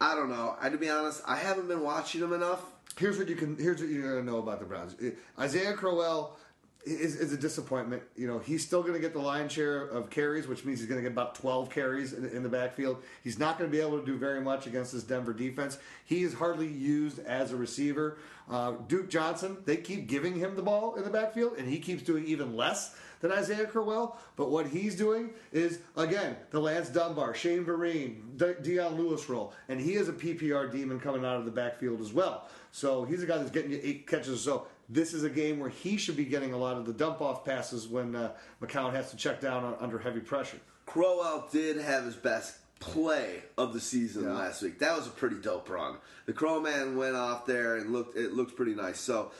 [0.00, 0.56] I don't know.
[0.60, 2.62] I, to be honest, I haven't been watching them enough.
[2.98, 3.56] Here's what you can.
[3.56, 4.96] Here's what you're gonna know about the Browns.
[5.38, 6.36] Isaiah Crowell
[6.84, 8.02] is, is a disappointment.
[8.16, 11.02] You know, he's still gonna get the lion's share of carries, which means he's gonna
[11.02, 13.02] get about 12 carries in, in the backfield.
[13.22, 15.78] He's not gonna be able to do very much against this Denver defense.
[16.04, 18.18] He is hardly used as a receiver.
[18.50, 22.02] Uh, Duke Johnson, they keep giving him the ball in the backfield, and he keeps
[22.02, 24.18] doing even less than Isaiah Crowell.
[24.36, 29.52] But what he's doing is, again, the Lance Dunbar, Shane Vereen, De- Dion Lewis role.
[29.68, 32.48] And he is a PPR demon coming out of the backfield as well.
[32.72, 34.40] So he's a guy that's getting you eight catches.
[34.42, 37.20] So this is a game where he should be getting a lot of the dump
[37.20, 40.58] off passes when uh, McCown has to check down on, under heavy pressure.
[40.86, 44.32] Crowell did have his best play of the season Yeah.
[44.32, 44.78] last week.
[44.78, 45.96] That was a pretty dope run.
[46.26, 48.98] The Crow Man went off there and looked it looked pretty nice.
[48.98, 49.32] So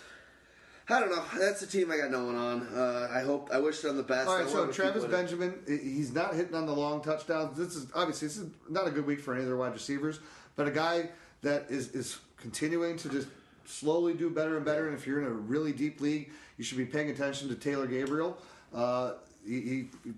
[0.93, 1.25] I don't know.
[1.39, 2.69] That's the team I got no one on.
[2.75, 4.29] Uh, I hope I wish them the best.
[4.29, 5.05] All I right, so to keep Travis.
[5.05, 7.57] Benjamin, he's not hitting on the long touchdowns.
[7.57, 10.21] This is obviously this is not a good week for any of their wide receivers,
[10.57, 11.11] but a guy
[11.43, 13.29] that is is continuing to just
[13.65, 14.89] slowly do better and better.
[14.89, 17.87] And if you're in a really deep league, you should be paying attention to Taylor
[17.87, 18.37] Gabriel.
[18.75, 19.13] Uh,
[19.47, 20.13] he, he he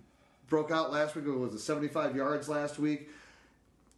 [0.49, 1.27] broke out last week.
[1.27, 3.09] It was 75 yards last week.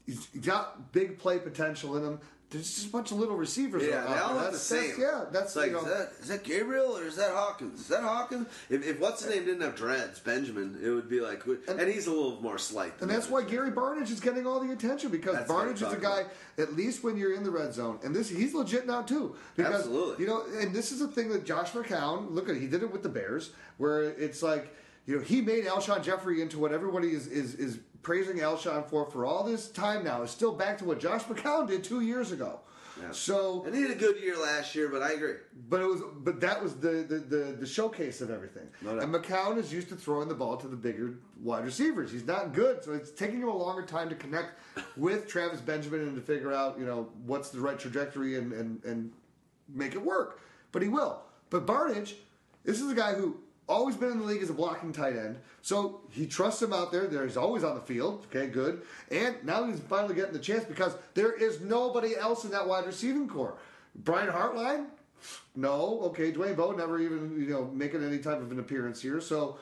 [0.07, 2.21] He's got big play potential in him.
[2.55, 3.83] There's just a bunch of little receivers.
[3.83, 4.81] Yeah, they all look the That's- same.
[4.91, 7.33] that's- yeah, that's It's like you know, is that is that Gabriel or is that
[7.33, 7.81] Hawkins?
[7.81, 8.47] Is that Hawkins?
[8.71, 12.07] If, if what's his name didn't have dreads, Benjamin, it would be like, and, he's
[12.07, 12.99] a little more slight.
[12.99, 13.43] Than And that's why.
[13.43, 16.21] Gary Barnidge is getting all the attention because That's Barnidge is a guy.
[16.21, 16.33] about.
[16.57, 19.35] At least when you're in the red zone, and this he's legit now too.
[19.57, 20.25] Because Absolutely.
[20.25, 22.31] you know, and this is a thing that Josh McCown.
[22.31, 24.73] Look at he did it with the Bears, where it's like
[25.07, 29.07] you know he made Alshon Jeffery into what everybody is is is praising Alshon for
[29.11, 30.23] for all this time now.
[30.23, 32.61] Is still back to what Josh McCown did two years ago.
[33.11, 35.35] So And he had a good year last year, but I agree.
[35.69, 38.69] but it was, but that was the the, the, the showcase of everything.
[38.83, 42.13] No and McCown is used to throwing the ball to the bigger wide receivers.
[42.13, 44.61] He's not good, so it's taking him a longer time to connect
[44.97, 48.85] with Travis Benjamin and to figure out, you know, what's the right trajectory and and
[48.85, 49.13] and
[49.69, 50.41] make it work.
[50.71, 51.21] But he will.
[51.51, 52.15] But Barnidge,
[52.65, 53.39] this is a guy who
[53.69, 56.93] always been in the league as a blocking tight end, so he trusts him out
[56.93, 57.07] there.
[57.07, 58.27] There he's always on the field.
[58.27, 58.83] Okay, good.
[59.11, 62.87] And now he's finally getting the chance because there is nobody else in that wide
[62.87, 63.57] receiving core.
[63.95, 64.87] Brian Hartline,
[65.55, 66.01] no.
[66.05, 69.21] Okay, Dwayne Bowe never even you know making any type of an appearance here.
[69.21, 69.59] So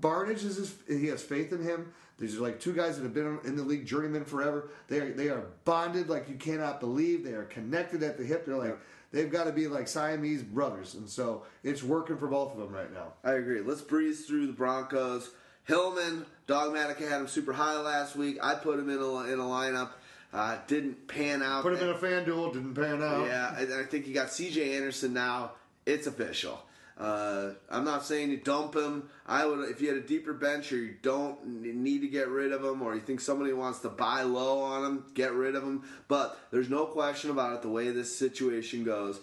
[0.00, 1.92] Barnidge is his, he has faith in him.
[2.18, 4.70] These are like two guys that have been in the league journeyman forever.
[4.88, 7.24] They are they are bonded like you cannot believe.
[7.24, 8.46] They are connected at the hip.
[8.46, 8.78] They're like
[9.14, 12.72] they've got to be like Siamese brothers, and so it's working for both of them
[12.72, 13.14] right now.
[13.22, 13.60] I agree.
[13.60, 15.30] Let's breeze through the Broncos.
[15.64, 18.38] Hillman, Dogmatic had him super high last week.
[18.42, 19.90] I put him in a, in a lineup.
[20.32, 21.62] Uh, didn't pan out.
[21.62, 23.26] Put him in a FanDuel, didn't pan out.
[23.26, 24.76] Yeah, and I think you got C.J.
[24.76, 25.52] Anderson now.
[25.86, 26.60] It's official.
[26.96, 29.08] Uh, I'm not saying you dump him.
[29.26, 32.52] I would, if you had a deeper bench or you don't need to get rid
[32.52, 35.64] of him, or you think somebody wants to buy low on him, get rid of
[35.64, 35.82] him.
[36.06, 37.62] But there's no question about it.
[37.62, 39.18] The way this situation goes,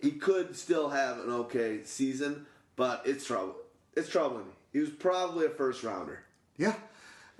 [0.00, 2.46] he could still have an okay season,
[2.76, 3.56] but it's trouble.
[3.96, 4.52] It's troubling me.
[4.72, 6.20] He was probably a first rounder.
[6.56, 6.74] Yeah.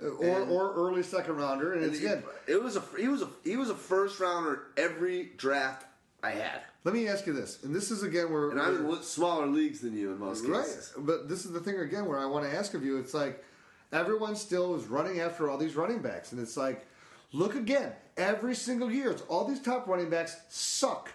[0.01, 3.29] Or, And- or early second rounder, and And he, it was a he was a
[3.45, 5.85] he was a first rounder every draft
[6.23, 6.61] I had.
[6.85, 9.81] Let me ask you this, and this is again where And I'm in smaller leagues
[9.81, 10.93] than you in most right, cases.
[10.97, 12.97] but this is the thing again where I want to ask of you.
[12.97, 13.43] It's like
[13.91, 16.85] everyone still is running after all these running backs, and it's like,
[17.33, 21.11] look again, every single year, it's all these top running backs suck,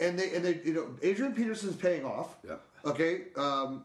[0.00, 2.36] and they and they you know Adrian Peterson's paying off.
[2.46, 2.56] Yeah.
[2.84, 3.22] Okay.
[3.36, 3.84] Um,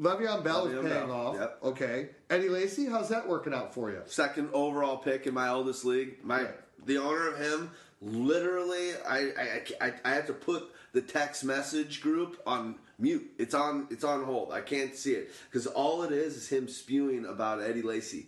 [0.00, 1.36] Le'Veon Bell is paying Bell, off.
[1.36, 1.58] yep.
[1.62, 2.08] Okay.
[2.28, 4.02] Eddie Lacy, how's that working out for you?
[4.06, 6.16] Second overall pick in my oldest league.
[6.24, 6.54] My Right.
[6.86, 7.70] the owner of him
[8.00, 13.30] literally I I, I I have to put the text message group on mute.
[13.38, 14.52] It's on it's on hold.
[14.52, 18.26] I can't see it because all it is is him spewing about Eddie Lacy.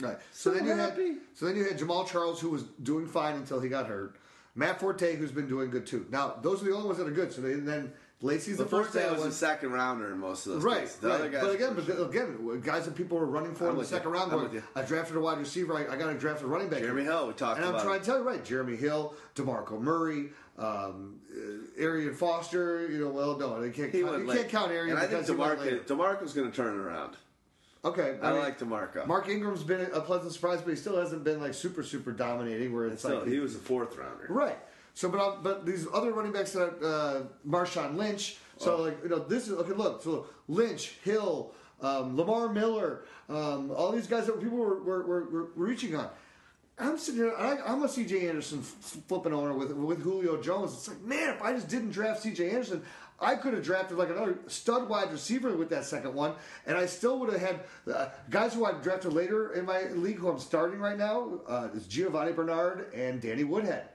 [0.00, 0.18] Right.
[0.32, 1.06] So, So then you happy.
[1.08, 4.16] had so then you had Jamaal Charles who was doing fine until he got hurt.
[4.54, 6.06] Matt Forte who's been doing good too.
[6.10, 7.32] Now those are the only ones that are good.
[7.32, 10.44] So they, then Lacy's the, The first day guy was a second rounder in most
[10.46, 10.96] of those Right, cases.
[10.96, 11.14] The right.
[11.20, 12.08] other guys but again, but sure.
[12.08, 13.96] again, guys that people were running for I'm in the with you.
[13.96, 14.30] second round.
[14.32, 14.62] Going, you.
[14.74, 15.74] I drafted a wide receiver.
[15.76, 16.80] I, I got to draft a running back.
[16.80, 18.00] Jeremy Hill, we talked and I'm trying it.
[18.00, 18.44] to tell you, right?
[18.44, 22.88] Jeremy Hill, Demarco Murray, um, uh, Arian Foster.
[22.90, 23.92] You know, well, no, they can't.
[23.94, 24.36] he count, you late.
[24.38, 25.78] can't count Arian And I think because he went later.
[25.78, 27.16] DeMarco DeMarco's going to turn it around.
[27.84, 29.06] Okay, I mean, like DeMarco.
[29.06, 32.74] Mark Ingram's been a pleasant surprise, but he still hasn't been like super, super dominating.
[32.74, 34.26] Where it's Still, like he was a fourth rounder.
[34.28, 34.58] Right.
[34.98, 38.38] So, but i but these other running backs that uh, Marshawn Lynch.
[38.56, 38.82] So, Oh.
[38.82, 39.72] like you know, this is okay.
[39.72, 45.06] Look, so Lynch, Hill, um, Lamar Miller, um, all these guys that people were, were,
[45.06, 46.10] were, were reaching on.
[46.80, 47.32] I'm sitting here.
[47.38, 48.28] I, I'm a C.J.
[48.28, 50.72] Anderson flipping owner with with Julio Jones.
[50.72, 52.50] It's like, man, if I just didn't draft C.J.
[52.50, 52.82] Anderson,
[53.20, 56.32] I could have drafted like another stud wide receiver with that second one,
[56.66, 57.60] and I still would have had
[57.94, 61.38] uh, guys who I drafted later in my league who I'm starting right now.
[61.46, 63.90] Uh, is Giovani Bernard and Danny Woodhead.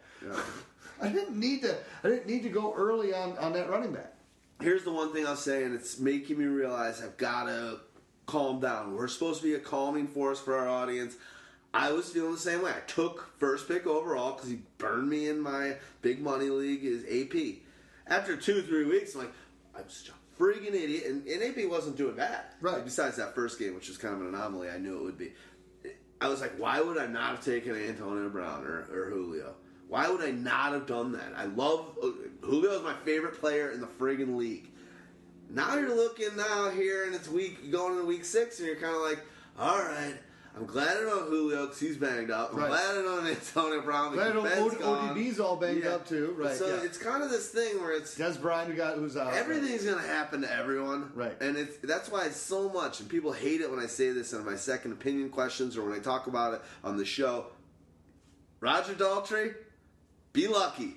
[1.03, 1.75] I didn't need to.
[2.03, 4.13] I didn't need to go early on on that running back.
[4.61, 7.79] Here's the one thing I'll say, and it's making me realize I've got to
[8.25, 8.95] calm down.
[8.95, 11.15] We're supposed to be a calming force for our audience.
[11.73, 12.71] I was feeling the same way.
[12.71, 17.03] I took first pick overall because he burned me in my big money league is
[17.03, 17.63] AP.
[18.05, 19.33] After two, three weeks, I'm like,
[19.75, 21.05] I'm such a freaking idiot.
[21.07, 22.45] And, and AP wasn't doing bad.
[22.61, 22.85] Right.
[22.85, 25.33] Besides that first game, which was kind of an anomaly, I knew it would be.
[26.21, 29.55] I was like, why would I not have taken Antonio Brown or, or Julio?
[29.93, 31.33] Why would I not have done that?
[31.37, 32.07] I love uh,
[32.41, 34.71] Julio is my favorite player in the friggin' league.
[35.51, 38.95] Now you're looking now here, and it's week going into week six, and you're kind
[38.95, 39.19] of like,
[39.59, 40.15] all right.
[40.57, 42.53] I'm glad I know Julio because he's banged up.
[42.53, 42.69] I'm Right.
[42.69, 45.09] glad I know Antonio Brown Glad I know Ben's O- gone.
[45.15, 46.33] ODB's all banged up too.
[46.39, 46.81] Right, So yeah.
[46.83, 49.33] it's kind of this thing where it's Dez Bryant, who got who's out.
[49.35, 51.39] Everything's gonna happen to everyone, Right.
[51.39, 54.33] And it's that's why it's so much, and people hate it when I say this
[54.33, 57.45] in my second opinion questions or when I talk about it on the show.
[58.59, 59.55] Roger Daltrey,
[60.33, 60.95] be lucky.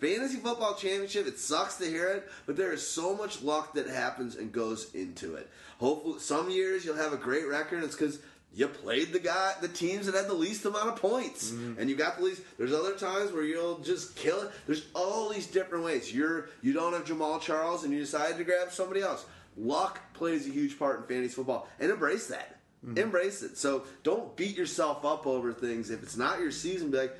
[0.00, 1.26] Fantasy football championship.
[1.26, 4.92] It sucks to hear it, but there is so much luck that happens and goes
[4.94, 5.48] into it.
[5.78, 7.84] Hopefully, some years you'll have a great record.
[7.84, 8.18] It's because
[8.54, 11.80] you played the guy, the teams that had the least amount of points, mm-hmm.
[11.80, 12.42] and you got the least.
[12.58, 14.50] There's other times where you'll just kill it.
[14.66, 16.12] There's all these different ways.
[16.12, 19.24] You're you don't have Jamaal Charles, and you decide to grab somebody else.
[19.56, 22.60] Luck plays a huge part in fantasy football, and embrace that.
[22.84, 22.98] Mm-hmm.
[22.98, 23.56] Embrace it.
[23.56, 25.90] So don't beat yourself up over things.
[25.90, 27.16] If it's not your season, be like,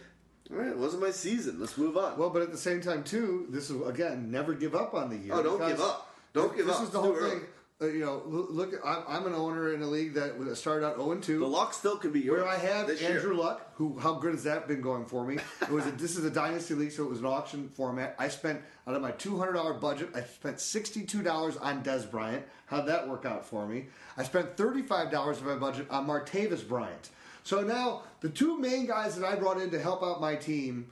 [0.51, 1.59] all right, it wasn't my season.
[1.59, 2.19] Let's move on.
[2.19, 5.17] Well, but at the same time too, this is again never give up on the
[5.17, 5.35] year.
[5.35, 6.15] Oh, don't give up.
[6.33, 6.81] Don't give this up.
[6.81, 7.41] This is the whole thing.
[7.83, 11.11] Uh, you know, look, I'm, I'm an owner in a league that started out 0
[11.11, 11.41] and 2.
[11.41, 12.43] the luck still could be yours.
[12.43, 13.35] Where I have Andrew year.
[13.35, 15.39] Luck, who how good has that been going for me?
[15.61, 18.15] It was a, this is a dynasty league, so it was an auction format.
[18.17, 21.83] I spent out of my two hundred dollar budget, I spent sixty two dollars on
[21.83, 22.45] Dez Bryant.
[22.67, 23.87] How'd that work out for me?
[24.17, 27.11] I spent thirty five dollars of my budget on Martavis Bryant.
[27.45, 30.91] So now the two main guys that I brought in to help out my team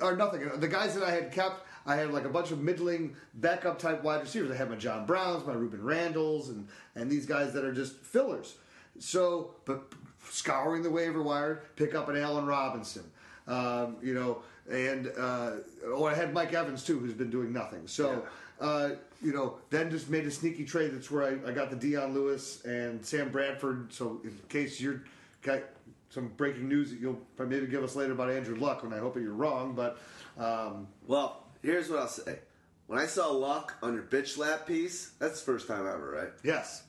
[0.00, 0.48] are nothing.
[0.56, 4.02] The guys that I had kept, I had like a bunch of middling backup type
[4.02, 4.50] wide receivers.
[4.50, 7.94] I had my John Browns, my Rueben Randles, and and these guys that are just
[7.96, 8.56] fillers.
[8.98, 9.92] So, but
[10.28, 13.04] scouring the waiver wire, pick up an Allen Robinson,
[13.46, 15.52] um, you know, and uh,
[15.86, 17.86] oh, I had Mike Evans too, who's been doing nothing.
[17.86, 18.24] So.
[18.62, 18.90] Uh,
[19.20, 20.92] you know, then just made a sneaky trade.
[20.94, 23.92] That's where I, I got the Dion Lewis and Sam Bradford.
[23.92, 25.02] So in case you're
[25.42, 25.62] got
[26.10, 28.98] some breaking news that you'll probably maybe give us later about Andrew Luck, and I
[28.98, 29.98] hope that you're wrong, but
[30.38, 32.38] um, Well, here's what I'll say.
[32.86, 36.30] When I saw luck on your bitch lap piece, that's the first time ever, right?
[36.44, 36.84] yes,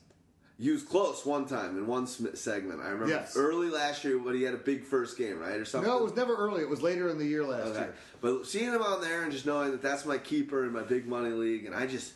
[0.58, 2.80] He was close one time in one segment.
[2.80, 3.36] I remember Yes.
[3.36, 5.90] early last year when he had a big first game, right, or something.
[5.90, 6.62] no, it was never early.
[6.62, 7.80] It was later in the year last Okay.
[7.80, 7.94] year.
[8.20, 11.06] But seeing him on there and just knowing that that's my keeper in my big
[11.08, 12.12] money league, and I just,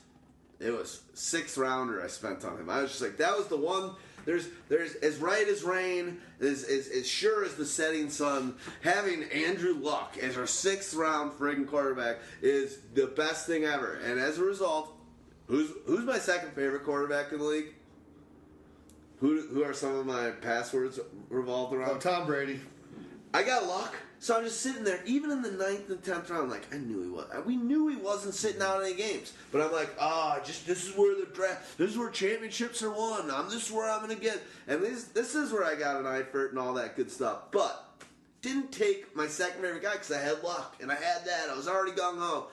[0.61, 2.71] it was sixth rounder I spent on him.
[2.71, 3.91] I was just like, that was the one.
[4.25, 8.55] There's, there's as right as rain, as, as, as sure as the setting sun.
[8.83, 13.95] Having Andrew Luck as our sixth round friggin' quarterback is the best thing ever.
[13.95, 14.93] And as a result,
[15.47, 17.75] who's who's my second favorite quarterback in the league?
[19.21, 21.91] Who who are some of my passwords revolved around?
[21.91, 22.61] Oh, Tom Brady.
[23.35, 23.95] I got luck.
[24.21, 27.03] So I'm just sitting there, even in the ninth and tenth round, like I knew
[27.03, 27.27] he was.
[27.47, 30.97] We knew he wasn't sitting out any games, but I'm like, ah, just this is
[30.97, 33.31] where the draft, this is where championships are won.
[33.31, 36.05] I'm this is where I'm gonna get, and this this is where I got an
[36.05, 37.53] Eifert and all that good stuff.
[37.53, 37.85] But
[38.43, 41.49] didn't take my second favorite guy because I had luck and I had that.
[41.51, 42.49] I was already gung ho.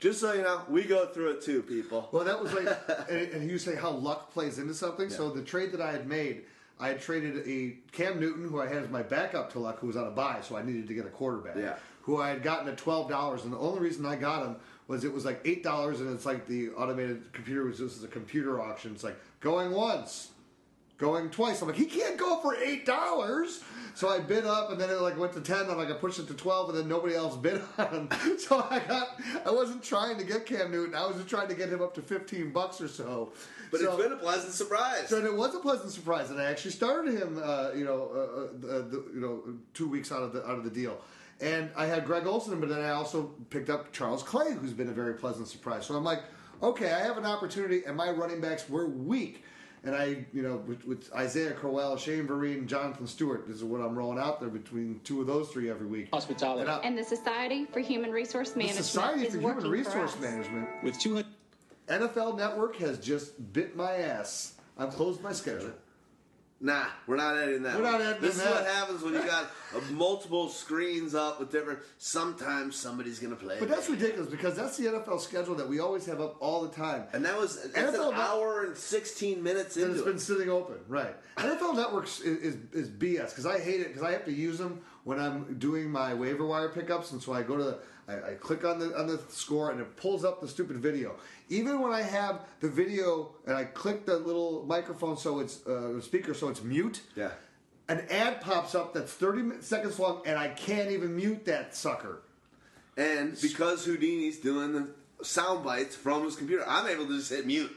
[0.00, 2.08] Just so you know, we go through it too, people.
[2.12, 2.68] Well, that was like,
[3.10, 5.10] and, and you say how luck plays into something.
[5.10, 6.42] So the trade that I had made,
[6.78, 9.88] I had traded a Cam Newton, who I had as my backup to Luck, who
[9.88, 11.56] was on a buy, so I needed to get a quarterback.
[11.56, 11.74] Yeah.
[12.02, 14.56] Who I had gotten at twelve dollars, and the only reason I got him
[14.86, 18.04] was it was like eight dollars, and it's like the automated computer was this is
[18.04, 18.92] a computer auction.
[18.92, 20.30] It's like going once,
[20.96, 21.60] going twice.
[21.60, 23.62] I'm like, he can't go for eight dollars.
[23.98, 25.66] So I bid up, and then it like went to ten.
[25.66, 28.08] And like I pushed it to twelve, and then nobody else bid on.
[28.08, 28.38] him.
[28.38, 29.08] So I got.
[29.44, 30.94] I wasn't trying to get Cam Newton.
[30.94, 33.32] I was just trying to get him up to fifteen bucks or so.
[33.72, 35.08] But So- it's been a pleasant surprise.
[35.08, 38.66] so it was a pleasant surprise, and I actually started him, uh, you know, uh,
[38.68, 39.42] uh, the, you know,
[39.74, 40.96] two weeks out of the out of the deal.
[41.40, 44.90] And I had Greg Olsen, but then I also picked up Charles Clay, who's been
[44.90, 45.86] a very pleasant surprise.
[45.86, 46.22] So I'm like,
[46.62, 49.42] okay, I have an opportunity, and my running backs were weak.
[49.84, 53.80] And I, you know, with, with Isaiah Crowell, Shane Vereen, Jonathan Stewart, this is what
[53.80, 56.08] I'm rolling out there between two of those three every week.
[56.12, 56.62] Hospitality.
[56.62, 58.84] And I- And the Society for Human Resource Management.
[58.86, 60.22] the Management Society is for Human working Resource for.
[60.22, 61.26] Management, With 200.
[61.88, 64.54] NFL Network has just bit my ass.
[64.76, 65.70] I've closed my schedule.
[66.60, 67.76] Nah, we're not editing that.
[67.76, 67.92] We're one.
[67.92, 69.44] not editing This is what happens when you got
[69.76, 71.78] uh, multiple screens up with different.
[71.98, 73.58] Sometimes somebody's gonna play.
[73.60, 76.74] But that's ridiculous because that's the NFL schedule that we always have up all the
[76.74, 77.04] time.
[77.12, 80.16] and that was it's NFL an not- hour and sixteen minutes And into it's been
[80.16, 80.20] it.
[80.20, 81.14] sitting open, right?
[81.36, 84.58] NFL Networks is, is, is BS because I hate it because I have to use
[84.58, 87.78] them when I'm doing my waiver wire pickups, and so I go to the,
[88.08, 91.16] I, I click on the on the score and it pulls up the stupid video.
[91.50, 96.00] Even when I have the video and I click the little microphone so it's uh,
[96.00, 97.30] speaker so it's mute, Yeah.
[97.88, 102.22] an ad pops up that's 30 seconds long and I can't even mute that sucker.
[102.96, 104.88] And because Houdini's doing the
[105.24, 107.70] sound bites from his computer, I'm able to just hit mute.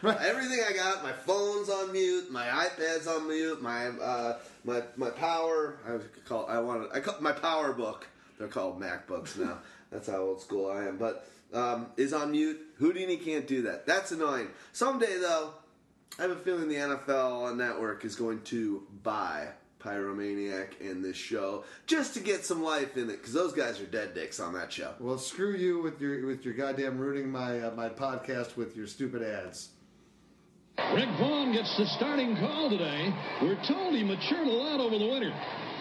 [0.00, 0.16] Right.
[0.20, 5.10] Everything I got, my phone's on mute, my iPad's on mute, my uh, my my
[5.10, 5.78] power.
[5.84, 5.98] I
[6.28, 8.06] call I wanted I call my power book.
[8.38, 9.58] They're called MacBooks now.
[9.90, 10.98] That's how old school I am.
[10.98, 12.60] But um, is on mute.
[12.78, 13.86] Houdini can't do that.
[13.86, 14.48] That's annoying.
[14.72, 15.52] Someday though,
[16.18, 19.48] I have a feeling the NFL network is going to buy
[19.80, 23.86] Pyromaniac and this show just to get some life in it because those guys are
[23.86, 24.94] dead dicks on that show.
[24.98, 28.86] Well, screw you with your with your goddamn ruining my uh, my podcast with your
[28.86, 29.70] stupid ads.
[30.94, 33.12] Rick Vaughn gets the starting call today.
[33.42, 35.32] We're told he matured a lot over the winter.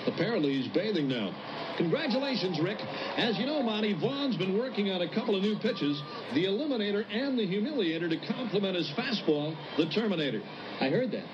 [0.07, 1.35] Apparently, he's bathing now.
[1.77, 2.79] Congratulations, Rick.
[3.17, 6.01] As you know, Monty, Vaughn's been working on a couple of new pitches,
[6.33, 10.41] the Eliminator and the Humiliator, to complement his fastball, the Terminator.
[10.81, 11.25] I heard that.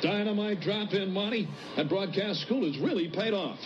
[0.00, 1.48] Dynamite drop in, Monty.
[1.76, 3.58] That broadcast school has really paid off.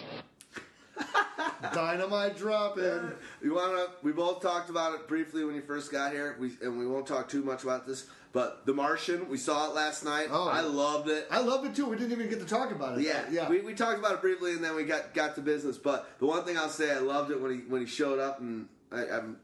[1.74, 3.12] Dynamite drop in.
[3.42, 3.92] We want to.
[4.02, 6.36] We both talked about it briefly when you first got here.
[6.40, 8.06] We and we won't talk too much about this.
[8.36, 10.28] But The Martian, we saw it last night.
[10.30, 10.46] Oh.
[10.46, 11.26] I loved it.
[11.30, 11.86] I loved it too.
[11.86, 13.04] We didn't even get to talk about it.
[13.06, 13.48] Yeah, yeah.
[13.48, 15.78] We, we talked about it briefly, and then we got got to business.
[15.78, 18.40] But the one thing I'll say, I loved it when he when he showed up,
[18.40, 19.38] and I, I'm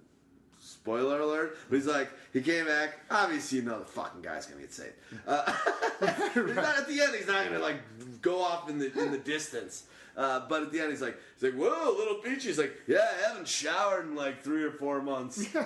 [0.59, 1.57] spoiler alert.
[1.71, 2.99] But he's like, he came back.
[3.11, 4.93] Obviously, you know the fucking guy's gonna get saved.
[5.27, 5.51] Uh,
[6.35, 7.15] he's not at the end.
[7.17, 7.77] He's not gonna like
[8.21, 9.85] go off in the in the distance.
[10.19, 12.49] Uh, but at the end, he's like, he's like, whoa, little Peachy.
[12.49, 15.47] He's like, yeah, I haven't showered in like three or four months.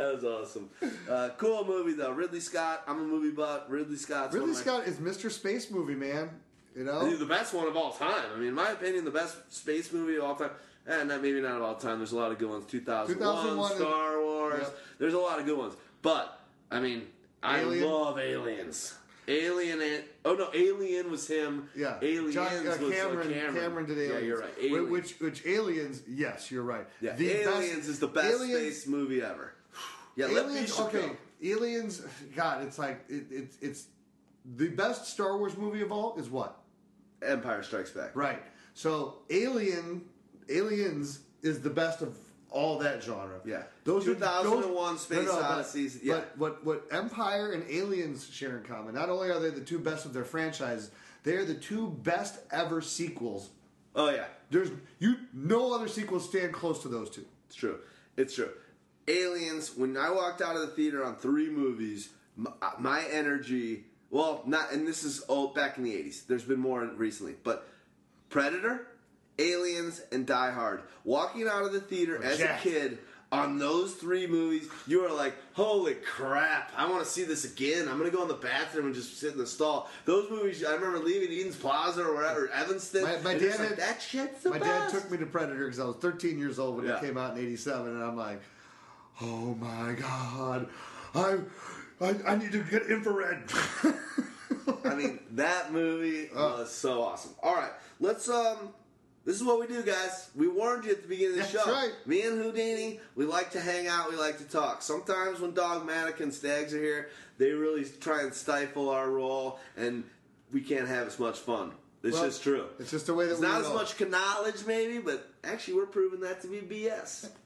[0.00, 0.70] That was awesome.
[1.08, 2.12] Uh, cool movie though.
[2.12, 2.82] Ridley Scott.
[2.86, 3.62] I'm a movie buff.
[3.68, 5.30] Ridley Scott's one Ridley my- Scott is Mr.
[5.30, 6.30] Space Movie, man.
[6.76, 7.16] You know?
[7.16, 8.24] the best one of all time.
[8.34, 10.50] I mean, in my opinion, the best space movie of all time.
[10.86, 11.98] And not maybe not of all time.
[11.98, 12.64] There's a lot of good ones.
[12.66, 14.60] 2001, 2001 Star Wars.
[14.62, 14.78] Yep.
[14.98, 15.74] There's a lot of good ones.
[16.00, 16.40] But
[16.70, 17.06] I mean,
[17.44, 17.84] Alien?
[17.84, 18.94] I love Aliens.
[19.28, 19.80] Alien.
[19.82, 21.68] And, oh no, Alien was him.
[21.76, 21.98] Yeah.
[22.00, 23.86] Aliens John, uh, was uh, Cameron, Cameron.
[23.86, 24.26] did Yeah, Aliens.
[24.26, 24.54] you're right.
[24.60, 24.90] Aliens.
[24.90, 26.86] Which, which Aliens, yes, you're right.
[27.00, 29.52] yeah, The best- Aliens is the best Aliens- space movie ever.
[30.16, 31.12] Yeah, Aliens, okay.
[31.42, 32.02] Aliens,
[32.36, 33.86] God, it's like, it, it's it's
[34.56, 36.58] the best Star Wars movie of all is what?
[37.22, 38.10] Empire Strikes Back.
[38.14, 38.42] Right.
[38.74, 40.02] So Alien,
[40.48, 42.16] Aliens is the best of
[42.50, 43.40] all that genre.
[43.44, 43.62] Yeah.
[43.84, 46.14] Those are 2001 those- Space but- Odyssey, yeah.
[46.14, 48.94] But what what Empire and Aliens share in common?
[48.94, 50.90] Not only are they the two best of their franchises,
[51.22, 53.50] they are the two best ever sequels.
[53.94, 57.24] Oh yeah, There's you no other sequels stand close to those two.
[57.46, 57.78] It's true.
[58.16, 58.50] It's true.
[59.10, 59.76] Aliens.
[59.76, 63.84] When I walked out of the theater on three movies, my, uh, my energy.
[64.10, 66.26] Well, not, and this is old back in the '80s.
[66.26, 67.68] There's been more recently, but
[68.28, 68.86] Predator,
[69.38, 70.82] Aliens, and Die Hard.
[71.04, 72.66] Walking out of the theater oh, as Jacked.
[72.66, 72.98] a kid,
[73.32, 76.72] on those three movies, you are like, holy crap!
[76.76, 77.86] I want to see this again.
[77.88, 79.88] I'm gonna go in the bathroom and just sit in the stall.
[80.06, 83.04] Those movies, I remember leaving Eden's Plaza or whatever, Evanston.
[83.04, 84.92] My, my dad like, had- that shit's the My best.
[84.92, 86.96] dad took me to Predator because I was 13 years old when Yeah.
[86.96, 88.40] it came out in '87, and I'm like,
[89.20, 90.68] "Oh my god,
[91.14, 91.38] I,
[92.00, 93.42] I, I need to get infrared."
[94.84, 96.58] I mean, that movie Uh.
[96.58, 97.32] was so awesome.
[97.42, 98.70] All right, let's um.
[99.22, 100.30] This is what we do, guys.
[100.34, 101.70] We warned you at the beginning of the That's show.
[101.70, 101.92] right.
[102.06, 104.10] Me and Houdini, we like to hang out.
[104.10, 104.80] We like to talk.
[104.80, 110.04] Sometimes when Dogmatic and Stags are here, they really try and stifle our role, and
[110.52, 111.72] we can't have as much fun.
[112.02, 112.64] It's Well, just true.
[112.78, 115.86] It's just the way that It's we not as much knowledge, maybe, but actually, we're
[115.86, 117.28] proving that to be BS.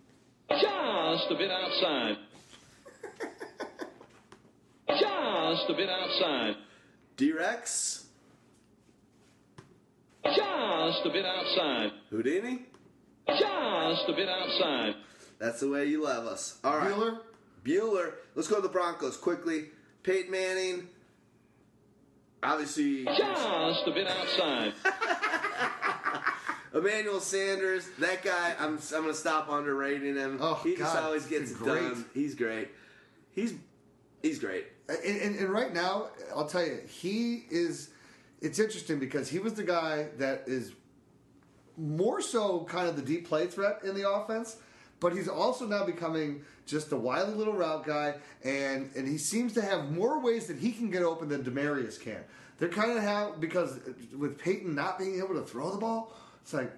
[0.51, 2.17] Just a bit outside.
[4.99, 6.57] Just a bit outside.
[7.17, 8.07] D-Rex,
[10.25, 11.93] Just a bit outside.
[12.11, 12.63] Houdini,
[13.29, 14.95] Just a bit outside.
[15.39, 16.59] that's the way you love us.
[16.65, 16.91] All right.
[16.93, 17.19] Bueller,
[17.65, 18.13] Bueller.
[18.35, 19.67] Let's go to the Broncos quickly.
[20.03, 20.89] Peyton Manning.
[22.43, 24.73] Obviously, Just a bit outside.
[26.75, 27.89] Emmanuel Sanders.
[27.99, 30.39] That guy, I'm I'm gonna stop underrating him.
[30.41, 31.81] Oh, he just always gets great.
[31.81, 32.05] done.
[32.13, 32.69] He's great.
[33.33, 33.55] He's
[34.23, 34.67] he's great.
[34.89, 37.91] and, and, and right now, I'll tell you, he is.
[38.41, 40.73] It's interesting because he was the guy that is
[41.77, 44.57] more so kind of the deep play threat in the offense,
[45.01, 49.53] but he's also now becoming just the wily little route guy, and and he seems
[49.55, 52.25] to have more ways that he can get open than Demaryius can.
[52.59, 53.79] They're kind of how because
[54.17, 56.13] with Peyton not being able to throw the ball,
[56.45, 56.71] it's like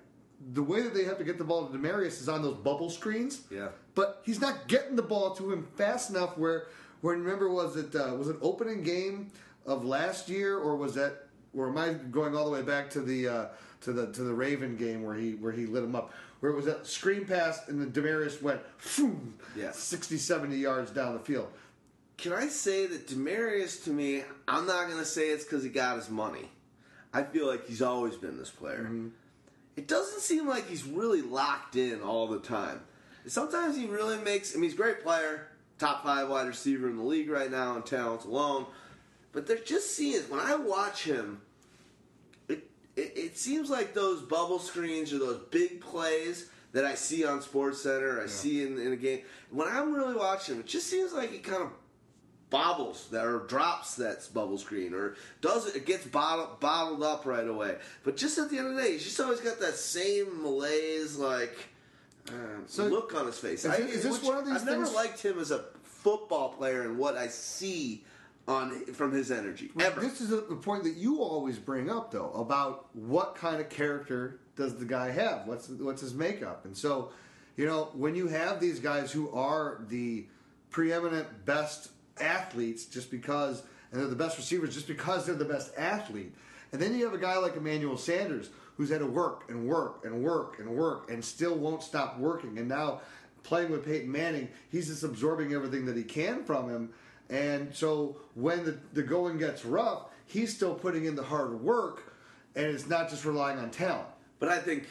[0.54, 2.88] the way that they have to get the ball to Demaryius is on those bubble
[2.88, 3.42] screens.
[3.50, 3.68] Yeah.
[3.96, 6.38] but he's not getting the ball to him fast enough.
[6.38, 6.68] Where
[7.00, 9.32] where remember was it uh, was it opening game
[9.66, 11.26] of last year or was that
[11.56, 13.46] or am I going all the way back to the uh,
[13.82, 16.12] to the to the Raven game where he where he lit him up?
[16.40, 18.60] Where it was that screen pass and then Demaryius went
[19.56, 19.70] Yeah.
[19.72, 21.48] 60, 70 yards down the field.
[22.18, 24.22] Can I say that Demaryius to me?
[24.46, 26.50] I'm not gonna say it's because he got his money.
[27.12, 28.82] I feel like he's always been this player.
[28.84, 29.08] Mm-hmm.
[29.76, 32.80] It doesn't seem like he's really locked in all the time.
[33.26, 34.54] Sometimes he really makes.
[34.54, 35.48] I mean, he's a great player,
[35.78, 38.66] top five wide receiver in the league right now in talent alone.
[39.32, 41.42] But there just seems when I watch him,
[42.48, 47.24] it, it it seems like those bubble screens or those big plays that I see
[47.24, 49.22] on Sports Center, I see in, in a game.
[49.50, 51.70] When I'm really watching him, it just seems like he kind of
[52.50, 57.26] bobbles that or drops that bubble screen or does it, it gets bottled, bottled up
[57.26, 57.76] right away.
[58.04, 61.16] But just at the end of the day, he's just always got that same malaise
[61.16, 61.56] like
[62.28, 62.32] uh,
[62.66, 63.64] So, look on his face.
[63.64, 66.82] is it- is this one of these I've never liked him as a football player
[66.82, 68.04] and what I see
[68.48, 70.00] on from his energy ever.
[70.00, 73.68] This is a, the point that you always bring up, though, about what kind of
[73.68, 75.48] character does the guy have?
[75.48, 76.64] What's what's his makeup?
[76.64, 77.10] And so,
[77.56, 80.26] you know, when you have these guys who are the
[80.70, 81.88] preeminent best
[82.20, 86.34] athletes, just because, and they're the best receivers, just because they're the best athlete,
[86.72, 90.04] and then you have a guy like Emmanuel Sanders who's had to work and work
[90.04, 93.00] and work and work and still won't stop working, and now
[93.42, 96.90] playing with Peyton Manning, he's just absorbing everything that he can from him.
[97.30, 102.12] And so when the, the going gets rough, he's still putting in the hard work,
[102.54, 104.08] and it's not just relying on talent.
[104.38, 104.88] But I think,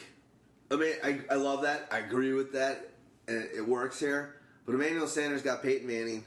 [0.70, 1.88] I mean, I, I love that.
[1.90, 2.90] I agree with that.
[3.28, 4.36] And it, it works here.
[4.64, 6.24] But Emmanuel Sanders got Peyton Manning,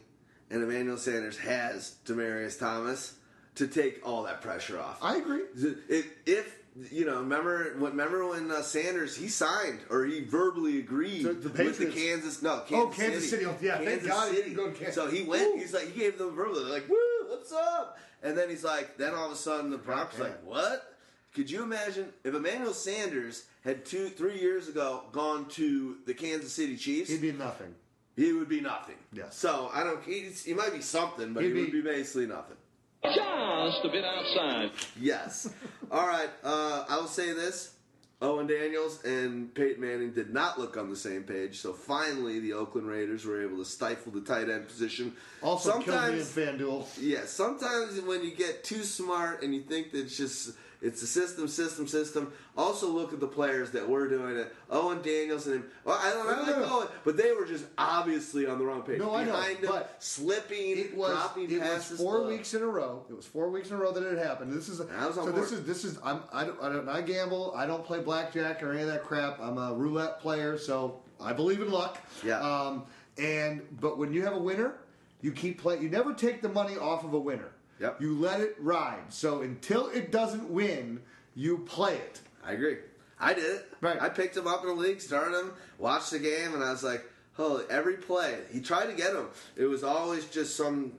[0.49, 3.15] and Emmanuel Sanders has Demaryius Thomas
[3.55, 4.99] to take all that pressure off.
[5.01, 5.41] I agree.
[5.89, 6.55] If, if
[6.91, 11.33] you know, remember when remember when uh, Sanders he signed or he verbally agreed To
[11.33, 13.45] the with the Kansas no Kansas Oh, Kansas City.
[13.45, 14.53] Oh, yeah, thank God City.
[14.53, 14.95] go Kansas.
[14.95, 15.55] So he went.
[15.55, 15.59] Woo.
[15.59, 16.97] He's like he gave them verbally they're like woo
[17.27, 20.95] what's up and then he's like then all of a sudden the Broncos like what
[21.33, 26.53] could you imagine if Emmanuel Sanders had two three years ago gone to the Kansas
[26.53, 27.75] City Chiefs He'd be nothing.
[28.19, 29.35] He would be nothing Yes.
[29.37, 32.27] so I don't he's, he might be something but He'd he would be- be basically
[32.27, 32.57] nothing.
[33.03, 34.71] Just a bit outside.
[34.99, 35.49] Yes.
[35.89, 36.29] All right.
[36.43, 37.73] Uh, I will say this:
[38.21, 41.59] Owen Daniels and Peyton Manning did not look on the same page.
[41.59, 45.13] So finally, the Oakland Raiders were able to stifle the tight end position.
[45.41, 46.85] Also killed me in FanDuel.
[46.99, 50.51] Yeah, sometimes when you get too smart and you think that it's just
[50.81, 52.31] it's a system, system, system.
[52.55, 54.53] Also look at the players that were doing it.
[54.69, 56.77] Owen Daniels and well, I don't I No, like no.
[56.79, 58.99] Owen, but they were just obviously on the wrong page.
[58.99, 61.99] No, I know, Behind him, but slipping, It was dropping it was passes.
[61.99, 62.27] four Ugh.
[62.27, 63.03] weeks in a row.
[63.09, 64.53] It was four weeks in a row that it happened.
[64.53, 65.31] This is I was on so.
[65.33, 67.53] This is this is I'm I don't, I don't I gamble.
[67.57, 69.39] I don't play blackjack or any of that crap.
[69.41, 71.97] I'm a roulette player, so I believe in luck.
[72.23, 72.39] Yeah.
[72.39, 72.83] Um.
[73.17, 74.75] And but when you have a winner,
[75.21, 75.81] you keep playing.
[75.81, 77.49] You never take the money off of a winner.
[77.79, 78.01] Yep.
[78.01, 79.03] You let it ride.
[79.09, 81.01] So until it doesn't win,
[81.35, 82.21] you play it.
[82.43, 82.77] I agree.
[83.19, 83.73] I did it.
[83.81, 84.01] Right.
[84.01, 86.83] I picked him up in the league, started him, watched the game, and I was
[86.83, 89.27] like, Holy, every play he tried to get him.
[89.55, 90.91] It was always just some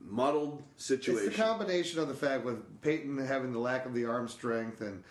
[0.00, 1.26] muddled situation.
[1.26, 4.80] It's the combination of the fact with Peyton having the lack of the arm strength
[4.80, 5.02] and.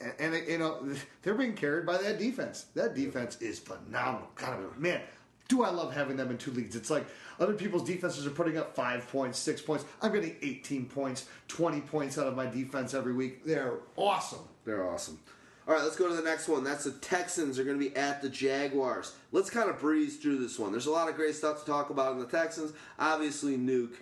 [0.00, 0.84] And, and you know
[1.22, 2.66] they're being carried by that defense.
[2.74, 4.28] That defense is phenomenal.
[4.34, 5.00] God, man,
[5.46, 6.74] do I love having them in two leagues?
[6.74, 7.06] It's like
[7.38, 9.84] other people's defenses are putting up five points, six points.
[10.02, 13.44] I'm getting 18 points, 20 points out of my defense every week.
[13.44, 14.40] They're awesome.
[14.64, 15.18] They're awesome.
[15.66, 16.62] All right, let's go to the next one.
[16.62, 19.14] That's the Texans are going to be at the Jaguars.
[19.32, 20.72] Let's kind of breeze through this one.
[20.72, 22.72] There's a lot of great stuff to talk about in the Texans.
[22.98, 23.94] Obviously, Nuke.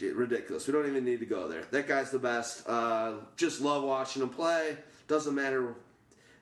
[0.00, 0.66] Ridiculous.
[0.66, 1.62] We don't even need to go there.
[1.70, 2.68] That guy's the best.
[2.68, 4.76] Uh, just love watching him play.
[5.08, 5.74] Doesn't matter.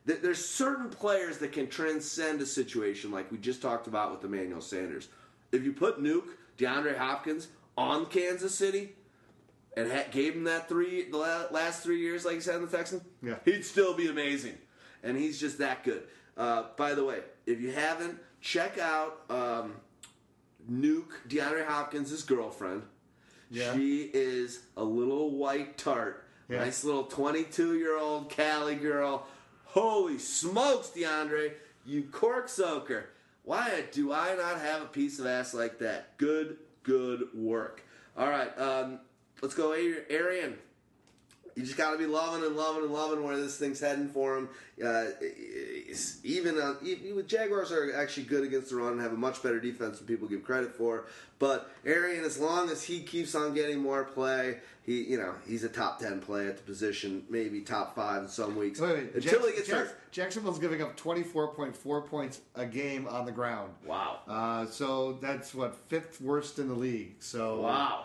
[0.04, 4.60] There's certain players that can transcend a situation like we just talked about with Emmanuel
[4.60, 5.08] Sanders.
[5.52, 8.90] If you put Nuke, DeAndre Hopkins on Kansas City,
[9.76, 12.76] and ha- gave him that three the last three years, like you said in the
[12.76, 13.36] Texans, yeah.
[13.44, 14.58] he'd still be amazing.
[15.02, 16.02] And he's just that good.
[16.36, 19.74] Uh, by the way, if you haven't, check out um,
[20.70, 22.82] Nuke, DeAndre Hopkins' girlfriend.
[23.50, 23.74] Yeah.
[23.74, 26.24] She is a little white tart.
[26.48, 26.58] Yeah.
[26.60, 29.26] Nice little 22 year old Cali girl.
[29.66, 31.52] Holy smokes, DeAndre,
[31.84, 33.10] you cork soaker.
[33.48, 36.18] Why do I not have a piece of ass like that?
[36.18, 37.82] Good, good work.
[38.14, 39.00] All right, um,
[39.40, 40.58] let's go, Arian.
[41.58, 44.36] You just got to be loving and loving and loving where this thing's heading for
[44.36, 44.48] him.
[44.82, 45.06] Uh,
[46.22, 49.58] even, uh, even Jaguars are actually good against the run and have a much better
[49.58, 51.06] defense than people give credit for.
[51.40, 55.64] But Arian, as long as he keeps on getting more play, he you know he's
[55.64, 58.80] a top ten play at the position, maybe top five in some weeks.
[58.80, 59.14] Wait, wait.
[59.14, 60.12] Until Jackson, he gets Jackson, hurt.
[60.12, 63.72] Jacksonville's giving up 24.4 points a game on the ground.
[63.84, 64.20] Wow.
[64.26, 67.16] Uh, so that's what fifth worst in the league.
[67.20, 68.04] So Wow.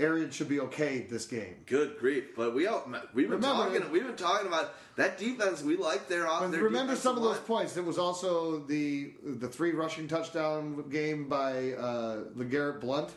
[0.00, 1.54] Arian should be okay this game.
[1.66, 2.34] Good grief!
[2.36, 2.84] But we all,
[3.14, 3.92] we've been Remember- talking.
[3.92, 5.62] We've been talking about that defense.
[5.62, 6.26] We like their.
[6.50, 7.74] Their remember some of those points.
[7.74, 13.10] There was also the the three rushing touchdown game by uh, LeGarrette Blount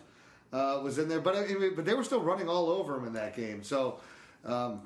[0.54, 3.06] uh, was in there, but I mean, but they were still running all over him
[3.08, 3.64] in that game.
[3.64, 4.00] So
[4.46, 4.82] um,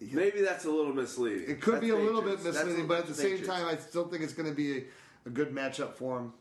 [0.00, 1.50] Maybe that's a little misleading.
[1.50, 3.76] it could That's be a little bit misleading, but at the that's same time, I
[3.76, 4.82] still think it's going to be a,
[5.26, 6.32] a good matchup for him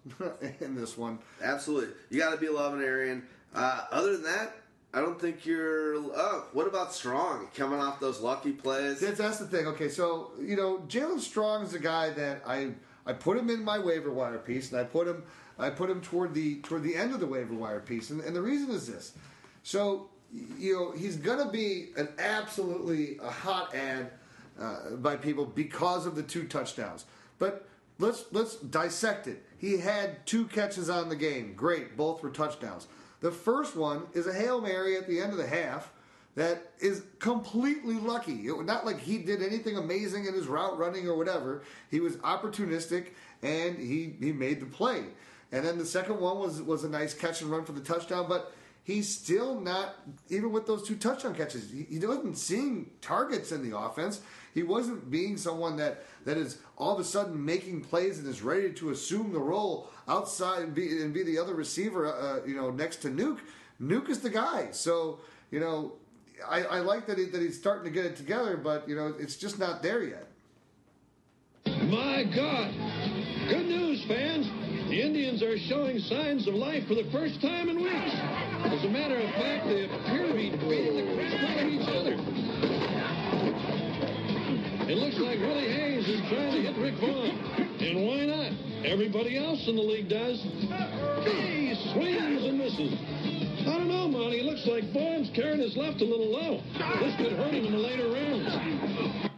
[0.62, 1.20] in this one.
[1.44, 1.94] Absolutely.
[2.10, 3.24] You got to be loving Arian.
[3.54, 4.56] Uh, other than that,
[4.94, 5.96] I don't think you're.
[5.96, 9.00] Oh, what about Strong coming off those lucky plays?
[9.00, 9.68] That's, that's the thing.
[9.68, 12.72] Okay, so you know, Jaelen Strong is a guy that I
[13.06, 15.24] I put him in my waiver wire piece, and I put him
[15.60, 18.36] I put him toward the toward the end of the waiver wire piece, and, and
[18.36, 19.14] the reason is this.
[19.62, 20.10] So
[20.58, 24.12] you know, he's gonna be an absolutely a hot ad
[24.60, 27.06] uh, by people because of the two touchdowns,
[27.38, 27.66] but.
[28.02, 29.44] Let's let's dissect it.
[29.58, 31.54] He had two catches on the game.
[31.54, 32.88] Great, both were touchdowns.
[33.22, 35.92] The first one is a hail mary at the end of the half
[36.36, 38.48] that is completely lucky.
[38.48, 41.64] It, not like he did anything amazing in his route running or whatever.
[41.92, 43.08] He was opportunistic
[43.42, 45.04] and he, he made the play.
[45.52, 48.28] And then the second one was was a nice catch and run for the touchdown,
[48.30, 49.96] but he's still not
[50.30, 51.72] even with those two touchdown catches.
[51.72, 54.22] He, he wasn't seeing targets in the offense.
[54.60, 58.42] He wasn't being someone that that is all of a sudden making plays and is
[58.42, 62.08] ready to assume the role outside and be and be the other receiver.
[62.08, 63.40] Uh, you know, next to Nuke.
[63.82, 64.68] Nuke is the guy.
[64.72, 65.20] So
[65.50, 65.94] you know,
[66.46, 69.16] I, I like that he, that he's starting to get it together, but you know,
[69.18, 70.28] it's just not there yet.
[71.66, 72.74] My God!
[73.48, 74.46] Good news, fans.
[74.90, 78.14] The Indians are showing signs of life for the first time in weeks.
[78.76, 81.88] As a matter of fact, they appear to be beating the crap out of each
[81.88, 82.99] other.
[84.90, 87.30] It looks like Willie Hayes is trying to hit Rick Vaughn.
[87.80, 88.52] And why not?
[88.84, 90.42] Everybody else in the league does.
[90.42, 92.98] He swings and misses.
[93.68, 94.42] I don't know, Monty.
[94.42, 96.64] Looks like Vaughn's carrying his left a little low.
[97.02, 99.30] This could hurt him in the later rounds.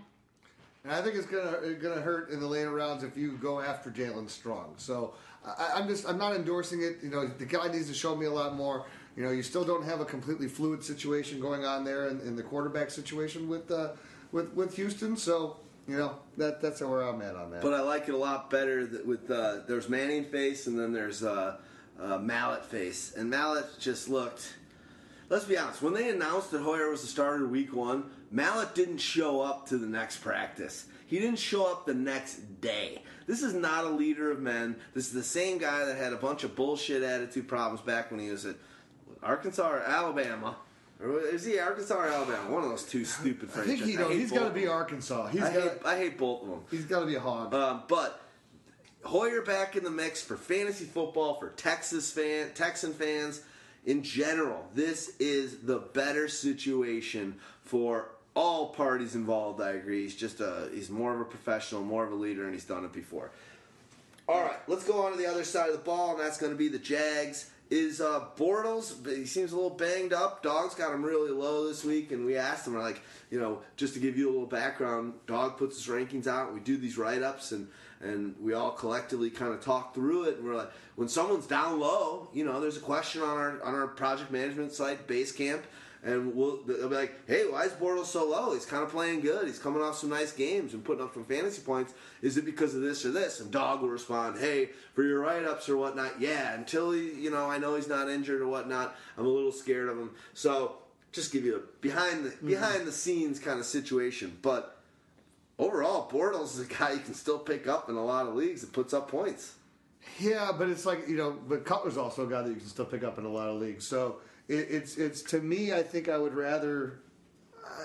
[0.85, 3.91] And I think it's gonna gonna hurt in the later rounds if you go after
[3.91, 4.75] Jaelen Strong.
[4.77, 5.15] So
[5.45, 6.99] I, I'm just I'm not endorsing it.
[7.03, 8.85] You know, the guy needs to show me a lot more.
[9.17, 12.37] You know, you still don't have a completely fluid situation going on there in, in
[12.37, 13.89] the quarterback situation with uh,
[14.31, 15.17] with with Houston.
[15.17, 17.61] So you know that that's where I'm at on that.
[17.61, 21.23] But I like it a lot better with uh, there's Manning face and then there's
[21.23, 21.57] uh,
[22.01, 24.55] uh, Mallett face, and Mallett just looked.
[25.29, 25.81] Let's be honest.
[25.81, 29.77] When they announced that Hoyer was the starter week one, Mallett didn't show up to
[29.77, 30.87] the next practice.
[31.07, 33.01] He didn't show up the next day.
[33.27, 34.77] This is not a leader of men.
[34.93, 38.19] This is the same guy that had a bunch of bullshit attitude problems back when
[38.19, 38.55] he was at
[39.21, 40.55] Arkansas or Alabama.
[41.03, 42.51] Or is he Arkansas or Alabama?
[42.51, 43.79] One of those two stupid I franchises.
[43.79, 44.67] think he, know, hate he's both got to be.
[44.67, 45.27] Arkansas.
[45.27, 46.59] He's I got hate, I hate both of them.
[46.69, 47.53] he's got to be a hog.
[47.53, 48.21] Um, but
[49.03, 53.41] Hoyer back in the mix for fantasy football for Texas fan, Texan fans
[53.85, 54.67] in general.
[54.75, 59.59] This is the better situation for all parties involved.
[59.61, 60.03] I agree.
[60.03, 62.85] He's just a he's more of a professional, more of a leader, and he's done
[62.85, 63.31] it before.
[64.29, 66.51] All right, let's go on to the other side of the ball, and that's going
[66.51, 67.49] to be the Jags.
[67.71, 69.07] Is uh, Bortles?
[69.07, 70.43] He seems a little banged up.
[70.43, 73.93] Dog's got him really low this week, and we asked him, like, you know, just
[73.93, 75.13] to give you a little background.
[75.25, 76.53] Dog puts his rankings out.
[76.53, 77.69] We do these write ups, and
[78.01, 80.37] and we all collectively kind of talk through it.
[80.37, 83.73] And we're like, when someone's down low, you know, there's a question on our on
[83.73, 85.61] our project management site, Basecamp
[86.03, 88.53] and we'll they'll be like, "Hey, why is Bortles so low?
[88.53, 89.47] He's kind of playing good.
[89.47, 91.93] He's coming off some nice games and putting up some fantasy points.
[92.21, 95.69] Is it because of this or this?" And Dog will respond, "Hey, for your write-ups
[95.69, 96.53] or whatnot, yeah.
[96.53, 98.95] Until he, you know, I know he's not injured or whatnot.
[99.17, 100.11] I'm a little scared of him.
[100.33, 100.77] So
[101.11, 102.47] just give you a behind the Mm-hmm.
[102.47, 104.77] behind the scenes kind of situation, but."
[105.59, 108.63] Overall, Bortles is a guy you can still pick up in a lot of leagues
[108.63, 109.53] and puts up points.
[110.17, 112.85] Yeah, but it's like you know, but Cutler's also a guy that you can still
[112.85, 113.85] pick up in a lot of leagues.
[113.85, 114.15] So
[114.47, 116.99] it, it's it's to me, I think I would rather,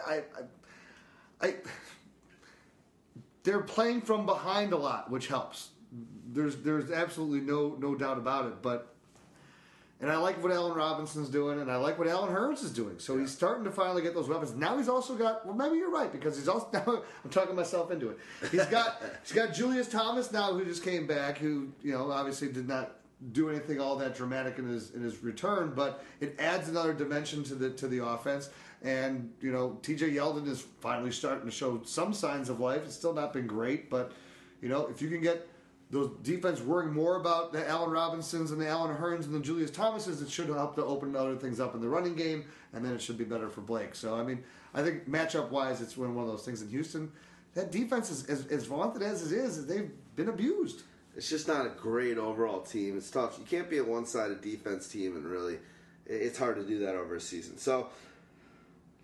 [0.06, 0.22] I,
[1.40, 1.54] I, I,
[3.44, 5.70] they're playing from behind a lot, which helps.
[6.32, 8.62] There's there's absolutely no no doubt about it.
[8.62, 8.94] But
[9.98, 12.98] and I like what Allen Robinson's doing, and I like what Allen Hurns is doing.
[12.98, 14.52] So he's starting to finally get those weapons.
[14.52, 15.46] Now he's also got.
[15.46, 16.68] Well, maybe you're right because he's also.
[16.72, 18.18] Now I'm talking myself into it.
[18.50, 19.02] He's got.
[19.22, 21.38] he's got Julius Thomas now, who just came back.
[21.38, 22.96] Who you know obviously did not
[23.32, 27.42] do anything all that dramatic in his in his return, but it adds another dimension
[27.44, 28.50] to the to the offense.
[28.82, 30.10] And you know, T.J.
[30.10, 32.82] Yeldon is finally starting to show some signs of life.
[32.84, 34.12] It's still not been great, but
[34.60, 35.48] you know, if you can get
[35.90, 39.70] those defense worrying more about the Allen Robinsons and the Allen Hurns and the Julius
[39.70, 42.92] Thomases, it should help to open other things up in the running game, and then
[42.92, 43.94] it should be better for Blake.
[43.94, 44.42] So, I mean,
[44.74, 47.12] I think matchup wise, it's one of those things in Houston.
[47.54, 50.82] That defense is as, as vaunted as it is, they've been abused.
[51.16, 52.96] It's just not a great overall team.
[52.96, 53.38] It's tough.
[53.38, 55.58] You can't be a one-sided defense team, and really,
[56.04, 57.58] it's hard to do that over a season.
[57.58, 57.88] So,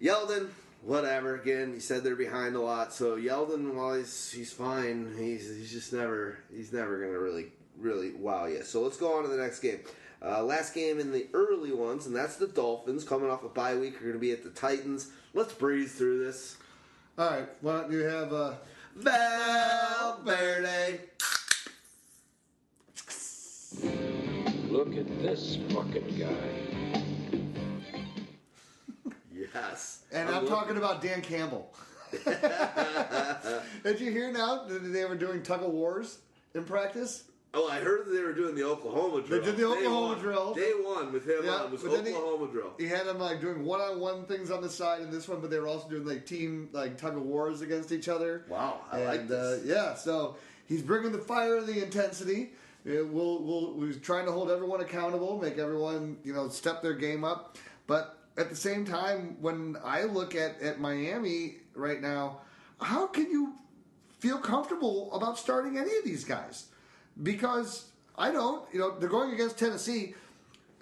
[0.01, 0.51] Yeldon,
[0.83, 1.37] whatever.
[1.37, 2.93] Again, he said they're behind a lot.
[2.93, 7.47] So Yeldon, while he's he's fine, he's he's just never he's never gonna really
[7.79, 8.63] really wow you.
[8.63, 9.81] So let's go on to the next game.
[10.25, 13.75] Uh, last game in the early ones, and that's the Dolphins coming off a bye
[13.75, 13.97] week.
[13.97, 15.11] Are going to be at the Titans.
[15.35, 16.59] Let's breeze through this.
[17.19, 18.53] All right, why don't you have uh,
[18.95, 21.01] Valverde.
[24.85, 27.45] Look at this fucking guy.
[29.33, 30.03] Yes.
[30.11, 31.73] And I'm, talking about Dan Campbell.
[33.85, 36.19] Did you hear now that they were doing tug of wars
[36.57, 37.23] in practice?
[37.55, 39.39] Oh, I heard that they were doing the Oklahoma drill.
[39.41, 40.19] They did the Oklahoma one.
[40.19, 40.55] drill.
[40.55, 42.73] Day one with him Yeah, on was but then he- Oklahoma drill.
[42.77, 45.61] He had them like doing one-on-one things on the side in this one, but they
[45.61, 48.47] were also doing like team like tug of wars against each other.
[48.49, 49.63] Wow, I and, like this.
[49.63, 50.35] Uh, yeah, so
[50.67, 52.51] he's bringing the fire and the intensity.
[52.85, 56.95] Uh, We'll, we'll, we're trying to hold everyone accountable, make everyone you know step their
[56.95, 57.59] game up.
[57.87, 62.41] But at the same time, when I look at, at Miami right now,
[62.81, 63.55] how can you
[64.19, 66.67] feel comfortable about starting any of these guys?
[67.23, 67.87] Because
[68.17, 68.67] I don't.
[68.73, 70.15] You know, they're going against Tennessee.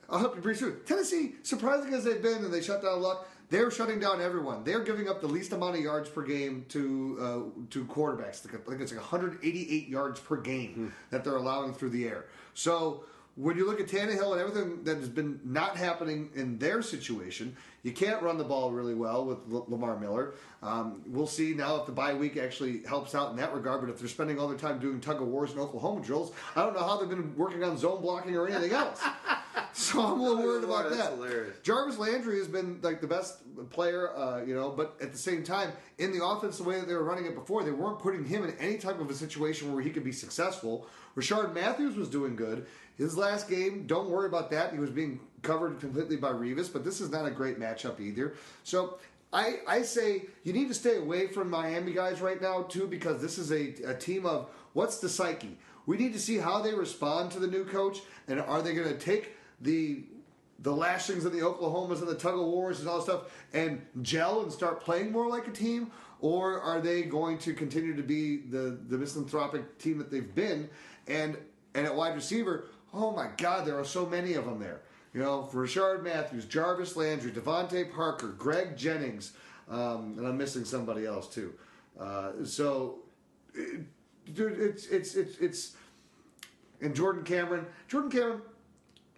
[0.09, 0.81] I'll help you breeze through.
[0.87, 3.29] Tennessee, surprising as they've been, and they shut down Luck.
[3.51, 4.63] They're shutting down everyone.
[4.63, 8.47] They're giving up the least amount of yards per game to uh, to quarterbacks.
[8.47, 12.27] I think it's like 188 yards per game that they're allowing through the air.
[12.55, 13.05] So
[13.37, 17.57] when you look at Tannehill and everything that has been not happening in their situation,
[17.83, 20.35] you can't run the ball really well with L- Lamar Miller.
[20.63, 23.81] Um, we'll see now if the bye week actually helps out in that regard.
[23.81, 26.63] But if they're spending all their time doing tug of wars and Oklahoma drills, I
[26.63, 29.01] don't know how they've been working on zone blocking or anything else.
[29.73, 31.13] so I'm a little worried about That's that.
[31.13, 31.57] hilarious.
[31.63, 33.39] Jarvis Landry has been like the best
[33.71, 36.87] player, uh, you know, but at the same time, in the offense, the way that
[36.87, 39.73] they were running it before, they weren't putting him in any type of a situation
[39.73, 40.87] where he could be successful.
[41.17, 42.67] Rishard Matthews was doing good.
[43.01, 44.75] His last game, don't worry about that.
[44.75, 48.35] He was being covered completely by Revis, but this is not a great matchup either.
[48.63, 48.99] So
[49.33, 53.23] I, I say you need to stay away from Miami guys right now, too, because
[53.23, 55.57] this is a, a team of what's the psyche?
[55.87, 58.89] We need to see how they respond to the new coach, and are they going
[58.89, 60.05] to take the
[60.63, 63.81] the lashings of the Oklahomas and the tug of wars and all that stuff and
[64.03, 65.91] gel and start playing more like a team?
[66.21, 70.69] Or are they going to continue to be the, the misanthropic team that they've been?
[71.09, 71.39] And
[71.75, 74.81] and at wide receiver, oh my God, there are so many of them there.
[75.13, 79.33] You know, Rishard Matthews, Jarvis Landry, DeVante Parker, Greg Jennings,
[79.69, 81.53] um, and I'm missing somebody else too.
[81.99, 82.99] Uh, so,
[83.55, 83.81] it,
[84.33, 85.77] dude, it's it's it's it's
[86.81, 87.67] and Jordan Cameron.
[87.89, 88.43] Jordan Cameron,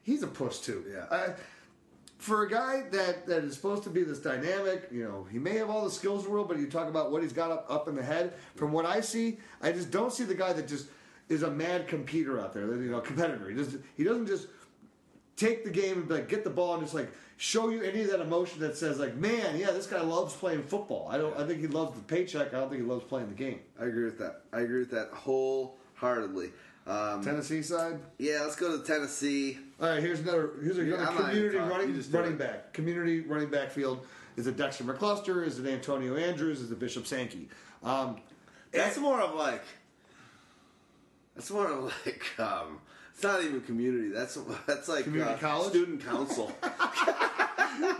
[0.02, 0.84] he's a puss too.
[0.90, 1.04] Yeah.
[1.10, 1.32] Uh,
[2.22, 5.56] for a guy that, that is supposed to be this dynamic, you know, he may
[5.56, 7.66] have all the skills in the world, but you talk about what he's got up,
[7.68, 8.34] up in the head.
[8.54, 10.86] From what I see, I just don't see the guy that just
[11.28, 12.66] is a mad competitor out there.
[12.66, 13.48] You know, competitor.
[13.48, 13.84] He doesn't.
[13.96, 14.48] He doesn't just
[15.36, 18.10] take the game and like get the ball and just like show you any of
[18.10, 21.08] that emotion that says like, man, yeah, this guy loves playing football.
[21.10, 21.36] I don't.
[21.36, 22.54] I think he loves the paycheck.
[22.54, 23.60] I don't think he loves playing the game.
[23.80, 24.42] I agree with that.
[24.52, 26.52] I agree with that wholeheartedly.
[26.84, 28.00] Um, Tennessee side.
[28.18, 29.56] yeah, let's go to Tennessee.
[29.80, 30.50] All right, here's another.
[30.62, 31.88] Here's Yeah, another I'm community even talking.
[31.88, 32.72] You running running back.
[32.72, 34.04] Community running back field.
[34.36, 35.46] Is it Dexter McCluster?
[35.46, 36.60] Is it Antonio Andrews?
[36.60, 37.48] Is it Bishop Sankey?
[37.84, 38.16] Um,
[38.72, 39.62] That's more of like.
[41.34, 42.24] That's more of like.
[42.38, 42.78] Um,
[43.14, 44.08] it's not even community.
[44.08, 45.70] That's that's like Community uh, college?
[45.70, 46.50] student council.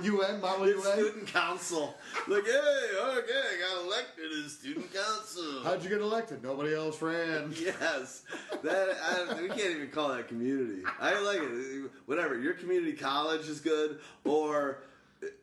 [0.02, 0.80] UN, Model UN.
[0.82, 1.94] student council.
[2.28, 5.62] Like, hey, okay, I got elected as student council.
[5.64, 6.42] How'd you get elected?
[6.42, 7.52] Nobody else ran.
[7.62, 8.22] Yes,
[8.62, 10.82] that I, we can't even call that community.
[11.00, 11.90] I like it.
[12.06, 12.38] Whatever.
[12.38, 14.82] Your community college is good, or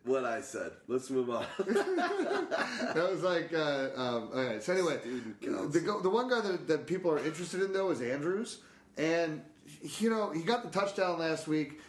[0.03, 0.71] what I said.
[0.87, 1.45] Let's move on.
[2.93, 4.63] That was like, uh, um, all right.
[4.63, 4.99] So anyway,
[5.41, 8.59] the the one guy that, that people are interested in though is Andrews,
[8.97, 9.41] and
[9.99, 11.79] you know he got the touchdown last week.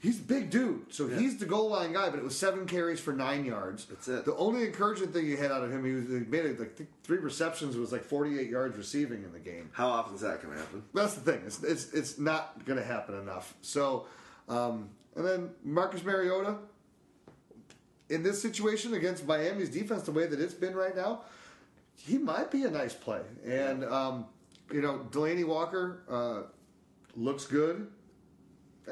[0.00, 2.08] He's a big dude, so he's the goal line guy.
[2.10, 3.84] But it was seven carries for nine yards.
[3.86, 4.24] That's it.
[4.24, 6.76] The only encouraging thing you had out of him, he, was, he made it like
[6.76, 9.70] th- three receptions, was like forty eight yards receiving in the game.
[9.72, 10.82] How often is that going to happen?
[10.94, 11.42] That's the thing.
[11.46, 13.54] It's it's, it's not going to happen enough.
[13.60, 14.06] So,
[14.48, 16.56] um, and then Marcus Mariota
[18.08, 21.22] in this situation against Miami's defense, the way that it's been right now,
[21.96, 23.20] he might be a nice play.
[23.44, 24.26] And um,
[24.72, 26.42] you know, Delanie Walker uh,
[27.16, 27.88] looks good.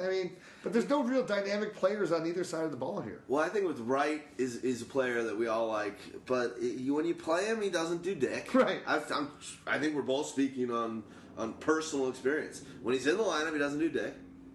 [0.01, 3.22] I mean, but there's no real dynamic players on either side of the ball here.
[3.28, 6.76] Well, I think with Wright is is a player that we all like, but it,
[6.76, 8.52] you, when you play him, he doesn't do dick.
[8.55, 8.80] Right.
[8.86, 9.30] I, I'm,
[9.66, 11.02] I think we're both speaking on
[11.38, 12.62] on personal experience.
[12.82, 14.14] When he's in the lineup, he doesn't do dick,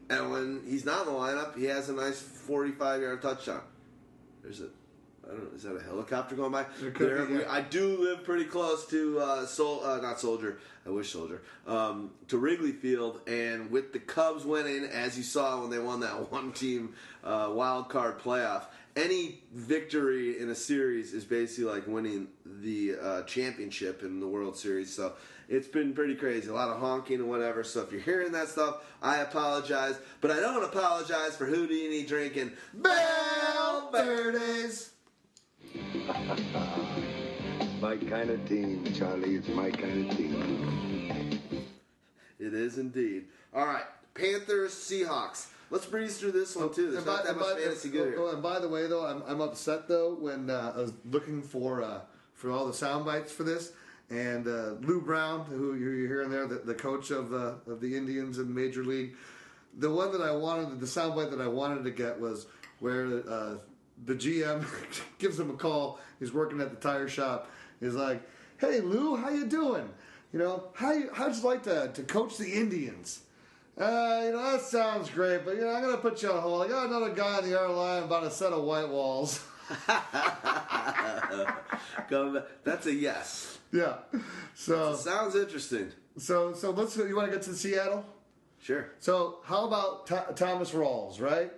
[0.09, 3.61] and when he's not in the lineup, he has a nice 45 yard touchdown.
[4.43, 4.67] There's a.
[5.23, 5.55] I don't know.
[5.55, 6.65] Is that a helicopter going by?
[6.79, 7.41] There- be, yeah.
[7.51, 10.57] I do live pretty close to uh, Sol, uh, not Soldier.
[10.85, 11.43] I wish Soldier.
[11.67, 15.99] Um, to Wrigley Field, and with the Cubs winning, as you saw when they won
[15.99, 18.63] that one team uh, wild card playoff,
[18.95, 24.57] any victory in a series is basically like winning the uh, championship in the World
[24.57, 24.93] Series.
[24.93, 25.13] So
[25.47, 26.49] it's been pretty crazy.
[26.49, 27.63] A lot of honking and whatever.
[27.63, 32.51] So if you're hearing that stuff, I apologize, but I don't apologize for Houdini drinking
[32.73, 34.91] Bell Verdes.
[37.81, 39.35] My kind of team, Charlie.
[39.37, 41.41] It's my kind of team.
[42.39, 43.25] It is indeed.
[43.55, 45.47] All right, Panthers, Seahawks.
[45.71, 46.91] Let's breeze through this one too.
[46.91, 48.27] There's And not by- that much by- fantasy good here.
[48.29, 51.81] and by the way, though, I'm, I'm upset though when uh, I was looking for
[51.81, 52.01] uh,
[52.33, 53.71] for all the sound bites for this,
[54.09, 57.95] and uh, Lou Brown, who you're hearing there, the, the coach of the of the
[57.95, 59.15] Indians in Major League,
[59.77, 62.47] the one that I wanted, the sound bite that I wanted to get was
[62.79, 63.55] where uh,
[64.05, 64.65] the GM
[65.19, 65.99] gives him a call.
[66.19, 67.49] He's working at the tire shop.
[67.79, 68.21] He's like,
[68.57, 69.87] "Hey Lou, how you doing?
[70.33, 73.21] You know, how you, how'd you like to to coach the Indians?"
[73.77, 76.63] Uh, you know, that sounds great, but you know, I'm gonna put you on hold.
[76.63, 79.43] I got another guy on the other line about a set of white walls.
[82.63, 83.59] That's a yes.
[83.71, 83.97] yeah.
[84.53, 85.91] So, Sounds interesting.
[86.17, 86.95] so, so let's.
[86.97, 88.05] You want to get to Seattle?
[88.61, 88.89] Sure.
[88.99, 91.51] So, how about Th- Thomas Rawls, right?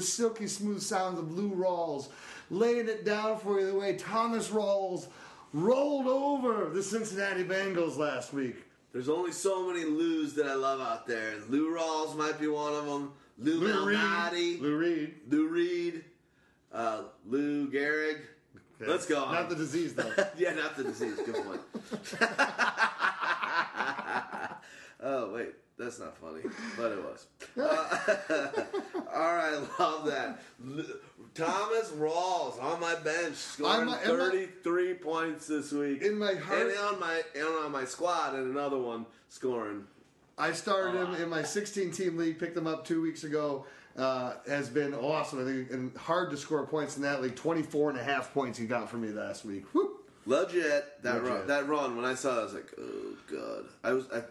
[0.00, 2.08] The silky smooth sounds of Lou Rawls,
[2.48, 5.08] laying it down for you the way Thomas Rawls
[5.52, 8.56] rolled over the Cincinnati Bengals last week.
[8.94, 11.34] There's only so many Lou's that I love out there.
[11.50, 13.12] Lou Rawls might be one of them.
[13.36, 13.98] Lou, Lou Reed.
[13.98, 14.60] Malnati.
[14.62, 15.14] Lou Reed.
[15.28, 16.02] Lou Reed.
[16.72, 18.20] Uh, Lou Gehrig.
[18.80, 19.34] Let's go on.
[19.34, 20.10] Not the disease though.
[20.38, 21.16] yeah, not the disease.
[21.16, 21.60] Good point.
[25.02, 26.42] oh wait, that's not funny,
[26.76, 27.26] but it was.
[27.58, 28.48] Uh,
[29.14, 30.38] all right, love that.
[31.34, 36.02] Thomas Rawls on my bench, scoring I- 33 points this week.
[36.02, 39.84] In my heart- and on my and on my squad, and another one scoring.
[40.38, 43.66] I started him in my 16 team league, picked him up two weeks ago.
[43.96, 45.40] uh, has been awesome.
[45.42, 47.34] I think and hard to score points in that league.
[47.36, 49.64] 24 and a half points he got for me last week.
[49.74, 50.08] Whoop.
[50.26, 51.28] Legit that Legit.
[51.38, 51.46] run.
[51.48, 51.96] That run.
[51.96, 53.64] When I saw, it, I was like, oh god.
[53.82, 54.04] I was.
[54.14, 54.22] I,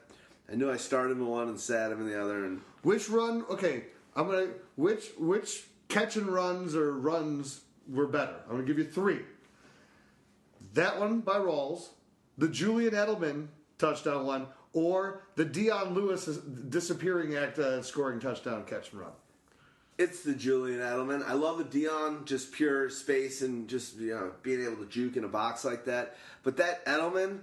[0.51, 3.09] I knew I started him in one and sat him in the other, and Which
[3.09, 3.45] run?
[3.49, 3.85] Okay,
[4.15, 4.47] I'm gonna.
[4.75, 8.35] Which which catch and runs or runs were better?
[8.45, 9.19] I'm gonna give you three.
[10.73, 11.89] That one by Rawls,
[12.37, 13.47] the Julian Edelman
[13.77, 19.11] touchdown one, or the Dion Lewis disappearing act uh, scoring touchdown catch and run.
[19.97, 21.23] it's the Julian Edelman.
[21.27, 25.17] I love the Dion, just pure space and just you know being able to juke
[25.17, 26.17] in a box like that.
[26.43, 27.39] But that Edelman,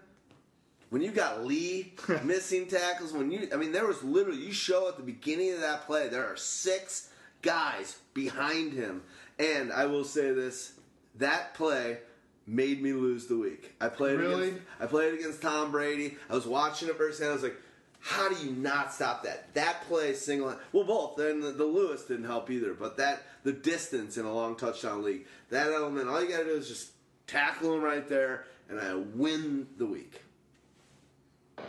[0.91, 1.95] when you got Lee
[2.25, 5.61] missing tackles, when you, I mean, there was literally you show at the beginning of
[5.61, 7.11] that play, there are six
[7.43, 9.03] guys behind him,
[9.39, 10.73] and I will say this:
[11.17, 11.99] that play
[12.47, 13.75] made me lose the week.
[13.81, 14.49] I played Really?
[14.49, 16.17] against, I played against Tom Brady.
[16.31, 17.31] I was watching it firsthand.
[17.31, 17.57] I was like.
[17.99, 19.53] How do you not stop that?
[19.55, 20.55] That play single.
[20.71, 21.17] Well, both.
[21.17, 22.73] Then the, the Lewis didn't help either.
[22.73, 25.27] But that the distance in a long touchdown league.
[25.51, 26.09] That Edelman.
[26.09, 26.91] All you got to do is just
[27.27, 30.21] tackle him right there, and I win the week.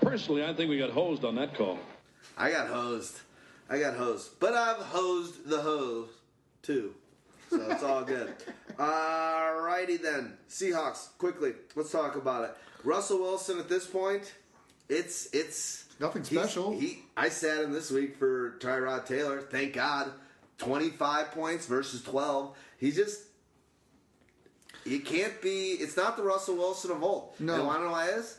[0.02, 1.80] Personally, I think we got hosed on that call.
[2.38, 3.20] I got hosed.
[3.70, 4.40] I got hosed.
[4.40, 6.10] But I've hosed the hose
[6.62, 6.94] too.
[7.50, 8.34] So it's all good.
[8.78, 10.38] Alrighty then.
[10.50, 12.56] Seahawks, quickly, let's talk about it.
[12.84, 14.34] Russell Wilson at this point,
[14.90, 16.78] it's it's Nothing special.
[16.78, 19.42] He I sat him this week for Tyrod Taylor.
[19.42, 20.12] Thank God.
[20.58, 22.56] Twenty five points versus twelve.
[22.78, 23.22] He just
[24.86, 27.34] it can't be it's not the Russell Wilson of old.
[27.40, 27.56] No.
[27.56, 28.38] And wanna know why it is?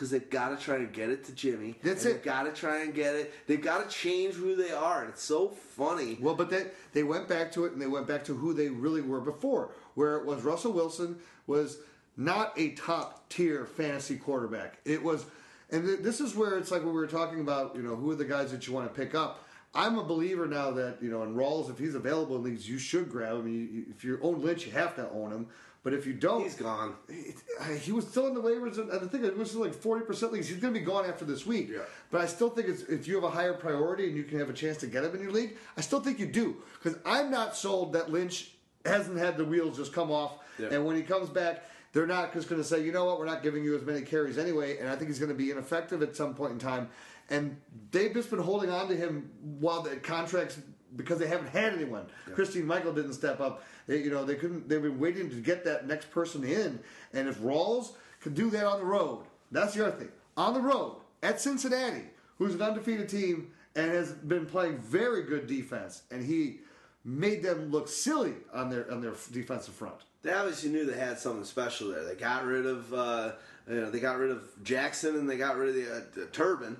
[0.00, 1.74] Because they've got to try and get it to Jimmy.
[1.82, 2.14] That's it.
[2.14, 3.34] They've got to try and get it.
[3.46, 6.16] They've got to change who they are, and it's so funny.
[6.18, 8.70] Well, but they they went back to it and they went back to who they
[8.70, 11.80] really were before, where it was Russell Wilson was
[12.16, 14.78] not a top tier fantasy quarterback.
[14.86, 15.26] It was,
[15.70, 18.10] and th- this is where it's like when we were talking about, you know, who
[18.10, 19.44] are the guys that you want to pick up.
[19.74, 22.78] I'm a believer now that you know, in Rawls, if he's available in leagues, you
[22.78, 23.48] should grab him.
[23.48, 25.48] You, if you own Lynch, you have to own him.
[25.82, 26.94] But if you don't, He's gone.
[27.08, 30.04] he, uh, he was still in the waivers, and I think it was like forty
[30.04, 30.46] percent leagues.
[30.48, 31.70] He's going to be gone after this week.
[31.72, 31.78] Yeah.
[32.10, 34.50] But I still think it's, if you have a higher priority and you can have
[34.50, 37.30] a chance to get him in your league, I still think you do because I'm
[37.30, 38.52] not sold that Lynch
[38.84, 40.68] hasn't had the wheels just come off, Yeah.
[40.72, 41.64] and when he comes back.
[41.92, 44.02] They're not just going to say, you know what, we're not giving you as many
[44.02, 46.88] carries anyway, and I think he's going to be ineffective at some point in time.
[47.30, 47.56] And
[47.90, 49.28] they've just been holding on to him
[49.58, 50.60] while the contracts
[50.96, 52.06] because they haven't had anyone.
[52.34, 53.62] Christine Michael didn't step up.
[53.86, 54.68] They, you know, they couldn't.
[54.68, 56.80] They've been waiting to get that next person in.
[57.12, 60.12] And if Rawls could do that on the road, that's the other thing.
[60.36, 62.04] On the road at Cincinnati,
[62.38, 66.60] who's an undefeated team and has been playing very good defense, and he
[67.04, 70.00] made them look silly on their on their defensive front.
[70.22, 72.04] They obviously knew they had something special there.
[72.04, 73.32] They got rid of, uh,
[73.68, 76.26] you know, they got rid of Jackson and they got rid of the, uh, the
[76.26, 76.76] Turbin.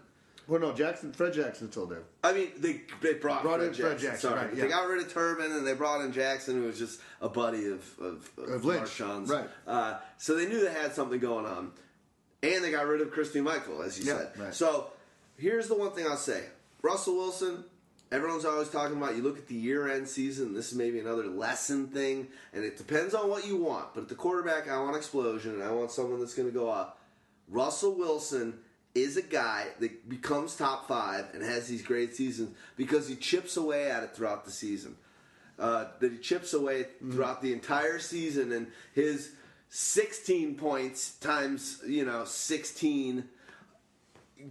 [0.51, 2.03] Well, no, Jackson, Fred Jackson still there.
[2.25, 4.09] I mean, they they brought, Brought Fred in Fred Jackson.
[4.11, 4.47] Jackson, sorry.
[4.49, 7.29] right, They got rid of Turbin and they brought in Jackson, who was just a
[7.29, 9.31] buddy of of, Of Lynch, Marshawn's.
[9.31, 9.49] right.
[9.67, 11.71] Uh, so they knew they had something going on,
[12.43, 14.31] and they got rid of Christine Michael, as you Yeah, said.
[14.39, 14.55] right.
[14.55, 14.89] So
[15.39, 16.43] here's the one thing I'll say:
[16.83, 17.65] Russell Wilson.
[18.13, 19.15] Everyone's always talking about.
[19.15, 20.53] You look at the year-end season.
[20.53, 23.95] This is maybe another lesson thing, and it depends on what you want.
[23.95, 26.69] But at the quarterback, I want explosion, and I want someone that's going to go
[26.69, 26.99] up.
[27.49, 28.59] Russell Wilson
[28.95, 33.57] is a guy that becomes top five and has these great seasons because he chips
[33.57, 34.97] away at it throughout the season.
[35.59, 39.33] Uh, that he chips away throughout the entire season, and his
[39.69, 43.29] 16 points times you know 16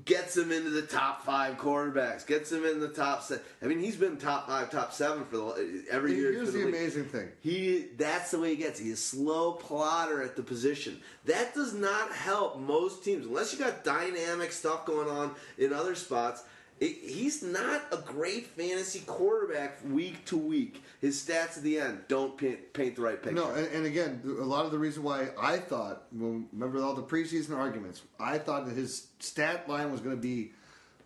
[0.05, 3.43] gets him into the top five quarterbacks, gets him in the top seven.
[3.61, 6.31] I mean, he's been top five, top seven for the every year.
[6.31, 7.29] Here's for the amazing thing.
[7.39, 8.79] He that's the way he gets.
[8.79, 10.99] He's a slow plotter at the position.
[11.25, 15.95] That does not help most teams unless you got dynamic stuff going on in other
[15.95, 16.43] spots.
[16.79, 20.81] He's not a great fantasy quarterback week to week.
[21.01, 23.35] His stats at the end don't paint, paint the right picture.
[23.35, 26.93] No, and, and again, a lot of the reason why I thought, well, remember all
[26.93, 30.53] the preseason arguments, I thought that his stat line was going to be,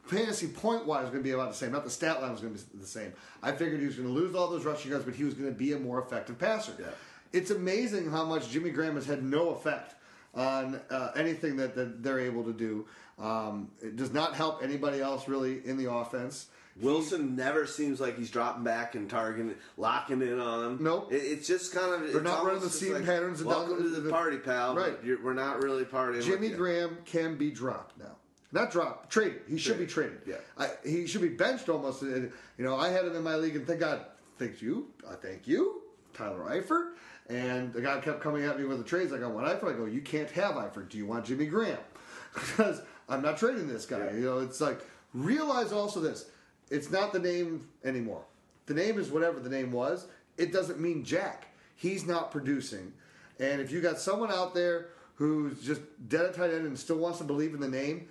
[0.05, 1.71] fantasy point wise, going to be about the same.
[1.71, 3.13] Not the stat line was going to be the same.
[3.41, 5.49] I figured he was going to lose all those rushing yards, but he was going
[5.49, 6.73] to be a more effective passer.
[6.79, 6.85] Yeah.
[7.31, 9.95] It's amazing how much Jimmy Graham has had no effect
[10.35, 12.85] on uh, anything that, that they're able to do.
[13.19, 16.47] Um, it does not help anybody else really in the offense.
[16.81, 20.77] Wilson never seems like he's dropping back and targeting, locking in on him.
[20.83, 21.13] Nope.
[21.13, 22.11] It, it's just kind of.
[22.11, 24.75] They're not running the just seam patterns and Welcome down to the- the, party, pal.
[24.75, 24.97] Right.
[25.23, 26.23] We're not really partying.
[26.23, 26.49] Jimmy.
[26.49, 28.15] Graham can be dropped now.
[28.51, 29.41] Not dropped, traded.
[29.47, 30.21] He should be traded.
[30.27, 30.35] Yeah.
[30.57, 32.03] I, he should be benched almost.
[32.03, 34.05] uh, You know, I had him in my league, and thank God,
[34.37, 35.81] thank you, uh, thank you,
[36.13, 36.91] Tyler Eifert.
[37.29, 39.11] And the guy kept coming at me with the trades.
[39.11, 39.73] I go, what Eifert?
[39.73, 40.89] I go, you can't have Eifert.
[40.89, 41.77] Do you want Jimmy Graham?
[42.33, 44.11] Because I'm not trading this guy.
[44.11, 44.79] You know, it's like
[45.13, 46.29] realize also this:
[46.69, 48.23] it's not the name anymore.
[48.65, 50.07] the name is whatever the name was.
[50.37, 51.47] It doesn't mean jack.
[51.75, 52.93] He's not producing.
[53.39, 56.97] And if you got someone out there who's just dead at tight end and still
[56.97, 58.07] wants to believe in the name,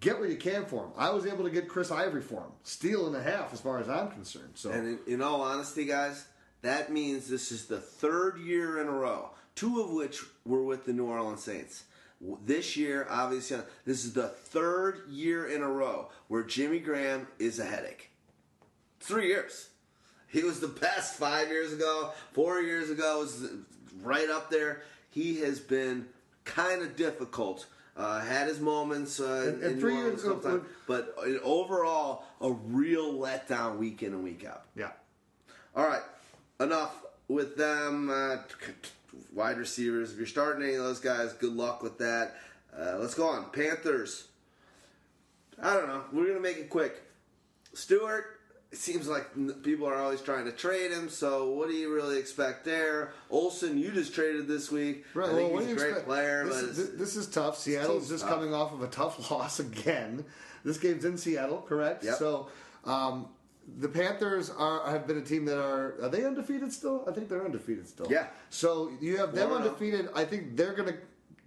[0.00, 0.90] get what you can for him.
[0.96, 3.78] I was able to get Chris Ivory for him, steal and a half as far
[3.78, 4.52] as I'm concerned.
[4.54, 6.26] So And in, in all honesty, guys,
[6.62, 10.84] that means this is the third year in a row, two of which were with
[10.84, 11.84] the New Orleans Saints.
[12.44, 17.58] This year, obviously, this is the third year in a row where Jimmy Graham is
[17.60, 18.10] a headache.
[19.00, 19.68] Three years.
[20.26, 23.48] He was the best five years ago, four years ago was
[24.02, 24.82] right up there.
[25.10, 26.06] He has been
[26.44, 27.66] kind of difficult.
[27.96, 33.14] Uh, had his moments uh, And- and three years ago, sometimes, but overall, a real
[33.14, 34.64] letdown week in and week out.
[34.76, 34.90] yeah.
[35.74, 36.02] All right,
[36.60, 36.94] enough
[37.28, 38.08] with them.
[38.10, 38.38] Uh,
[39.32, 40.12] wide receivers.
[40.12, 42.36] If you're starting any of those guys, good luck with that.
[42.76, 43.50] Uh, let's go on.
[43.50, 44.28] Panthers.
[45.62, 46.04] I don't know.
[46.12, 47.02] We're gonna make it quick.
[47.74, 48.34] Stewart.
[48.70, 49.28] It seems like
[49.62, 51.08] people are always trying to trade him.
[51.08, 53.14] So what do you really expect there?
[53.30, 55.06] Olsen, you just traded this week.
[55.14, 55.30] Right.
[55.30, 56.06] I think well, he's a great expect?
[56.06, 57.56] player, this, but is, it's, this is tough.
[57.56, 58.34] Seattle's just tough.
[58.34, 60.22] coming off of a tough loss again.
[60.64, 62.04] This game's in Seattle, correct?
[62.04, 62.16] Yep.
[62.16, 62.48] So
[62.84, 63.28] um,
[63.76, 67.04] the Panthers are have been a team that are are they undefeated still?
[67.06, 68.06] I think they're undefeated still.
[68.10, 68.26] Yeah.
[68.50, 69.56] So you have them 4-0.
[69.56, 70.08] undefeated.
[70.14, 70.98] I think they're going to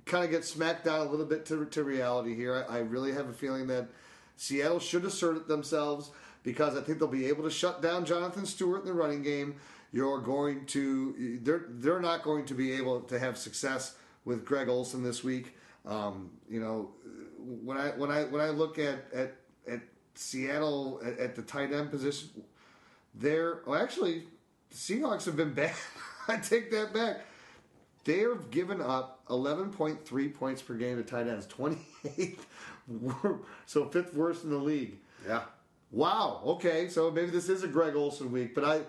[0.06, 2.65] kind of get smacked down a little bit to, to reality here.
[2.69, 3.88] I, I really have a feeling that
[4.35, 6.11] Seattle should assert themselves
[6.43, 9.56] because I think they'll be able to shut down Jonathan Stewart in the running game.
[9.91, 13.95] You're going to they're they're not going to be able to have success
[14.26, 15.56] with Greg Olsen this week.
[15.85, 16.91] Um, you know,
[17.38, 19.35] when I when I when I look at at,
[19.68, 19.81] at
[20.15, 22.29] Seattle at, at the tight end position,
[23.15, 24.23] they're well, actually
[24.69, 25.75] the Seahawks have been bad.
[26.27, 27.21] I take that back.
[28.03, 32.39] They have given up 11.3 points per game to tight ends, 28th,
[33.67, 34.97] so fifth worst in the league.
[35.27, 35.43] yeah.
[35.91, 36.41] Wow.
[36.45, 38.81] Okay, so maybe this is a Greg Olsen week, but I,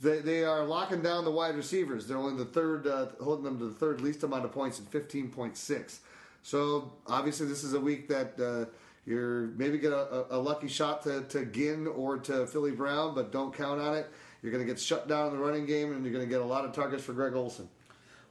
[0.00, 2.06] they, they are locking down the wide receivers.
[2.06, 4.90] They're only the third, uh, holding them to the third least amount of points at
[4.90, 5.98] 15.6.
[6.42, 8.70] So obviously, this is a week that uh,
[9.06, 13.14] you're maybe get a, a, a lucky shot to, to Ginn or to Philly Brown,
[13.14, 14.10] but don't count on it.
[14.42, 16.40] You're going to get shut down in the running game, and you're going to get
[16.40, 17.68] a lot of targets for Greg Olsen.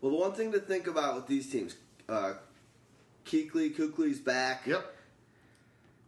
[0.01, 1.75] Well, the one thing to think about with these teams,
[2.07, 2.33] uh,
[3.25, 4.67] Kuechly, Kuechly's back.
[4.67, 4.93] Yep.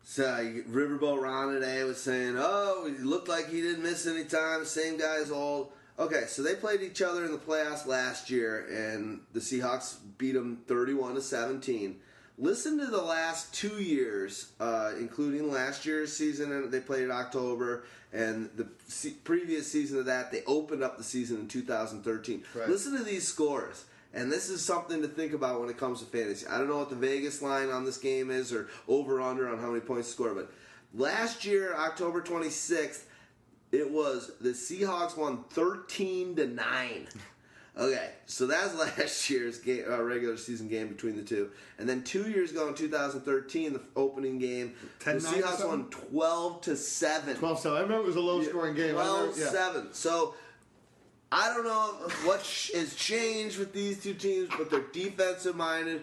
[0.03, 0.23] So
[0.69, 4.63] Riverboat Ron today was saying, "Oh, he looked like he didn't miss any time.
[4.65, 8.67] Same guy as old." Okay, so they played each other in the playoffs last year,
[8.69, 11.97] and the Seahawks beat them thirty-one to seventeen.
[12.39, 17.85] Listen to the last two years, uh, including last year's season, they played in October,
[18.13, 22.43] and the se- previous season of that, they opened up the season in 2013.
[22.53, 22.69] Right.
[22.69, 23.85] Listen to these scores.
[24.13, 26.45] And this is something to think about when it comes to fantasy.
[26.47, 29.59] I don't know what the Vegas line on this game is or over under on
[29.59, 30.51] how many points to score, but
[30.93, 33.03] last year, October 26th,
[33.71, 37.07] it was the Seahawks won 13 to 9.
[37.77, 41.51] Okay, so that's last year's game, uh, regular season game between the two.
[41.77, 44.73] And then two years ago in 2013, the opening game,
[45.03, 47.35] the Seahawks won 12 to 7.
[47.35, 47.77] 12 7.
[47.77, 48.97] I remember it was a low scoring game.
[48.97, 49.49] I 12 remember- yeah.
[49.51, 49.93] 7.
[49.93, 50.33] So
[51.31, 56.01] I don't know what sh- has changed with these two teams, but they're defensive minded.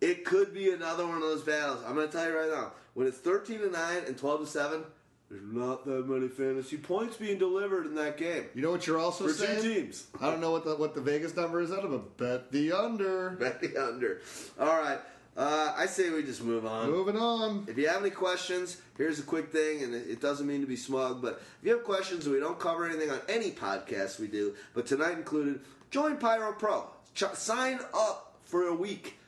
[0.00, 1.82] It could be another one of those battles.
[1.86, 2.72] I'm going to tell you right now.
[2.92, 4.84] When it's 13 to 9 and 12 to 7,
[5.30, 8.44] there's not that many fantasy points being delivered in that game.
[8.54, 9.62] You know what you're also For saying?
[9.62, 10.06] two teams.
[10.20, 12.72] I don't know what the what the Vegas number is out of, but bet the
[12.72, 13.30] under.
[13.40, 14.20] Bet the under.
[14.60, 14.98] All right.
[15.36, 16.88] Uh, I say we just move on.
[16.90, 17.64] Moving on.
[17.66, 20.76] If you have any questions, here's a quick thing, and it doesn't mean to be
[20.76, 24.54] smug, but if you have questions, we don't cover anything on any podcast we do,
[24.74, 25.58] but tonight included,
[25.90, 26.86] join Pyro Pro.
[27.14, 29.18] Ch- sign up for a week.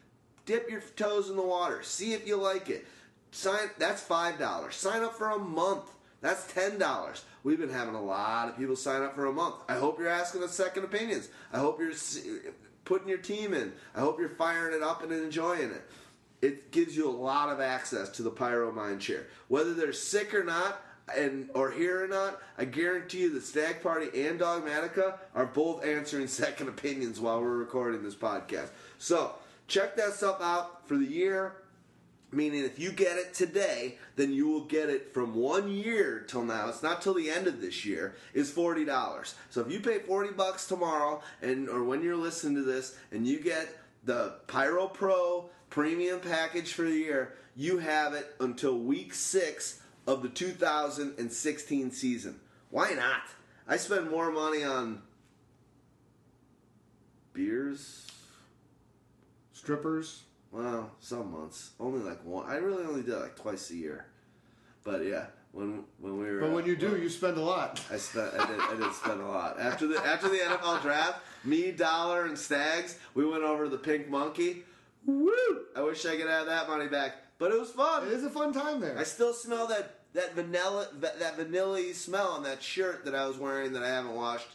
[0.44, 1.82] Dip your toes in the water.
[1.82, 2.86] See if you like it.
[3.36, 3.68] Sign.
[3.78, 4.76] That's five dollars.
[4.76, 5.90] Sign up for a month.
[6.22, 7.22] That's ten dollars.
[7.44, 9.56] We've been having a lot of people sign up for a month.
[9.68, 11.28] I hope you're asking us second opinions.
[11.52, 11.92] I hope you're
[12.86, 13.72] putting your team in.
[13.94, 15.82] I hope you're firing it up and enjoying it.
[16.40, 19.26] It gives you a lot of access to the Pyro Mind Share.
[19.48, 20.80] Whether they're sick or not,
[21.14, 25.84] and or here or not, I guarantee you that Stag Party and Dogmatica are both
[25.84, 28.70] answering second opinions while we're recording this podcast.
[28.98, 29.34] So
[29.68, 31.56] check that stuff out for the year.
[32.36, 36.44] Meaning, if you get it today, then you will get it from one year till
[36.44, 36.68] now.
[36.68, 38.14] It's not till the end of this year.
[38.34, 39.34] Is forty dollars.
[39.48, 43.26] So if you pay forty bucks tomorrow, and or when you're listening to this, and
[43.26, 49.14] you get the Pyro Pro premium package for the year, you have it until week
[49.14, 52.38] six of the 2016 season.
[52.68, 53.22] Why not?
[53.66, 55.00] I spend more money on
[57.32, 58.06] beers.
[59.54, 60.25] Strippers.
[60.56, 61.72] Well, some months.
[61.78, 62.46] Only like one.
[62.50, 64.06] I really only did it like twice a year.
[64.84, 66.40] But yeah, when when we were.
[66.40, 67.78] But when uh, you do, you spend a lot.
[67.92, 68.32] I spent.
[68.32, 68.60] I did.
[68.60, 71.20] I did spend a lot after the after the NFL draft.
[71.44, 72.98] Me, Dollar, and Stags.
[73.14, 74.64] We went over to the Pink Monkey.
[75.04, 75.60] Woo!
[75.76, 78.06] I wish I could have that money back, but it was fun.
[78.06, 78.98] It is a fun time there.
[78.98, 83.26] I still smell that that vanilla that, that vanilla smell on that shirt that I
[83.26, 84.48] was wearing that I haven't washed.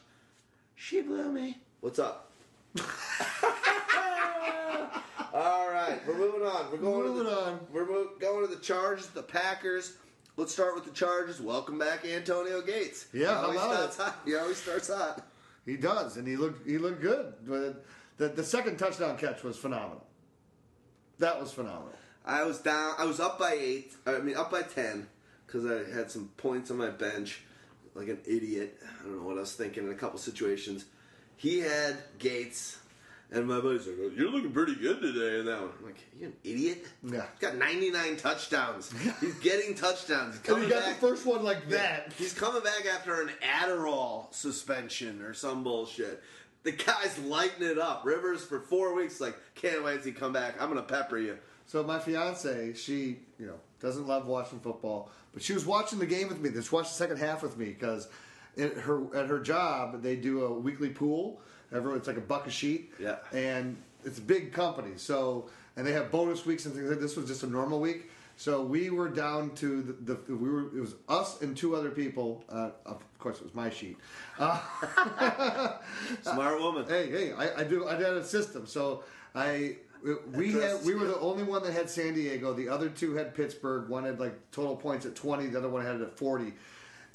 [0.73, 1.59] She blew me.
[1.79, 2.31] What's up?
[5.81, 6.71] Right, we're moving on.
[6.71, 7.59] We're going Moving to the, on.
[7.73, 9.93] We're mo- going to the Chargers, the Packers.
[10.37, 11.41] Let's start with the Chargers.
[11.41, 13.07] Welcome back, Antonio Gates.
[13.13, 14.01] Yeah, he always starts it?
[14.03, 14.19] hot.
[14.25, 15.27] He always starts hot.
[15.65, 17.33] He does, and he looked he looked good.
[17.47, 17.83] But
[18.17, 20.05] the the second touchdown catch was phenomenal.
[21.17, 21.93] That was phenomenal.
[22.25, 22.93] I was down.
[22.99, 23.93] I was up by eight.
[24.05, 25.07] I mean, up by ten
[25.47, 27.41] because I had some points on my bench,
[27.95, 28.77] like an idiot.
[28.99, 30.85] I don't know what I was thinking in a couple situations.
[31.37, 32.77] He had Gates,
[33.31, 35.97] and my buddy's like, oh, "You're looking pretty good today." And that one, I'm like,
[36.19, 36.85] "You an idiot?
[37.03, 37.25] Yeah.
[37.31, 38.93] He's got 99 touchdowns.
[39.19, 40.37] He's getting touchdowns.
[40.37, 40.99] He's And he got back.
[40.99, 42.13] the first one like that.
[42.17, 46.21] He's coming back after an Adderall suspension or some bullshit.
[46.63, 48.05] The guy's lighting it up.
[48.05, 50.61] Rivers for four weeks, like, can't wait to come back.
[50.61, 51.37] I'm gonna pepper you.
[51.65, 56.05] So my fiance, she you know doesn't love watching football, but she was watching the
[56.05, 56.49] game with me.
[56.61, 58.09] She watched the second half with me because
[58.57, 61.41] at her at her job they do a weekly pool.
[61.73, 62.93] Everyone, it's like a buck a sheet.
[62.99, 63.17] Yeah.
[63.33, 67.15] And it's a big company, so and they have bonus weeks and things like this
[67.15, 68.09] was just a normal week.
[68.37, 71.91] So we were down to the, the we were it was us and two other
[71.91, 72.43] people.
[72.49, 73.97] Uh, of course, it was my sheet.
[76.23, 76.85] Smart woman.
[76.87, 77.87] Hey, hey, I, I do.
[77.87, 79.03] I did a system, so
[79.35, 79.75] I
[80.33, 82.53] we had we were the only one that had San Diego.
[82.53, 83.87] The other two had Pittsburgh.
[83.89, 85.47] One had like total points at twenty.
[85.47, 86.53] The other one had it at forty.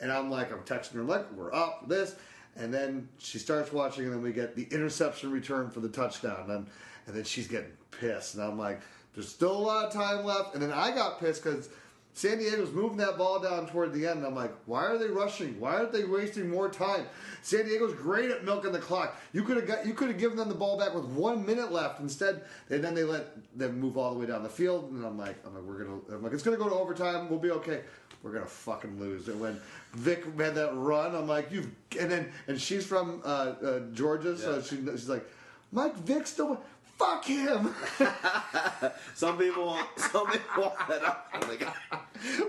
[0.00, 2.16] And I'm like, I'm texting her like, we're up this,
[2.56, 6.50] and then she starts watching, and then we get the interception return for the touchdown,
[6.50, 6.66] and
[7.06, 8.80] and then she's getting pissed, and I'm like,
[9.14, 11.68] there's still a lot of time left, and then I got pissed because.
[12.16, 14.20] San Diego's moving that ball down toward the end.
[14.20, 15.60] And I'm like, why are they rushing?
[15.60, 17.04] Why aren't they wasting more time?
[17.42, 19.20] San Diego's great at milking the clock.
[19.34, 21.72] You could have got, you could have given them the ball back with one minute
[21.72, 22.00] left.
[22.00, 24.90] Instead, and then they let them move all the way down the field.
[24.92, 27.28] And I'm like, I'm like, we're gonna, I'm like, it's gonna go to overtime.
[27.28, 27.82] We'll be okay.
[28.22, 29.28] We're gonna fucking lose.
[29.28, 29.60] And when
[29.94, 31.70] Vick had that run, I'm like, you.
[31.98, 34.62] And then, and she's from uh, uh, Georgia, so Yeah.
[34.62, 35.24] she, she's like,
[35.72, 36.60] Mike Vick still.
[36.98, 37.74] Fuck him.
[39.14, 41.28] Some people some people want that up.
[41.46, 41.66] Like,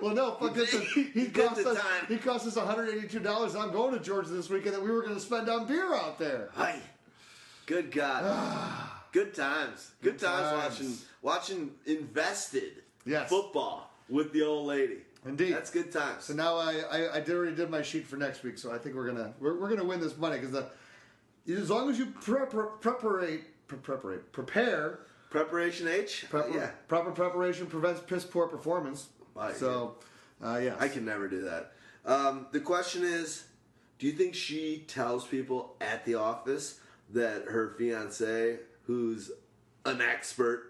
[0.02, 0.72] Well, no, fuck this.
[0.94, 1.78] He, he cost us.
[1.78, 2.06] time.
[2.08, 3.56] He cost us 182 dollars.
[3.58, 6.18] I'm going to Georgia this weekend that we were going to spend on beer out
[6.18, 6.50] there.
[6.56, 6.80] hi.
[7.66, 8.24] Good God.
[9.12, 9.92] Good times.
[10.02, 10.80] Good, Good times, times.
[10.80, 13.28] watching watching invested Yes.
[13.30, 15.00] football with the old lady.
[15.26, 15.54] Indeed.
[15.54, 16.26] That's good times.
[16.26, 18.58] So now I, I, I did already did my sheet for next week.
[18.58, 20.64] So I think we're gonna we're, we're gonna win this money because
[21.50, 25.00] as long as you prep preparate pre- prepare
[25.30, 26.26] Preparation H?
[26.30, 26.72] prepar- yeah.
[26.88, 29.08] proper preparation prevents piss poor performance.
[29.36, 29.96] Right, so
[30.44, 31.74] uh, yeah, I can never do that.
[32.06, 33.44] Um, the question is,
[34.00, 36.80] do you think she tells people at the office
[37.12, 39.32] that her fiance, who's
[39.86, 40.67] an expert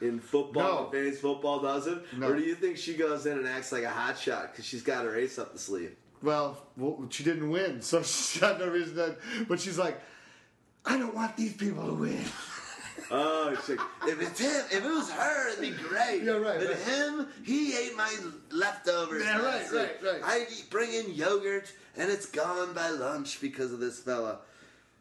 [0.00, 0.82] in football, No.
[0.84, 2.02] and fantasy football, doesn't?
[2.18, 2.28] No.
[2.28, 4.82] Or do you think she goes in and acts like a hot shot because she's
[4.82, 5.94] got her ace up the sleeve?
[6.22, 9.16] Well, well, she didn't win, so she's got no reason to.
[9.48, 10.00] But she's like,
[10.84, 12.24] I don't want these people to win.
[13.10, 16.24] Oh, she's like, if it's him, if it was her, it'd be great.
[16.24, 16.78] Yeah, right, But right.
[16.78, 18.14] him, he ate my
[18.50, 19.22] leftovers.
[19.24, 20.20] Yeah, right, right, right.
[20.22, 24.40] I eat- bring in yogurt, and it's gone by lunch because of this fella.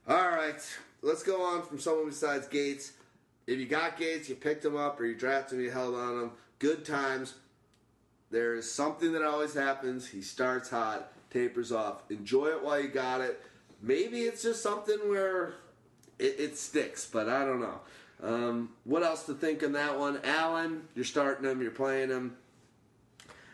[0.08, 0.62] All right,
[1.02, 2.94] let's go on from someone besides Gates.
[3.48, 6.22] If you got Gates, you picked him up, or you drafted him, you held on
[6.22, 6.32] him.
[6.60, 7.34] Good times.
[8.30, 10.06] There is something that always happens.
[10.06, 12.04] He starts hot, tapers off.
[12.10, 13.42] Enjoy it while you got it.
[13.82, 15.54] Maybe it's just something where
[16.20, 17.80] it, it sticks, but I don't know.
[18.22, 20.20] Um, what else to think on that one?
[20.26, 22.36] Allen, you're starting him, you're playing him.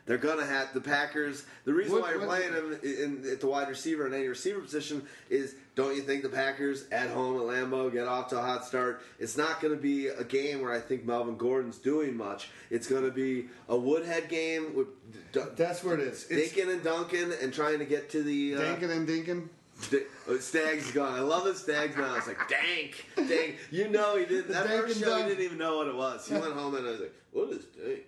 [0.06, 1.46] They're gonna have the Packers.
[1.66, 4.28] The reason What- why you're what- playing him in, at the wide receiver and any
[4.28, 8.38] receiver position is, don't you think the Packers at home at Lambeau get off to
[8.38, 9.02] a hot start?
[9.20, 12.50] It's not going to be a game where I think Melvin Gordon's doing much.
[12.70, 14.88] It's going to be a Woodhead game with
[15.32, 16.28] D- That's where it is.
[16.30, 19.48] It's Dinkin and Duncan and trying to get to the uh, Dankin and Dinkin.
[19.90, 21.14] D- uh, Stag's gone.
[21.14, 22.16] I love that Stag's now.
[22.16, 23.58] It's like dank, dank.
[23.72, 25.18] You know he did that first show.
[25.18, 26.28] He didn't even know what it was.
[26.28, 28.04] He went home and I was like, "What is dank?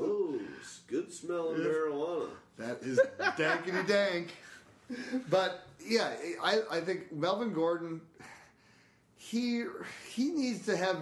[0.00, 0.38] Oh,
[0.86, 2.28] good smelling marijuana."
[2.58, 4.28] That is dankety dank.
[5.28, 6.10] But yeah,
[6.42, 8.00] I, I think Melvin Gordon,
[9.16, 9.64] he
[10.08, 10.98] he needs to have.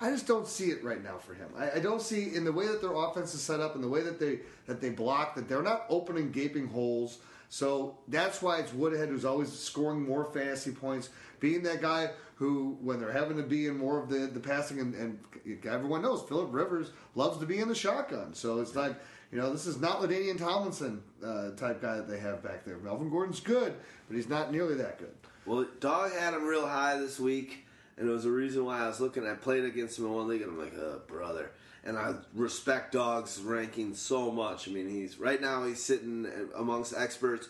[0.00, 1.48] I just don't see it right now for him.
[1.56, 3.88] I, I don't see in the way that their offense is set up and the
[3.88, 7.18] way that they that they block that they're not opening gaping holes.
[7.48, 12.76] So that's why it's Woodhead who's always scoring more fantasy points, being that guy who,
[12.82, 15.18] when they're having to be in more of the, the passing, and, and
[15.64, 18.34] everyone knows Philip Rivers loves to be in the shotgun.
[18.34, 18.94] So it's like,
[19.36, 22.78] you know, this is not LaDainian Tomlinson uh, type guy that they have back there.
[22.78, 23.74] Melvin Gordon's good,
[24.08, 25.12] but he's not nearly that good.
[25.44, 27.66] Well, Dog had him real high this week,
[27.98, 29.26] and it was a reason why I was looking.
[29.26, 31.50] I played against him in one league, and I'm like, oh, brother.
[31.84, 34.68] And I respect Dog's ranking so much.
[34.68, 36.26] I mean, he's right now he's sitting
[36.56, 37.46] amongst experts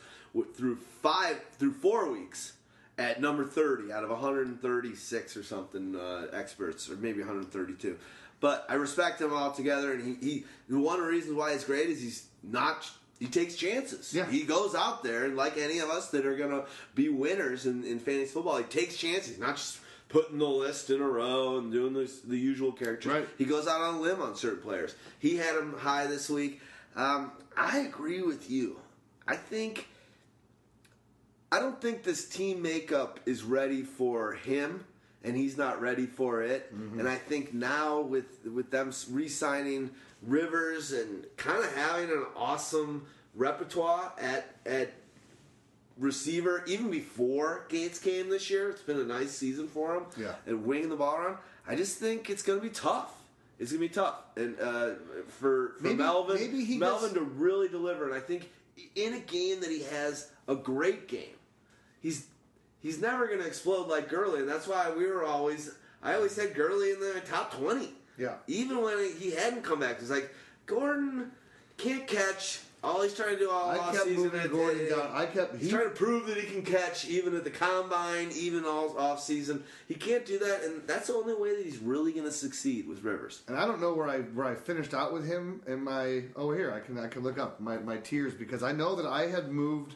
[0.57, 2.55] through five through four weeks
[2.99, 7.97] at number 30 out of 136 or something uh, experts, or maybe 132.
[8.41, 11.89] But I respect him altogether, and he, he one of the reasons why he's great
[11.89, 14.13] is he's not he takes chances.
[14.13, 14.27] Yeah.
[14.27, 16.65] He goes out there, and like any of us that are going to
[16.95, 19.29] be winners in, in fantasy football, he takes chances.
[19.31, 23.13] He's not just putting the list in a row and doing the, the usual characters.
[23.13, 23.29] Right.
[23.39, 24.95] He goes out on a limb on certain players.
[25.19, 26.61] He had him high this week.
[26.95, 28.79] Um, I agree with you.
[29.27, 29.89] I think.
[31.51, 34.85] I don't think this team makeup is ready for him,
[35.27, 36.73] and he's not ready for it.
[36.73, 39.91] And I think now with with them re-signing
[40.23, 44.93] Rivers and kind of having an awesome repertoire at at
[45.99, 50.05] receiver, even before Gates came this year, it's been a nice season for him.
[50.17, 50.35] Yeah.
[50.47, 51.39] and winging the ball around.
[51.67, 53.13] I just think it's going to be tough.
[53.59, 54.91] It's going to be tough, and uh,
[55.29, 58.05] for for Maybe- Melvin, maybe he Melvin to really deliver.
[58.07, 58.51] And I think
[58.95, 61.37] in a game that he has a great game,
[62.01, 62.27] he's
[62.87, 66.37] he's never going to explode like Gurley, and that's why we were always I always
[66.37, 67.91] had Gurley in the top twenty.
[68.17, 68.35] Yeah.
[68.47, 70.33] Even when he hadn't come back, it's like
[70.67, 71.33] Gordon
[71.77, 72.61] can't catch.
[72.85, 75.11] All he's trying to do all I kept season moving Gordon down.
[75.13, 78.31] I kept He's he, trying to prove that he can catch even at the combine,
[78.37, 79.65] even all off season.
[79.89, 82.87] He can't do that, and that's the only way that he's really going to succeed
[82.87, 83.43] with Rivers.
[83.49, 86.53] and I don't know where I where I finished out with him in my oh
[86.53, 89.27] here I can I can look up my, my tiers because I know that I
[89.27, 89.95] had moved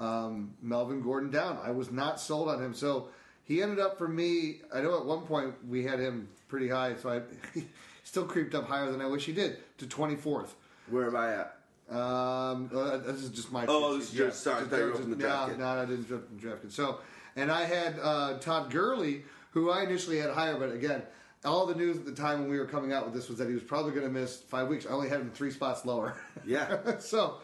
[0.00, 1.58] um, Melvin Gordon down.
[1.62, 3.08] I was not sold on him, so
[3.44, 4.62] he ended up for me.
[4.74, 7.60] I know at one point we had him pretty high, so I
[8.04, 10.56] still creeped up higher than I wish he did to twenty fourth.
[10.88, 11.56] Where am I at?
[11.90, 13.66] Um, uh, this is just my.
[13.68, 14.18] Oh, this is sheet.
[14.18, 14.34] yours.
[14.34, 16.42] Sorry, I thought you were from the draft No, no, I didn't draft from the
[16.42, 16.72] draft.
[16.72, 16.98] So,
[17.36, 21.02] and I had uh, Todd Gurley, who I initially had higher, but again,
[21.44, 23.48] all the news at the time when we were coming out with this was that
[23.48, 24.86] he was probably going to miss five weeks.
[24.86, 26.16] I only had him three spots lower.
[26.46, 26.78] Yeah.
[27.00, 27.38] so,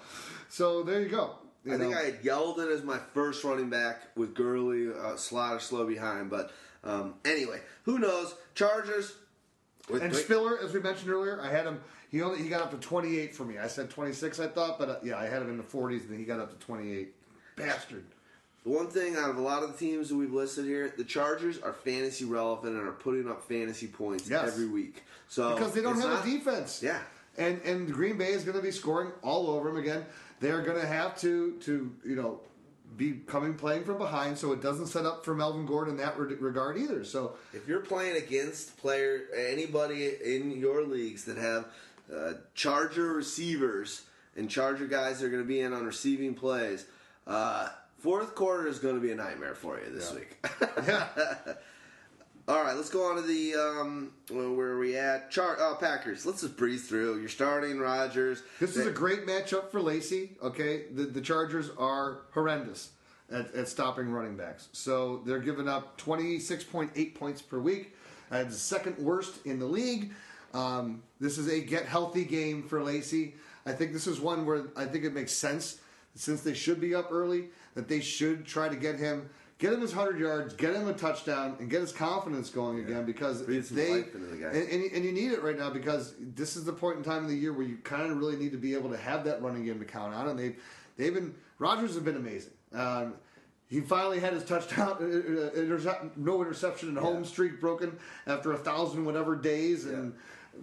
[0.49, 1.35] so there you go.
[1.67, 1.95] You I think.
[1.97, 6.31] I had Yeldon as my first running back with Gurley, uh, Slaughter slow behind.
[6.31, 6.53] But
[6.85, 8.35] um, anyway, who knows?
[8.55, 9.15] Chargers.
[9.91, 11.81] With and Quick- Spiller, as we mentioned earlier, I had him.
[12.11, 13.59] He only he got up to twenty eight for me.
[13.59, 16.03] I said twenty six, I thought, but uh, yeah, I had him in the forties,
[16.03, 17.15] and then he got up to twenty eight.
[17.57, 18.05] Bastard.
[18.65, 21.05] The one thing out of a lot of the teams that we've listed here, the
[21.05, 24.49] Chargers are fantasy relevant and are putting up fantasy points Yes.
[24.49, 25.05] every week.
[25.29, 26.83] So because they don't it's have not- a defense.
[26.83, 26.99] Yeah.
[27.39, 30.05] and and Green Bay is going to be scoring all over them again.
[30.41, 32.41] They're going to have to to you know
[32.97, 36.19] be coming playing from behind, so it doesn't set up for Melvin Gordon in that
[36.19, 37.05] re- regard either.
[37.05, 41.67] So If you're playing against player anybody in your leagues that have
[42.15, 44.03] uh, Charger receivers
[44.37, 46.87] and Charger guys that are going to be in on receiving plays,
[47.27, 47.69] uh,
[47.99, 50.19] fourth quarter is going to be a nightmare for you this Yeah.
[50.19, 50.87] week.
[50.87, 51.09] yeah,
[52.48, 55.32] All right, let's go on to the um, where are we at?
[55.32, 56.24] Char- uh, Packers.
[56.24, 57.18] Let's just breeze through.
[57.18, 58.44] You're starting Rodgers.
[58.60, 60.36] this is a great matchup for Lacy.
[60.40, 62.90] Okay, the the Chargers are horrendous
[63.32, 67.59] at, at stopping running backs, so they're giving up twenty six point eight points per
[67.59, 67.97] week.
[68.31, 70.12] That's the second worst in the league.
[70.55, 73.35] Um, this is a get healthy game for Lacy.
[73.66, 75.81] I think this is one where I think it makes sense
[76.14, 79.28] since they should be up early that they should try to get him
[79.59, 83.05] get him his 100 yards, get him a touchdown, and get his confidence going again
[83.07, 84.19] because Breathe they the
[84.55, 87.03] and, and, you- and you need it right now because this is the point in
[87.05, 89.24] time of the year where you kind of really need to be able to have
[89.24, 90.57] that running game to count on, and they've
[90.97, 92.53] they've been Rodgers has been amazing.
[92.74, 93.15] Um,
[93.69, 95.61] he finally had his touchdown, uh,
[95.91, 100.15] uh, no interception and home streak broken after a thousand whatever days and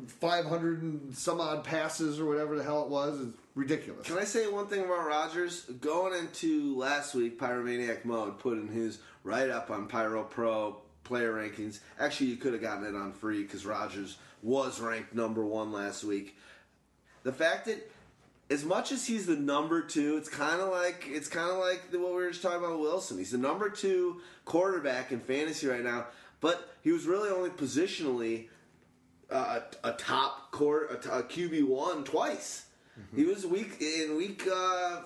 [0.08, 3.20] five hundred and some odd passes or whatever the hell it was.
[3.20, 4.08] It's ridiculous.
[4.08, 5.62] Can I say one thing about Rodgers?
[5.82, 11.34] Going into last week, Pyromaniac Mode put in his write up on Pyro Pro player
[11.34, 11.80] rankings.
[12.00, 16.04] Actually, you could have gotten it on free because Rodgers was ranked number one last
[16.04, 16.38] week.
[17.24, 17.90] The fact that,
[18.50, 21.82] as much as he's the number two, it's kind of like it's kind of like
[21.92, 23.18] what we were just talking about Wilson.
[23.18, 26.08] He's the number two quarterback in fantasy right now,
[26.42, 28.48] but he was really only positionally
[29.32, 32.66] uh, a, a top court, a, a QB one twice.
[33.16, 35.02] He was week in week uh,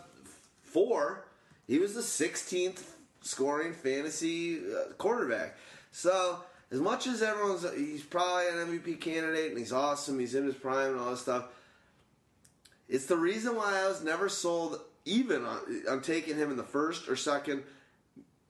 [0.61, 1.25] four.
[1.67, 2.83] He was the 16th
[3.21, 5.57] scoring fantasy uh, quarterback.
[5.91, 6.39] So
[6.71, 10.19] as much as everyone's, he's probably an MVP candidate and he's awesome.
[10.19, 11.45] He's in his prime and all this stuff.
[12.89, 15.59] It's the reason why I was never sold even on,
[15.89, 17.63] on taking him in the first or second.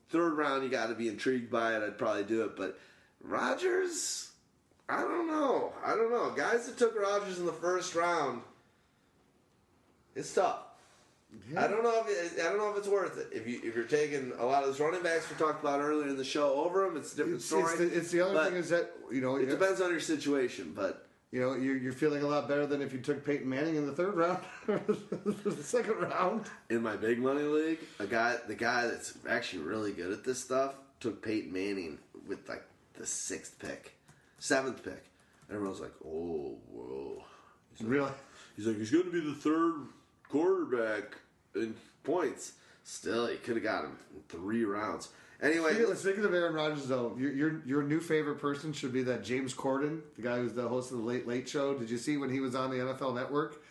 [0.10, 1.84] Third round, you got to be intrigued by it.
[1.84, 2.80] I'd probably do it, but
[3.22, 4.32] Rodgers,
[4.88, 5.74] I don't know.
[5.86, 6.32] I don't know.
[6.32, 8.42] Guys that took Rodgers in the first round,
[10.18, 10.60] It's tough.
[11.58, 13.28] I don't know if it, I don't know if it's worth it.
[13.32, 16.08] If you if you're taking a lot of those running backs we talked about earlier
[16.08, 17.64] in the show over them, it's a different It's, story.
[17.64, 19.92] it's, the, it's the other But thing is that you know it you- depends on
[19.92, 23.26] your situation, but You know, you're, you're feeling a lot better than if you took
[23.26, 24.40] Peyton Manning in the third round,
[24.70, 24.80] or
[25.44, 26.46] the second round.
[26.70, 30.40] in my big money league, a guy the guy that's actually really good at this
[30.42, 32.64] stuff took Peyton Manning with like
[32.94, 33.94] the sixth pick,
[34.40, 35.04] seventh pick.
[35.52, 37.24] Everyone's like, "Oh, whoa!"
[37.72, 38.12] He's like, Really?
[38.56, 39.74] He's like, he's going to be the third
[40.30, 41.18] quarterback
[41.56, 42.54] in points.
[42.84, 45.10] Still, he could have got him in three rounds.
[45.42, 48.92] Anyway, Speaking, let's- speaking of Aaron Rodgers, though, your, your your new favorite person should
[48.94, 51.76] be that James Corden, the guy who's the host of the Late Late Show.
[51.78, 53.62] Did you see when he was on the NFL Network?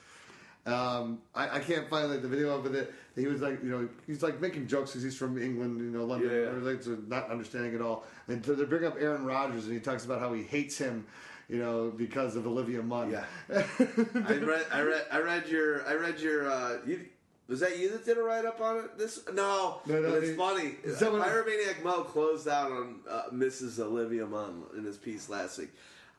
[0.64, 2.92] Um, I, I can't find like the video of it.
[3.14, 6.04] He was like, you know, he's like making jokes because he's from England, you know,
[6.04, 6.46] London, Yeah, yeah.
[6.48, 8.04] or like so not understanding at all.
[8.28, 11.06] And so they bring up Aaron Rodgers, and he talks about how he hates him,
[11.48, 13.10] you know, because of Olivia Munn.
[13.10, 13.24] Yeah.
[13.50, 16.50] I read, I read, I read your, I read your.
[16.50, 17.00] Uh, you,
[17.48, 18.98] was that you that did a write up on it?
[18.98, 20.74] This no, No, no, it's it- funny.
[20.96, 23.78] someone- Pyromaniac Mo closed out on uh, Mrs.
[23.78, 25.70] Olivia Munn in his piece last week.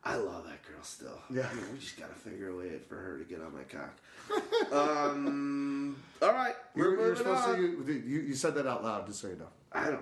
[0.06, 1.20] I love that girl still.
[1.30, 1.50] Yeah.
[1.52, 3.94] I mean, we just gotta figure a way for her to get on my cock.
[4.72, 5.98] um.
[6.22, 7.56] All right, You we're were, you were moving supposed on.
[7.58, 7.62] to.
[7.62, 9.48] You, you, you said that out loud, just so you know.
[9.74, 10.00] I don't.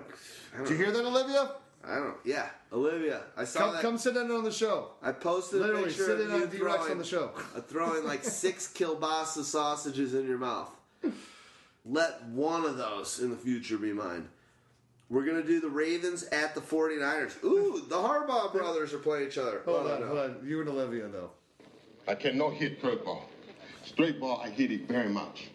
[0.54, 1.50] I don't Did you hear that, Olivia?
[1.88, 2.16] I don't.
[2.24, 3.22] Yeah, Olivia.
[3.36, 3.82] I saw Come, that.
[3.82, 4.90] come sit in on the show.
[5.02, 7.30] I posted Literally, a picture sit of in you on d-Rx throwing, on the show.
[7.68, 10.70] throwing like six kielbasa sausages in your mouth.
[11.84, 14.28] Let one of those in the future be mine.
[15.08, 17.44] We're gonna do the Ravens at the 49ers.
[17.44, 19.62] Ooh, the Harbaugh brothers are playing each other.
[19.64, 20.06] Hold Oh, on, no.
[20.08, 20.36] hold on.
[20.44, 21.30] You and Olivia, though.
[22.08, 23.22] I cannot hit curveball.
[23.84, 25.46] Straight ball, I hit it very much.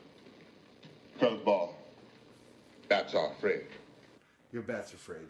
[1.19, 1.71] Curveball,
[2.87, 3.63] that's our friend.
[4.53, 5.27] Your bat's are afraid.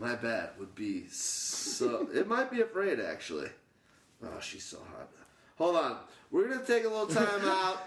[0.00, 2.08] Ah, my bat would be so.
[2.14, 3.48] it might be afraid actually.
[4.24, 5.08] Oh, she's so hot.
[5.58, 5.98] Hold on.
[6.30, 7.78] We're gonna take a little time out.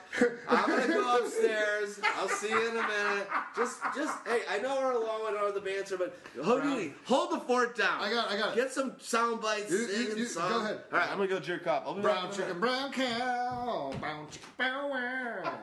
[0.47, 1.99] I'm gonna go upstairs.
[2.15, 3.27] I'll see you in a minute.
[3.55, 7.39] Just, just, hey, I know we're low and on the banter, but Houdini, hold the
[7.41, 7.99] fort down.
[8.01, 8.55] I got it, I got it.
[8.55, 9.69] Get some sound bites.
[9.71, 10.49] You- you- sing you- some.
[10.51, 10.79] go ahead.
[10.91, 11.83] All right, I'm gonna go jerk off.
[11.85, 13.93] I'll be Brown back chicken, brown cow.
[13.99, 15.59] Brown chicken, brown wow.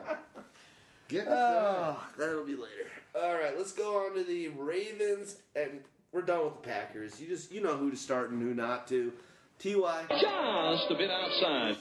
[1.07, 2.91] Get Oh, that'll be later.
[3.19, 7.19] All right, let's go on to the Ravens, and we're done with the Packers.
[7.19, 9.11] You just, you know who to start and who not to.
[9.59, 10.05] Ty.
[10.09, 11.77] Just a bit outside.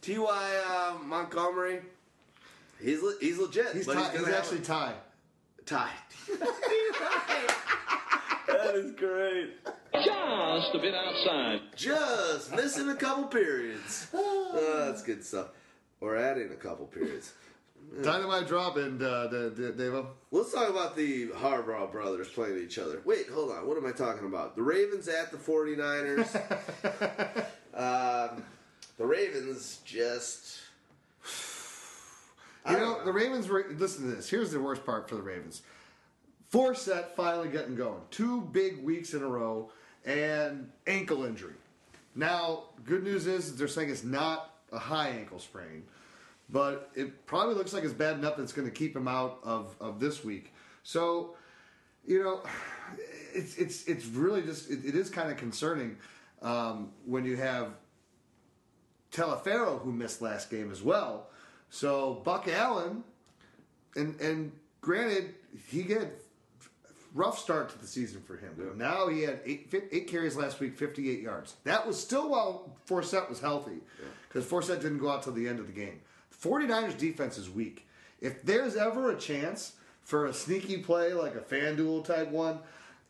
[0.00, 0.16] Ty
[0.66, 1.80] uh, Montgomery,
[2.80, 3.72] he's le- he's legit.
[3.74, 4.94] He's, but tie, he's, he's actually a- Ty.
[5.66, 5.90] Ty.
[8.46, 9.50] that is great.
[9.92, 11.60] Just a bit outside.
[11.74, 14.06] Just missing a couple periods.
[14.14, 15.48] Oh, that's good stuff.
[16.00, 17.32] Or adding a couple periods.
[18.02, 20.06] Dynamite drop and uh, the, the, Davo.
[20.30, 23.00] Let's talk about the Harbaugh brothers playing each other.
[23.04, 23.66] Wait, hold on.
[23.66, 24.54] What am I talking about?
[24.54, 26.34] The Ravens at the 49ers.
[27.74, 28.44] um,
[28.98, 30.58] the Ravens just.
[32.68, 33.66] You don't know, the Ravens were.
[33.70, 34.28] Listen to this.
[34.28, 35.62] Here's the worst part for the Ravens.
[36.52, 38.00] Forsett finally getting going.
[38.10, 39.70] Two big weeks in a row
[40.04, 41.54] and ankle injury.
[42.14, 45.84] Now, good news is they're saying it's not a high ankle sprain,
[46.48, 49.38] but it probably looks like it's bad enough that it's going to keep him out
[49.42, 50.54] of, of this week.
[50.82, 51.36] So,
[52.06, 52.42] you know,
[53.34, 55.96] it's it's it's really just it, it is kind of concerning
[56.40, 57.68] um, when you have
[59.12, 61.28] Taliaferro who missed last game as well.
[61.70, 63.04] So Buck Allen,
[63.94, 65.34] and and granted
[65.66, 66.24] he get
[67.14, 68.54] rough start to the season for him.
[68.76, 71.56] Now he had eight, eight carries last week, 58 yards.
[71.64, 73.78] That was still while Forsett was healthy
[74.28, 76.00] because Forsett didn't go out till the end of the game.
[76.42, 77.86] 49ers defense is weak.
[78.20, 82.58] If there's ever a chance for a sneaky play like a FanDuel type one,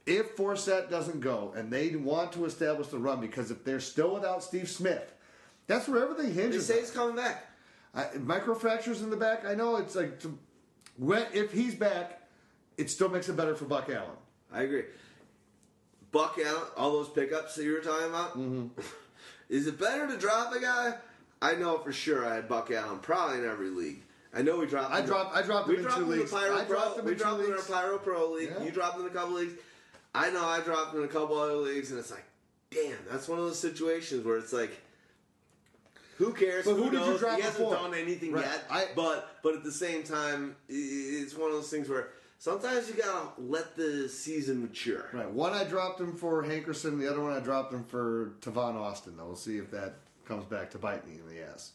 [0.06, 4.14] if Forsett doesn't go and they want to establish the run, because if they're still
[4.14, 5.12] without Steve Smith,
[5.66, 6.66] that's where everything They hinges.
[6.66, 6.80] say on.
[6.80, 7.44] he's coming back.
[7.94, 9.44] I, microfractures in the back.
[9.46, 10.38] I know it's like to,
[10.96, 12.22] when if he's back,
[12.78, 14.08] it still makes it better for Buck Allen.
[14.52, 14.84] I agree.
[16.10, 18.30] Buck Allen, all those pickups that you were talking about.
[18.38, 18.66] Mm-hmm.
[19.50, 20.94] Is it better to drop a guy?
[21.40, 24.02] I know for sure I had Buck Allen probably in every league.
[24.34, 24.92] I know we dropped.
[24.92, 26.30] I him- dropped- I dropped we him in dropped in leagues.
[26.30, 26.94] the Pyro I Pro.
[26.94, 27.58] him we in dropped him in our.
[27.62, 28.50] Pyro Pro league.
[28.56, 28.64] Yeah.
[28.64, 29.54] You dropped him in a couple leagues.
[30.14, 32.24] I know I dropped him in a couple other leagues, and it's like,
[32.70, 34.70] damn, that's one of those situations where it's like.
[36.18, 36.64] Who cares?
[36.64, 37.20] But who did you knows?
[37.20, 37.74] drop He hasn't before?
[37.76, 38.44] done anything Right.
[38.44, 38.64] yet.
[38.68, 42.08] I- but but at the same time, it's one of those things where
[42.40, 45.08] sometimes you gotta let the season mature.
[45.12, 45.30] Right.
[45.30, 46.98] One I dropped him for Hankerson.
[46.98, 49.16] The other one I dropped him for Tavon Austin.
[49.16, 49.94] Though we'll see if that
[50.28, 51.72] comes back to bite me in the ass.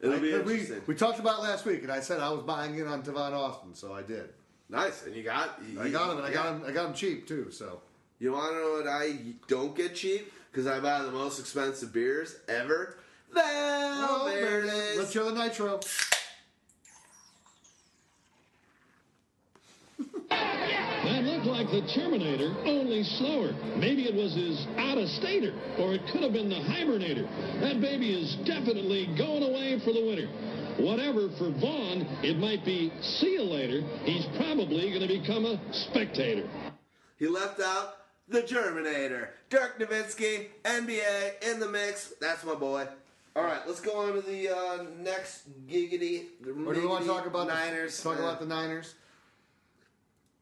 [0.00, 0.80] It'll I- be we, interesting.
[0.86, 3.32] we talked about it last week, and I said I was buying in on Tavon
[3.32, 4.30] Austin, so I did.
[4.70, 5.60] Nice, and you got.
[5.80, 6.62] I got him, and I got him.
[6.66, 7.50] I got him cheap too.
[7.50, 7.82] So
[8.18, 9.16] You want to know what I
[9.48, 10.32] don't get cheap?
[10.50, 12.96] Because I buy the most expensive beers ever.
[13.32, 14.98] Val Oh, Verdes.
[14.98, 15.80] let's show the nitro.
[21.40, 23.52] Looked like the Terminator, only slower.
[23.76, 27.26] Maybe it was his out-of-stater, or it could have been the hibernator.
[27.60, 30.28] That baby is definitely going away for the winter.
[30.78, 33.82] Whatever for Vaughn, it might be see you later.
[34.04, 36.48] He's probably going to become a spectator.
[37.18, 37.96] He left out
[38.28, 39.28] the Germinator.
[39.50, 42.12] Dirk Nowitzki, NBA in the mix.
[42.20, 42.86] That's my boy.
[43.36, 46.26] All right, let's go on to the uh, next giggity.
[46.66, 47.96] Or do we want to talk about Niners?
[48.02, 48.94] The, talk Uh, about the Niners?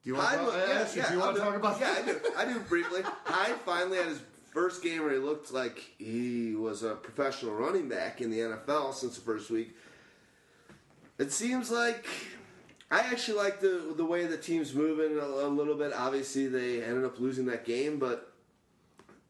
[0.05, 1.81] Do you want Hyde to talk, was- I asked do you want to talk about
[1.81, 2.21] Yeah, I do.
[2.37, 3.03] I do briefly.
[3.25, 4.21] Hyde finally had his
[4.53, 8.95] first game where he looked like he was a professional running back in the NFL
[8.95, 9.77] since the first week.
[11.19, 12.07] It seems like
[12.91, 15.93] I actually like the the way the team's moving a, a little bit.
[15.93, 18.33] Obviously, they ended up losing that game, but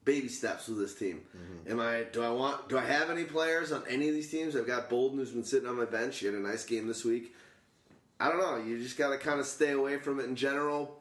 [0.04, 1.22] baby steps with this team.
[1.36, 1.72] Mm-hmm.
[1.72, 2.04] Am I?
[2.12, 2.68] Do I want?
[2.68, 4.54] Do I have any players on any of these teams?
[4.54, 6.18] I've got Bolden, who's been sitting on my bench.
[6.18, 7.34] He had a nice game this week.
[8.20, 8.56] I don't know.
[8.64, 10.98] You just got to kind of stay away from it in general.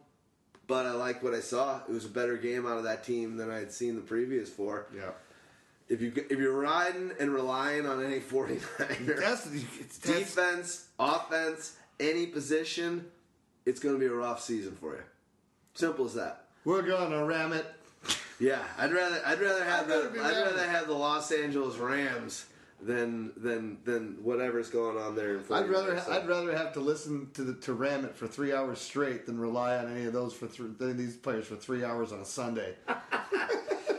[0.68, 1.78] But I like what I saw.
[1.88, 4.50] It was a better game out of that team than I had seen the previous
[4.50, 4.88] four.
[4.94, 5.12] Yeah.
[5.88, 9.46] If you if you're riding and relying on any 49er That's,
[10.00, 13.06] defense, offense, any position,
[13.66, 15.04] it's going to be a rough season for you.
[15.74, 16.48] Simple as that.
[16.66, 17.66] we're going to ram it.
[18.40, 22.46] Yeah, I'd rather I'd rather have the I'd rather have the Los Angeles Rams
[22.82, 25.38] than than than whatever's going on there.
[25.38, 28.54] In I'd rather I'd rather have to listen to the, to ram it for three
[28.54, 32.12] hours straight than rely on any of those for than these players for three hours
[32.12, 32.76] on a Sunday.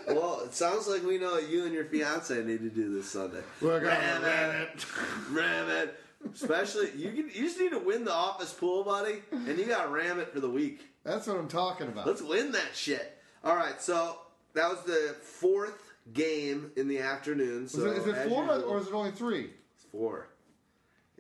[0.09, 3.43] Well, it sounds like we know you and your fiance need to do this Sunday.
[3.61, 4.87] We're gonna ram ram it,
[5.31, 6.01] ram it.
[6.33, 9.85] Especially you can you just need to win the office pool, buddy, and you got
[9.85, 10.81] to ram it for the week.
[11.05, 12.07] That's what I'm talking about.
[12.07, 13.19] Let's win that shit.
[13.45, 14.19] All right, so
[14.55, 17.65] that was the fourth game in the afternoon.
[17.65, 19.51] is So it, is it four usual- or is it only three?
[19.77, 20.29] It's Four.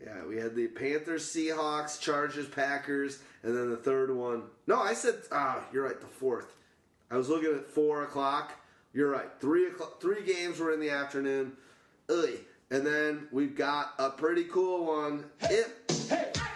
[0.00, 4.44] Yeah, we had the Panthers, Seahawks, Chargers, Packers, and then the third one.
[4.66, 6.00] No, I said ah, you're right.
[6.00, 6.54] The fourth.
[7.10, 8.52] I was looking at four o'clock.
[8.92, 9.28] You're right.
[9.40, 10.00] Three o'clock.
[10.00, 11.52] Three games were in the afternoon.
[12.08, 12.28] Ugh.
[12.70, 15.24] And then we've got a pretty cool one.
[15.40, 15.72] If
[16.08, 16.47] hey hey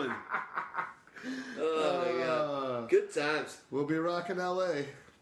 [1.58, 2.26] Oh my Uh,
[2.80, 2.90] god.
[2.90, 3.56] Good times.
[3.70, 4.72] We'll be rocking LA.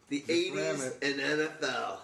[0.09, 1.02] The Just ram 80s it.
[1.02, 1.20] and
[1.60, 1.97] NFL.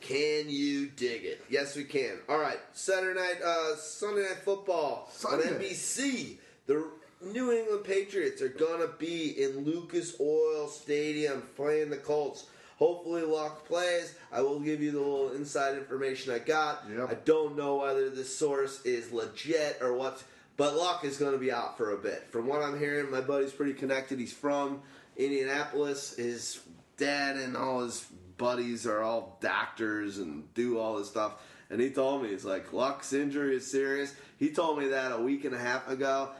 [0.00, 1.44] Can you dig it?
[1.50, 2.18] Yes, we can.
[2.28, 5.48] All right, Saturday night, uh, Sunday night football Sunday.
[5.48, 6.36] on NBC.
[6.66, 6.84] The
[7.24, 12.46] New England Patriots are gonna be in Lucas Oil Stadium playing the Colts.
[12.78, 14.14] Hopefully, Luck plays.
[14.32, 16.84] I will give you the little inside information I got.
[16.90, 17.10] Yep.
[17.10, 20.20] I don't know whether this source is legit or what,
[20.62, 22.28] but Luck is going to be out for a bit.
[22.30, 24.20] From what I'm hearing, my buddy's pretty connected.
[24.20, 24.80] He's from
[25.16, 26.14] Indianapolis.
[26.14, 26.60] His
[26.96, 28.06] dad and all his
[28.36, 31.32] buddies are all doctors and do all this stuff.
[31.68, 34.14] And he told me, he's like, Luck's injury is serious.
[34.38, 36.30] He told me that a week and a half ago.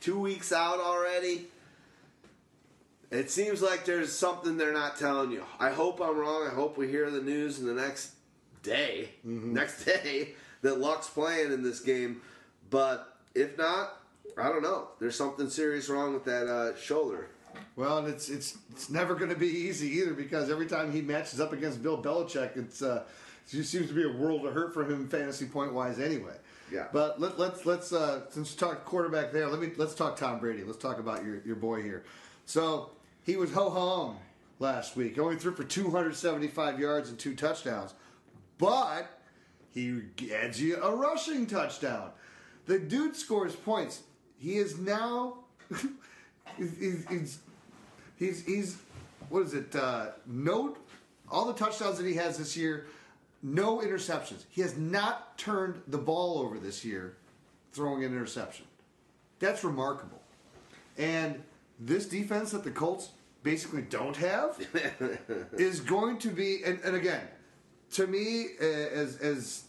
[0.00, 1.46] Two weeks out already.
[3.10, 5.44] It seems like there's something they're not telling you.
[5.60, 6.48] I hope I'm wrong.
[6.50, 8.12] I hope we hear the news in the next
[8.62, 9.52] day, mm-hmm.
[9.52, 10.30] next day,
[10.62, 12.22] that Luck's playing in this game.
[12.70, 14.00] But if not,
[14.38, 14.88] I don't know.
[14.98, 17.28] There's something serious wrong with that uh, shoulder.
[17.76, 21.00] Well, and it's it's it's never going to be easy either because every time he
[21.00, 23.04] matches up against Bill Belichick, it's uh,
[23.46, 26.34] it just seems to be a world of hurt for him fantasy point wise anyway.
[26.72, 26.88] Yeah.
[26.92, 30.38] But let, let's let's uh, since we talked quarterback there, let me let's talk Tom
[30.38, 30.64] Brady.
[30.64, 32.04] Let's talk about your your boy here.
[32.44, 32.90] So
[33.22, 34.16] he was ho hum
[34.58, 35.18] last week.
[35.18, 37.94] Only threw for 275 yards and two touchdowns,
[38.58, 39.20] but
[39.72, 40.02] he
[40.34, 42.10] adds you a rushing touchdown.
[42.66, 44.02] The dude scores points.
[44.38, 45.38] He is now.
[46.58, 47.38] he's, he's,
[48.18, 48.76] he's he's
[49.28, 49.74] what is it?
[49.74, 50.78] Uh, note
[51.28, 52.86] all the touchdowns that he has this year
[53.42, 54.44] no interceptions.
[54.48, 57.16] He has not turned the ball over this year
[57.72, 58.66] throwing an interception.
[59.38, 60.20] That's remarkable.
[60.98, 61.42] And
[61.78, 63.10] this defense that the Colts
[63.42, 64.58] basically don't have
[65.52, 67.22] is going to be, and, and again,
[67.92, 69.64] to me, uh, as as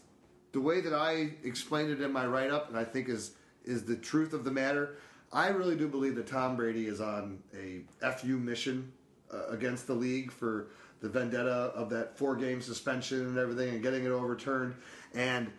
[0.51, 3.31] the way that I explained it in my write up, and I think is
[3.65, 4.97] is the truth of the matter,
[5.31, 8.91] I really do believe that Tom Brady is on a FU mission
[9.33, 10.69] uh, against the league for
[11.01, 14.75] the vendetta of that four game suspension and everything and getting it overturned.
[15.13, 15.51] And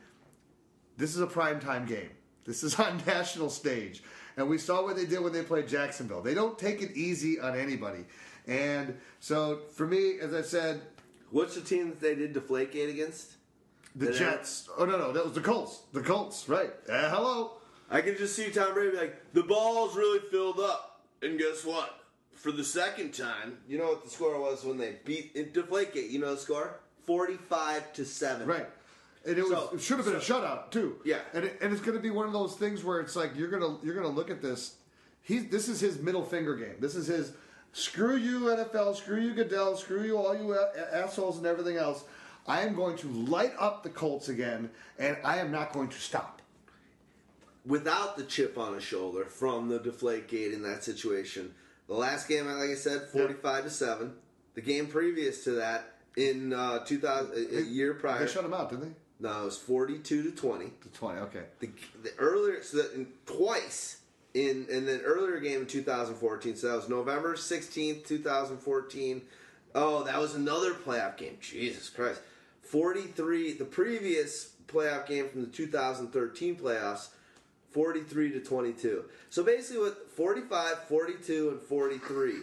[0.97, 2.10] this is a primetime game.
[2.47, 4.02] This is on national stage.
[4.39, 6.23] And we saw what they did when they played Jacksonville.
[6.23, 8.06] They don't take it easy on anybody.
[8.47, 10.81] And so for me, as I said,
[11.31, 13.32] What's the team that they did Deflategate against?
[13.97, 14.69] The That Jets.
[14.78, 15.82] Oh no, no, that was the Colts.
[15.93, 16.70] The Colts, right?
[16.89, 17.52] Uh, hello.
[17.90, 21.01] I can just see Tom Brady be like, the ball's really filled up.
[21.23, 21.94] And guess what?
[22.35, 26.10] For the second time, you know what the score was when they beat in Deflategate?
[26.10, 26.78] You know the score?
[27.06, 28.47] 45 to 7.
[28.47, 28.66] Right.
[29.27, 30.97] And it was So- it should have been a shutout too.
[31.05, 31.19] Yeah.
[31.35, 33.48] And it, and it's going to be one of those things where it's like you're
[33.51, 34.77] gonna you're gonna look at this.
[35.23, 36.77] He's this is his middle finger game.
[36.78, 37.32] This is his
[37.73, 40.56] screw you NFL, screw you Goodell, screw you all you
[40.93, 42.05] assholes and everything else.
[42.49, 45.99] I am going to light up the Colts again, and I am not going to
[45.99, 46.41] stop.
[47.66, 51.55] Without the chip on his shoulder from the deflate gate in that situation.
[51.87, 54.12] The last game, like I said, 45 to 7.
[54.55, 58.25] The game previous to that, in uh, 2000, a, a year prior.
[58.25, 58.95] They shut him out, didn't they?
[59.20, 60.65] No, it was 42 to 20.
[60.65, 61.20] To twenty.
[61.20, 61.43] Okay.
[61.61, 61.70] the,
[62.03, 63.99] the earlier so that in, twice
[64.35, 69.23] in in the earlier game in 2014 so that was november 16th 2014
[69.75, 72.20] oh that was another playoff game jesus christ
[72.70, 77.09] 43 the previous playoff game from the 2013 playoffs
[77.70, 82.35] 43 to 22 so basically with 45 42 and 43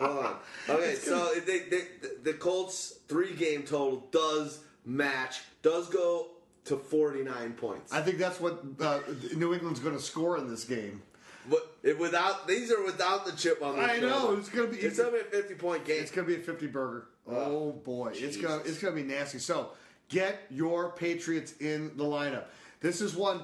[0.00, 0.36] Hold on.
[0.68, 1.82] Okay, so if they, they,
[2.22, 6.28] the Colts three game total does match, does go
[6.64, 7.92] to 49 points.
[7.92, 9.00] I think that's what uh,
[9.36, 11.02] New England's going to score in this game.
[11.50, 14.98] But without these are without the chip on the I know, it's gonna be- it's
[14.98, 16.00] gonna be a 50 point game.
[16.00, 17.06] It's going to be a 50 burger.
[17.36, 19.38] Oh boy, it's going to it's to be nasty.
[19.38, 19.70] So,
[20.08, 22.44] get your Patriots in the lineup.
[22.80, 23.42] This is one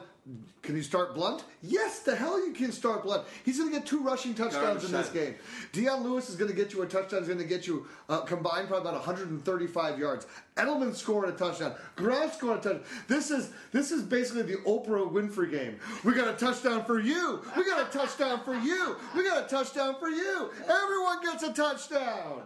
[0.62, 1.44] can you start Blount?
[1.62, 3.24] Yes, the hell you can start Blount.
[3.44, 5.36] He's going to get two rushing touchdowns in this game.
[5.72, 7.20] Dion Lewis is going to get you a touchdown.
[7.20, 10.26] He's going to get you uh, combined probably about 135 yards.
[10.56, 11.76] Edelman scoring a touchdown.
[11.94, 12.82] Grant scoring a touchdown.
[13.06, 15.78] This is this is basically the Oprah Winfrey game.
[16.02, 17.42] We got a touchdown for you.
[17.56, 18.96] We got a touchdown for you.
[19.14, 20.50] We got a touchdown for you.
[20.68, 22.42] Everyone gets a touchdown.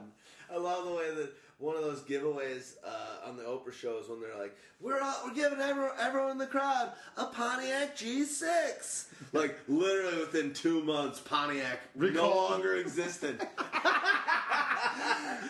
[0.52, 4.20] I love the way that one of those giveaways uh, on the Oprah shows when
[4.20, 9.60] they're like, "We're all, we're giving everyone, everyone in the crowd a Pontiac G6." Like
[9.68, 13.47] literally within two months, Pontiac no longer existed.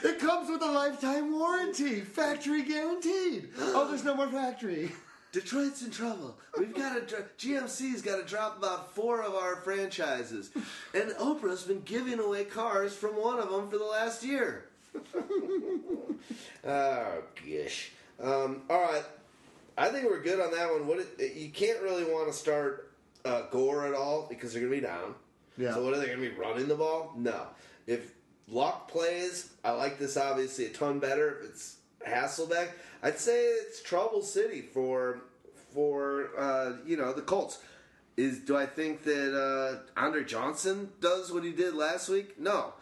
[0.03, 3.51] It comes with a lifetime warranty, factory guaranteed.
[3.59, 4.93] Oh, there's no more factory.
[5.33, 6.37] Detroit's in trouble.
[6.59, 7.01] We've got to.
[7.03, 10.51] Dr- GMC's got to drop about four of our franchises,
[10.95, 14.70] and Oprah's been giving away cars from one of them for the last year.
[16.67, 17.93] oh gosh.
[18.23, 19.05] Um, all right,
[19.79, 20.87] I think we're good on that one.
[20.87, 22.93] What it, you can't really want to start
[23.25, 25.15] uh, Gore at all because they're going to be down.
[25.57, 25.75] Yeah.
[25.75, 27.13] So what are they going to be running the ball?
[27.17, 27.47] No.
[27.87, 28.13] If
[28.49, 31.39] Luck plays, I like this obviously a ton better.
[31.41, 31.77] If it's
[32.07, 32.69] Hasselbeck,
[33.03, 35.21] I'd say it's trouble city for
[35.73, 37.59] for uh, you know the Colts.
[38.17, 42.39] Is do I think that uh, Andre Johnson does what he did last week?
[42.39, 42.75] No.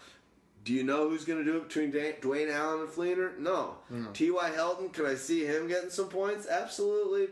[0.68, 3.38] Do you know who's going to do it between Dwayne Allen and Fleener?
[3.38, 3.76] No.
[4.12, 4.50] T.Y.
[4.50, 6.46] Hilton, can I see him getting some points?
[6.46, 7.28] Absolutely.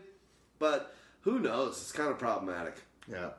[0.57, 1.73] But who knows?
[1.79, 2.77] It's kind of problematic.
[3.07, 3.29] Yeah.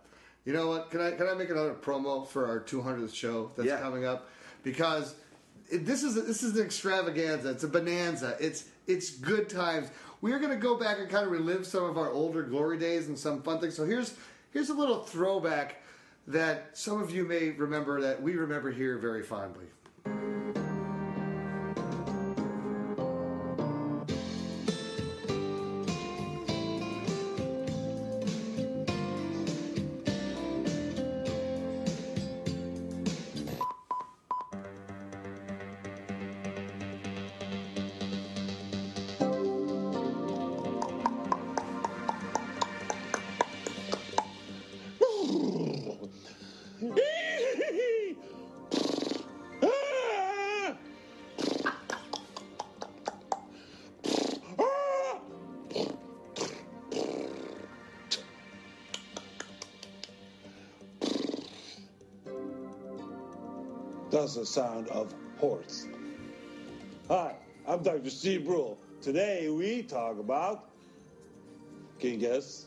[0.44, 0.92] You know what?
[0.92, 3.80] Can I can I make another promo for our 200th show that's Yeah.
[3.80, 4.28] coming up?
[4.62, 5.16] Because
[5.68, 7.50] it, this is this is an extravaganza.
[7.50, 8.36] It's a bonanza.
[8.38, 9.90] It's it's good times.
[10.20, 12.78] We are going to go back and kind of relive some of our older glory
[12.78, 13.74] days and some fun things.
[13.74, 14.14] So here's
[14.52, 15.82] here's a little throwback
[16.28, 19.64] that some of you may remember that we remember here very fondly.
[64.58, 65.86] Sound of horse.
[67.06, 68.10] Hi, I'm Dr.
[68.10, 68.76] Steve Brule.
[69.00, 70.70] Today we talk about.
[72.00, 72.66] Can you guess?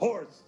[0.00, 0.42] Horse.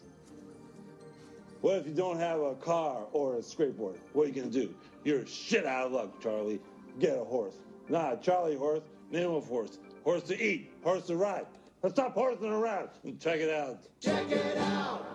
[1.61, 3.99] What if you don't have a car or a skateboard?
[4.13, 4.75] What are you gonna do?
[5.05, 6.59] You're shit out of luck, Charlie.
[6.99, 7.55] Get a horse.
[7.89, 8.83] Nah, Charlie horse.
[9.13, 9.79] Name of horse.
[10.03, 10.73] Horse to eat.
[10.83, 11.47] Horse to ride.
[11.85, 13.79] Let's stop horsing around and check it out.
[14.01, 15.07] Check it out.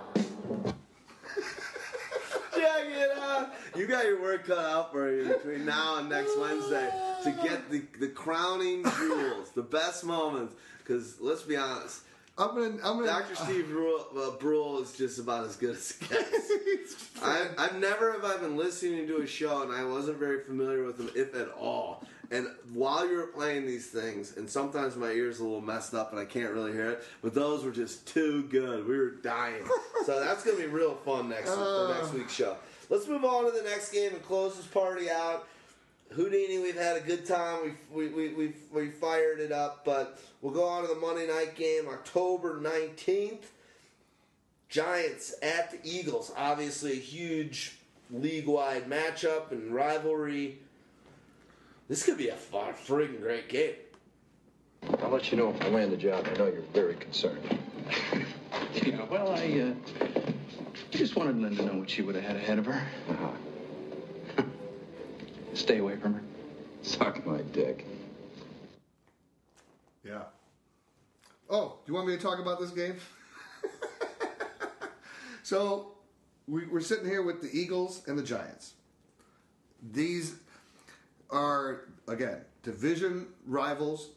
[2.56, 3.49] Check it out.
[3.76, 6.89] You got your work cut out for you between now and next Wednesday
[7.23, 10.56] to get the, the crowning jewels, the best moments.
[10.80, 12.02] Because let's be honest,
[12.38, 13.07] I'm gonna, I'm gonna.
[13.07, 13.35] Dr.
[13.35, 17.10] Steve Brule, uh, Brule is just about as good as it gets.
[17.22, 20.84] I, I've never have I been listening to a show and I wasn't very familiar
[20.84, 22.06] with him, if at all.
[22.31, 26.11] And while you were playing these things, and sometimes my ears a little messed up
[26.11, 28.88] and I can't really hear it, but those were just too good.
[28.88, 29.64] We were dying.
[30.06, 32.57] so that's gonna be real fun next for next week's show.
[32.90, 35.48] Let's move on to the next game and close this party out.
[36.12, 37.78] Houdini, we've had a good time.
[37.91, 41.56] We we we we fired it up, but we'll go on to the Monday night
[41.56, 43.52] game, October nineteenth.
[44.70, 46.32] Giants at the Eagles.
[46.36, 47.78] Obviously, a huge
[48.12, 50.60] league-wide matchup and rivalry.
[51.88, 53.76] This could be a fun, friggin' great game.
[55.02, 56.28] I'll let you know if I land the job.
[56.30, 57.60] I know you're very concerned.
[58.74, 60.24] Yeah, well, I, uh,
[60.91, 62.88] just wanted Linda to know what she would have had ahead of her.
[63.10, 64.43] Uh-huh.
[65.53, 66.22] Stay away from her.
[66.81, 67.85] Suck my dick.
[70.03, 70.23] Yeah.
[71.49, 72.97] Oh, do you want me to talk about this game?
[75.43, 75.93] so,
[76.47, 78.73] we, we're sitting here with the Eagles and the Giants.
[79.91, 80.35] These
[81.31, 84.10] are, again, division rivals.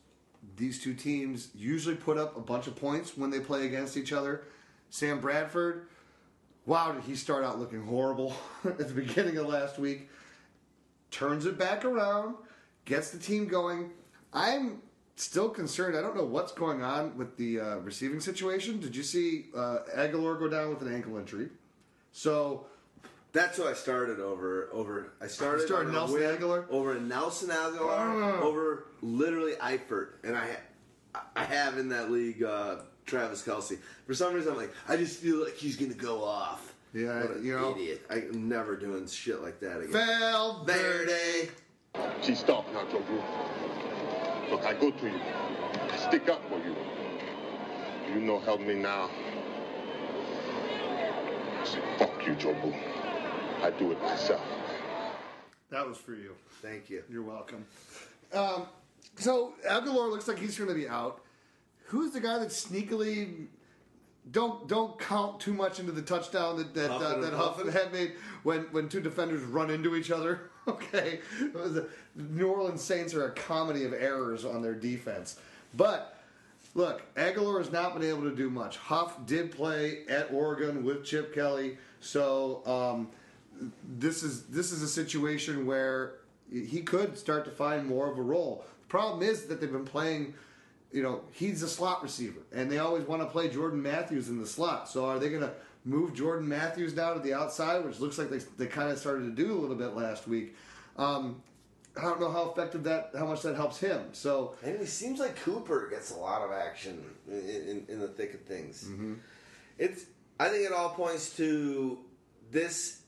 [0.56, 4.12] These two teams usually put up a bunch of points when they play against each
[4.12, 4.44] other.
[4.90, 5.88] Sam Bradford,
[6.68, 8.34] wow, did he start out looking horrible
[8.64, 10.08] at the beginning of last week?
[11.10, 12.36] Turns it back around,
[12.84, 13.90] gets the team going.
[14.32, 14.82] I'm
[15.16, 15.96] still concerned.
[15.96, 18.78] I don't know what's going on with the uh, receiving situation.
[18.78, 21.48] Did you see uh, Agholor go down with an ankle injury?
[22.12, 22.66] So
[23.32, 24.68] That's who I started over.
[24.72, 26.66] Over I started, started Nelson win Agholor?
[26.70, 28.40] over Nelson Agholor Ah.
[28.42, 30.56] over literally Eifert, and I
[31.34, 32.76] I have in that league uh,
[33.08, 33.78] Travis Kelce.
[34.06, 36.74] For some reason, I'm like I just feel like he's gonna go off.
[36.94, 37.72] Yeah, what an you know.
[37.72, 38.02] idiot.
[38.10, 39.92] I'm never doing shit like that again.
[39.92, 41.50] Valverde.
[42.22, 43.02] See, stop now, Joe
[44.50, 45.20] Look, I go to you.
[45.90, 46.74] I stick up for you.
[48.14, 49.10] You know, help me now.
[51.60, 52.74] I say, fuck you, Joe
[53.62, 54.40] I do it myself.
[55.70, 56.34] That was for you.
[56.62, 57.02] Thank you.
[57.10, 57.66] You're welcome.
[58.32, 58.66] Um,
[59.16, 61.20] so Agholor looks like he's going to be out.
[61.88, 63.46] Who's the guy that sneakily
[64.30, 67.68] don't don't count too much into the touchdown that that, uh, Huffin' that and Huffin
[67.68, 68.12] had made
[68.42, 70.40] when when two defenders run into each other?
[70.68, 71.20] Okay,
[71.54, 71.84] a,
[72.14, 75.40] New Orleans Saints are a comedy of errors on their defense,
[75.74, 76.14] but.
[76.74, 78.76] Look, Agholor has not been able to do much.
[78.76, 83.08] Huff did play at Oregon with Chip Kelly, so um,
[83.98, 86.16] this is this is a situation where
[86.50, 88.64] he could start to find more of a role.
[88.82, 90.34] The problem is that they've been playing,
[90.92, 94.38] you know, he's a slot receiver, and they always want to play Jordan Matthews in
[94.40, 94.88] the slot.
[94.88, 95.52] So are they going to
[95.84, 99.24] move Jordan Matthews now to the outside, which looks like they, they kind of started
[99.24, 100.56] to do a little bit last week?
[100.96, 101.42] Um,
[101.96, 104.00] I don't know how effective that, how much that helps him.
[104.12, 108.08] So And it seems like Cooper gets a lot of action in, in, in the
[108.08, 108.84] thick of things.
[108.84, 109.14] Mm-hmm.
[109.78, 110.04] It's.
[110.40, 111.98] I think it all points to
[112.52, 113.00] this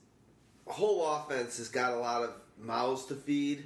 [0.67, 3.63] whole offense has got a lot of mouths to feed.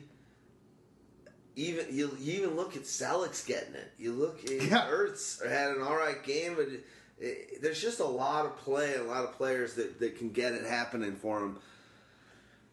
[1.55, 3.91] Even you, you even look at Celek's getting it.
[3.97, 4.87] You look at Yeah.
[4.89, 6.85] Ertz had an all right game, but it,
[7.19, 10.53] it, there's just a lot of play, a lot of players that, that can get
[10.53, 11.57] it happening for him.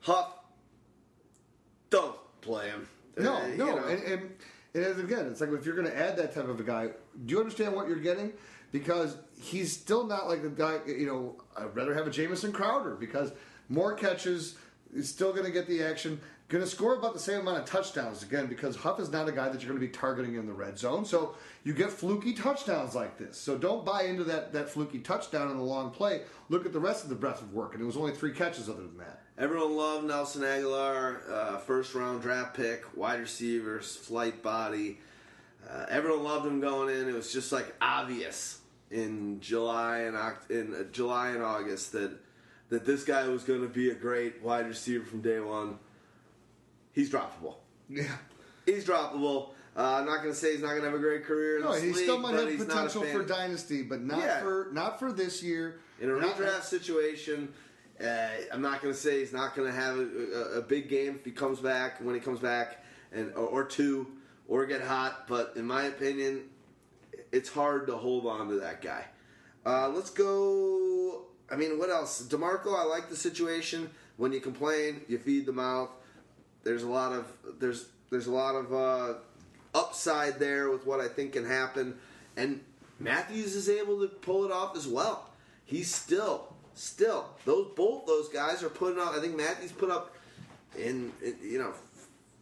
[0.01, 0.33] Huff,
[1.91, 2.89] don't play him.
[3.17, 3.85] No, Uh, you no, know.
[3.87, 4.31] and, and
[4.75, 6.87] and as again, it's like if you're going to add that type of a guy,
[7.27, 8.33] do you understand what you're getting?
[8.73, 10.79] Because he's still not like the guy.
[10.87, 13.33] You know, I'd rather have a Jamison Crowder because
[13.69, 14.57] more catches
[14.95, 16.21] is still going to get the action.
[16.53, 19.33] Going to score about the same amount of touchdowns again because Huff is not a
[19.33, 21.07] guy that you're going to be targeting in the red zone.
[21.07, 23.39] So you get fluky touchdowns like this.
[23.39, 26.25] So don't buy into that that fluky touchdown in the long play.
[26.51, 28.69] Look at the rest of the breadth of work, and it was only three catches
[28.69, 29.23] other than that.
[29.39, 34.99] Everyone loved Nelson Agholor, uh, first round draft pick, wide receivers, flight body.
[35.67, 37.09] Uh, everyone loved him going in.
[37.09, 40.19] It was just like obvious in July and
[40.51, 42.11] in uh, July and August that
[42.69, 45.79] that this guy was going to be a great wide receiver from day one.
[46.93, 47.57] He's droppable.
[47.89, 48.05] Yeah.
[48.67, 49.51] He's droppable.
[49.77, 51.63] Uh, I'm not going to say he's not going to have a great career in
[51.63, 54.41] No, this he still might have he's not a potential for dynasty, but not Yeah.
[54.41, 55.81] for not for this year.
[56.01, 57.53] in a Not- redraft situation.
[58.03, 60.89] Uh, I'm not going to say he's not going to have a, a, a big
[60.89, 64.07] game if he comes back when he comes back, and or, or two
[64.49, 65.29] or get hot.
[65.29, 66.49] But in my opinion,
[67.31, 69.05] it's hard to hold on to that guy.
[69.65, 71.23] Uh, let's go.
[71.51, 72.23] I mean, what else?
[72.23, 73.91] DeMarco, I like the situation.
[74.17, 75.91] When you complain, you feed the mouth.
[76.65, 77.27] There's a lot of
[77.59, 79.15] there's there's a lot of uh,
[79.75, 81.99] upside there with what I think can happen,
[82.37, 82.61] and
[82.99, 85.31] Matthews is able to pull it off as well.
[85.65, 89.15] He's still still those both those guys are putting up.
[89.15, 90.15] I think Matthews put up
[90.79, 91.73] in, in you know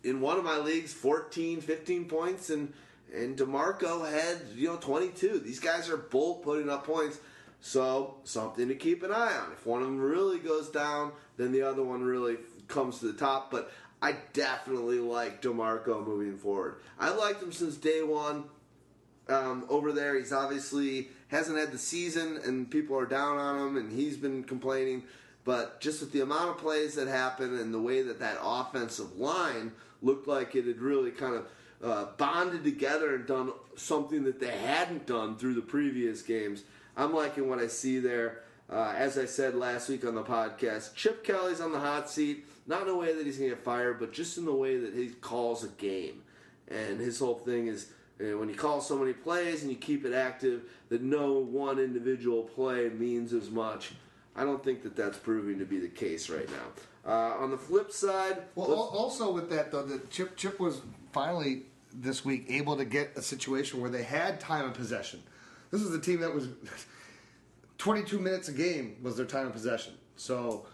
[0.02, 2.72] in one of my leagues 14, 15 points and
[3.14, 5.40] and DeMarco had, you know, 22.
[5.40, 7.18] These guys are both putting up points.
[7.60, 9.52] So, something to keep an eye on.
[9.52, 13.18] If one of them really goes down, then the other one really comes to the
[13.18, 13.50] top.
[13.50, 13.70] But
[14.02, 16.76] I definitely like DeMarco moving forward.
[16.98, 18.44] I liked him since day one
[19.28, 20.18] um, over there.
[20.18, 24.42] He's obviously hasn't had the season, and people are down on him, and he's been
[24.42, 25.04] complaining.
[25.44, 29.16] But just with the amount of plays that happened and the way that that offensive
[29.16, 29.72] line
[30.02, 31.46] looked like it had really kind of
[31.82, 36.62] uh, bonded together and done something that they hadn't done through the previous games.
[36.96, 38.42] I'm liking what I see there.
[38.68, 42.44] Uh, as I said last week on the podcast, Chip Kelly's on the hot seat,
[42.70, 44.78] not in a way that he's going to get fired, but just in the way
[44.78, 46.22] that he calls a game.
[46.68, 47.88] And his whole thing is
[48.20, 51.78] uh, when you call so many plays and you keep it active, that no one
[51.80, 53.92] individual play means as much.
[54.36, 57.10] I don't think that that's proving to be the case right now.
[57.12, 60.80] Uh, on the flip side, Well, al- also with that though, that Chip Chip was
[61.12, 65.20] finally this week able to get a situation where they had time of possession.
[65.72, 66.48] This is a team that was
[67.78, 69.94] 22 minutes a game was their time of possession.
[70.14, 70.66] So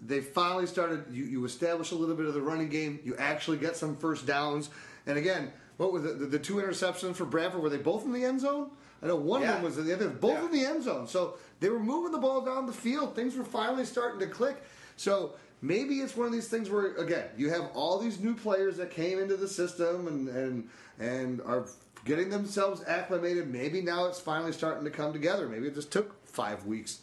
[0.00, 1.04] they finally started.
[1.10, 3.00] You, you establish a little bit of the running game.
[3.04, 4.70] You actually get some first downs.
[5.06, 6.18] And again, what was it?
[6.18, 8.70] The, the two interceptions for Bradford were they both in the end zone?
[9.02, 9.48] I know one Yeah.
[9.50, 11.06] of them was in the other, both in the end zone.
[11.06, 13.14] So they were moving the ball down the field.
[13.14, 14.62] Things were finally starting to click.
[14.96, 18.76] So maybe it's one of these things where again you have all these new players
[18.78, 20.68] that came into the system and and
[20.98, 21.66] and are
[22.04, 23.52] getting themselves acclimated.
[23.52, 25.48] Maybe now it's finally starting to come together.
[25.48, 27.00] Maybe it just took five weeks.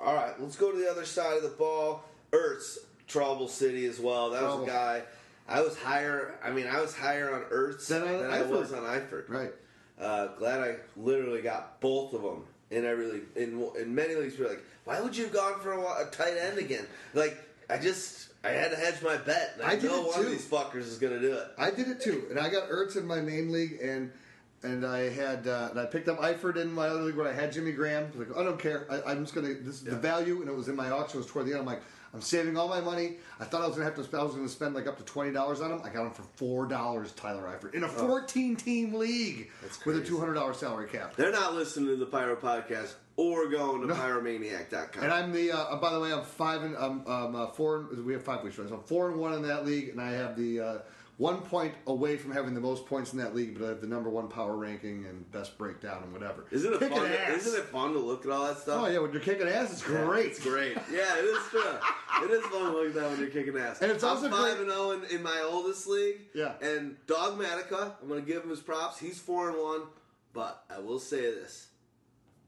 [0.00, 2.04] All right, let's go to the other side of the ball.
[2.32, 4.30] Ertz, trouble city as well.
[4.30, 4.58] That Trouble.
[4.60, 5.02] was a guy.
[5.48, 6.38] I was higher.
[6.44, 9.28] I mean, I was higher on Ertz Than than, I was on Eifert.
[9.28, 9.52] Right.
[9.98, 13.24] Uh, glad I literally got both of them in every league.
[13.34, 16.36] In in many leagues, we're like, why would you have gone for a, a tight
[16.36, 16.86] end again?
[17.14, 17.36] Like,
[17.70, 19.54] I just I had to hedge my bet.
[19.54, 20.30] And I, I did know it one of too.
[20.30, 21.48] these fuckers is gonna do it.
[21.58, 24.12] I did it too, and I got Ertz in my main league, and
[24.62, 27.32] and I had uh, and I picked up Eifert in my other league where I
[27.32, 28.12] had Jimmy Graham.
[28.14, 30.68] Like I don't care, I, I'm just gonna this is the value, and it was
[30.68, 31.18] in my auction.
[31.18, 31.60] It was toward the end.
[31.60, 31.82] I'm like,
[32.14, 33.16] I'm saving all my money.
[33.38, 34.04] I thought I was gonna have to.
[34.04, 35.80] spend- I was gonna spend like up to twenty dollars on him.
[35.84, 37.12] I got him for four dollars.
[37.12, 39.50] Tyler Eifert in a 14 team league
[39.84, 41.16] with a two hundred dollar salary cap.
[41.16, 45.02] They're not listening to the Pyro podcast or going to pyromaniac.com.
[45.02, 45.52] And I'm the.
[45.52, 47.88] Uh, by the way, I'm five and I'm um, uh, four.
[48.04, 48.68] We have five weeks, right?
[48.68, 50.78] So I'm four and one in that league, and I have the uh,
[51.18, 53.58] one point away from having the most points in that league.
[53.58, 56.46] But I have the number one power ranking and best breakdown and whatever.
[56.50, 56.90] Isn't it fun?
[57.02, 57.44] To, ass.
[57.46, 58.82] isn't it fun to look at all that stuff?
[58.84, 60.26] Oh yeah, when you're kicking ass, it's Yeah, great.
[60.26, 60.76] it's great.
[60.92, 61.60] Yeah, it is true.
[62.24, 63.82] it is fun to look at that when you're kicking ass.
[63.82, 66.20] And it's also I'm five great- and zero in, in my oldest league.
[66.34, 66.52] Yeah.
[66.62, 68.98] And Dogmatica, I'm going to give him his props.
[68.98, 69.82] He's four and one,
[70.32, 71.66] but I will say this: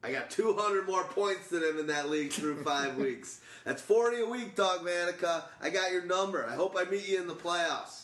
[0.04, 3.40] I got 200 more points than him in that league through five weeks.
[3.64, 5.42] That's 40 a week, Dogmatica.
[5.60, 6.46] I got your number.
[6.46, 7.99] I hope I meet you in the playoffs.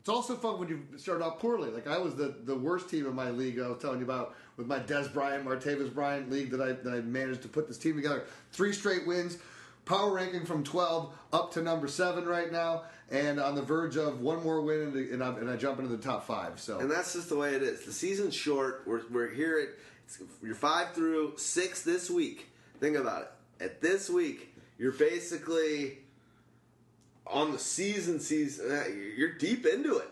[0.00, 1.70] It's also fun when you start out poorly.
[1.70, 3.60] Like I was the, the worst team in my league.
[3.60, 6.94] I was telling you about with my Dez Bryant, Martavis Bryant league that I that
[6.94, 8.24] I managed to put this team together.
[8.50, 9.36] Three straight wins,
[9.84, 14.20] power ranking from twelve up to number seven right now, and on the verge of
[14.20, 16.58] one more win, and, and, I, and I jump into the top five.
[16.58, 17.84] So And that's just the way it is.
[17.84, 18.84] The season's short.
[18.86, 19.68] We're, we're here at
[20.42, 22.48] you're five through six this week.
[22.80, 23.64] Think about it.
[23.64, 25.98] At this week, you're basically
[27.30, 28.20] on the season.
[28.20, 28.70] Season.
[28.70, 28.84] uh,
[29.16, 30.08] You're deep into it.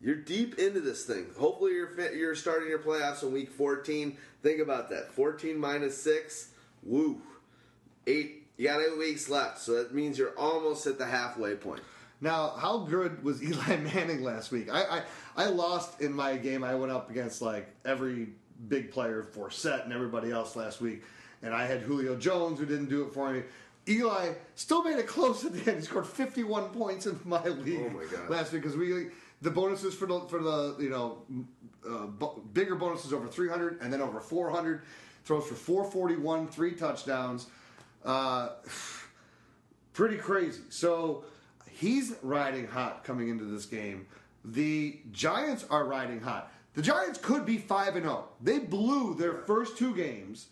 [0.00, 1.26] You're deep into this thing.
[1.38, 4.16] Hopefully, you're fit, you're starting your playoffs in week 14.
[4.42, 5.10] Think about that.
[5.12, 6.50] 14 minus six.
[6.82, 7.20] Woo.
[8.06, 8.42] Eight.
[8.58, 11.80] You got eight weeks left, so that means you're almost at the halfway point.
[12.22, 14.68] Now, how good was Eli Manning last week?
[14.72, 15.02] I, I
[15.36, 16.64] I lost in my game.
[16.64, 18.28] I went up against like every
[18.68, 21.02] big player, Forsett and everybody else last week,
[21.42, 23.42] and I had Julio Jones who didn't do it for me.
[23.88, 25.80] Eli still made it close at the end.
[25.80, 28.28] He scored 51 points in my league Oh my God.
[28.30, 29.08] last week because we
[29.42, 31.18] the bonuses for the for the you know
[31.88, 34.82] uh, bu- bigger bonuses over 300 and then over 400.
[35.24, 37.48] Throws for 441, three touchdowns.
[38.04, 38.50] Uh,
[39.92, 40.60] pretty crazy.
[40.68, 41.24] So
[41.68, 44.06] he's riding hot coming into this game.
[44.44, 46.52] The Giants are riding hot.
[46.74, 48.28] The Giants could be five and zero.
[48.40, 50.46] They blew their first two games,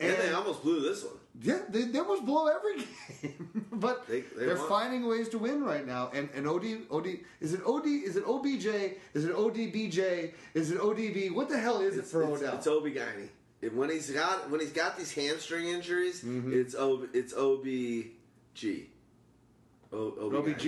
[0.00, 1.14] And, they almost blew this one.
[1.42, 2.76] Yeah, they, they almost blow every
[3.22, 6.10] game, but They- they, are finding ways to win right now.
[6.12, 7.06] And and OD OD
[7.40, 8.66] is it OD is it OBJ
[9.14, 11.32] is it ODBJ is it ODB?
[11.34, 12.54] What the hell is it for it's, Odell?
[12.56, 13.28] It's Obi Guiney.
[13.74, 16.52] When he's got when he's got these hamstring injuries, Mm-hmm.
[16.52, 18.86] it's O it's OBG.
[19.92, 20.58] O, OBGYN.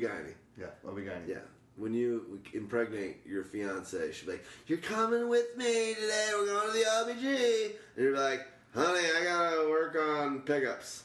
[0.00, 0.34] Guiney.
[0.58, 1.28] yeah, OB Guiney.
[1.28, 1.36] Yeah.
[1.76, 6.30] When you impregnate your fiance, she'll be like, "You're coming with me today.
[6.32, 7.64] We're going to the OBG."
[7.96, 11.04] And you're like, "Honey, I gotta work on pickups."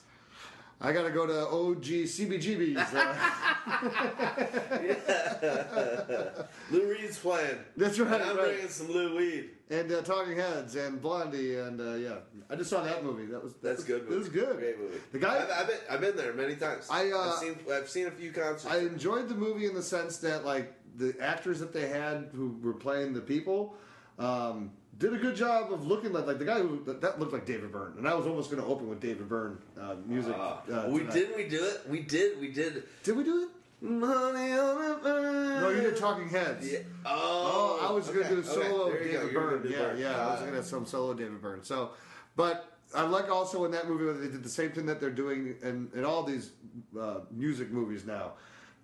[0.81, 2.93] I got to go to OG CBGB's.
[2.93, 3.15] Uh,
[6.71, 7.57] Lou Reed's playing.
[7.77, 8.47] That's right, And I'm right.
[8.47, 9.49] bringing some Lou Weed.
[9.69, 12.15] and uh, Talking Heads and Blondie and uh, yeah,
[12.49, 13.27] I just saw that movie.
[13.27, 14.01] That was that That's was, good.
[14.03, 14.19] It Movie.
[14.19, 14.57] was good.
[14.57, 14.97] Great movie.
[15.13, 16.87] The guy I've, I've, been, I've been there many times.
[16.89, 18.65] I, uh, have seen I've seen a few concerts.
[18.65, 22.57] I enjoyed the movie in the sense that like the actors that they had who
[22.61, 23.75] were playing the people
[24.19, 27.33] um, did a good job of looking like like the guy who that, that looked
[27.33, 30.35] like David Byrne, and I was almost going to open with David Byrne uh, music.
[30.37, 30.57] Uh,
[30.89, 31.13] we tonight.
[31.13, 31.81] didn't we do it?
[31.89, 32.39] We did.
[32.39, 32.83] We did.
[33.03, 33.49] Did we do it?
[33.81, 35.61] Money on the burn.
[35.61, 36.71] No, you did Talking Heads.
[36.71, 36.79] Yeah.
[37.05, 39.11] Oh, Oh, I was going to do a solo okay.
[39.11, 39.19] Go.
[39.19, 39.65] David Byrne.
[39.69, 39.97] Yeah, Byrne.
[39.99, 41.63] yeah, I was going to have some solo David Byrne.
[41.63, 41.89] So,
[42.37, 45.09] but I like also in that movie where they did the same thing that they're
[45.09, 46.51] doing in, in all these
[46.97, 48.33] uh, music movies now.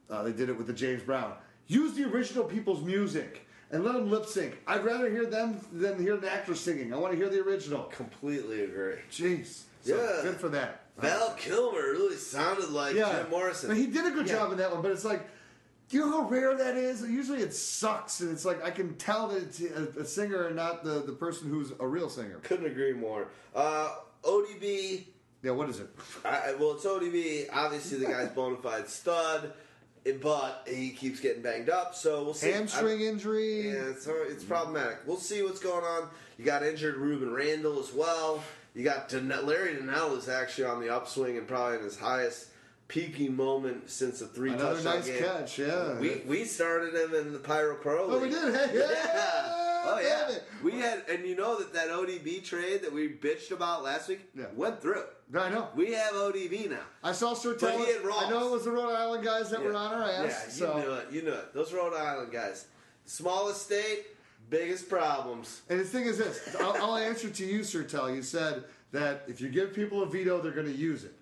[0.09, 1.31] Uh, they did it with the James Brown.
[1.67, 4.57] Use the original people's music and let them lip sync.
[4.67, 6.93] I'd rather hear them than hear an actor singing.
[6.93, 7.83] I want to hear the original.
[7.83, 8.95] Completely agree.
[9.11, 9.64] Jeez.
[9.83, 10.22] So, Yeah.
[10.23, 10.83] Good for that.
[10.98, 13.22] Val Kilmer really sounded like yeah.
[13.22, 13.69] Jim Morrison.
[13.69, 14.33] But he did a good Yeah.
[14.35, 15.22] job in that one, but it's like,
[15.88, 17.01] do you know how rare that is?
[17.01, 20.83] Usually it sucks, and it's like I can tell that it's a, singer and not
[20.83, 22.39] the, the person who's a real singer.
[22.43, 23.27] Couldn't agree more.
[23.56, 25.06] Uh, ODB.
[25.41, 25.89] Yeah, what is it?
[26.25, 27.48] I, well, it's ODB.
[27.51, 29.53] Obviously, the guy's bona fide stud,
[30.21, 31.95] but he keeps getting banged up.
[31.95, 32.51] So we'll see.
[32.51, 33.69] Hamstring injury.
[33.69, 34.99] Yeah, it's, uh, it's problematic.
[35.05, 36.09] We'll see what's going on.
[36.37, 38.43] You got injured Rueben Randle as well.
[38.75, 42.47] You got Larry Donnell is actually on the upswing and probably in his highest
[42.87, 45.23] peaking moment since the three Another touchdown nice game.
[45.23, 45.99] catch, yeah.
[45.99, 48.05] We we started him in the Pyro Pro.
[48.11, 48.53] Oh, we did?
[48.53, 49.68] Hey, yeah!
[49.85, 50.38] Oh yeah.
[50.64, 54.22] We had, and you know that that ODB trade that we bitched about last week
[54.35, 54.45] Yeah.
[54.56, 55.03] went through.
[55.33, 55.69] I know.
[55.75, 56.80] We have ODB now.
[57.03, 59.64] I saw Sir But he had I know it was the Rhode Island guys that
[59.64, 60.58] were on our ass.
[60.59, 60.80] Yeah, you so.
[60.80, 61.08] knew it.
[61.11, 61.53] You knew it.
[61.53, 62.66] Those Rhode Island guys.
[63.06, 64.06] Smallest state,
[64.49, 65.61] biggest problems.
[65.69, 69.40] And the thing is this, I'll, I'll answer to you, Sertel You said that if
[69.41, 71.14] you give people a veto, they're going to use it.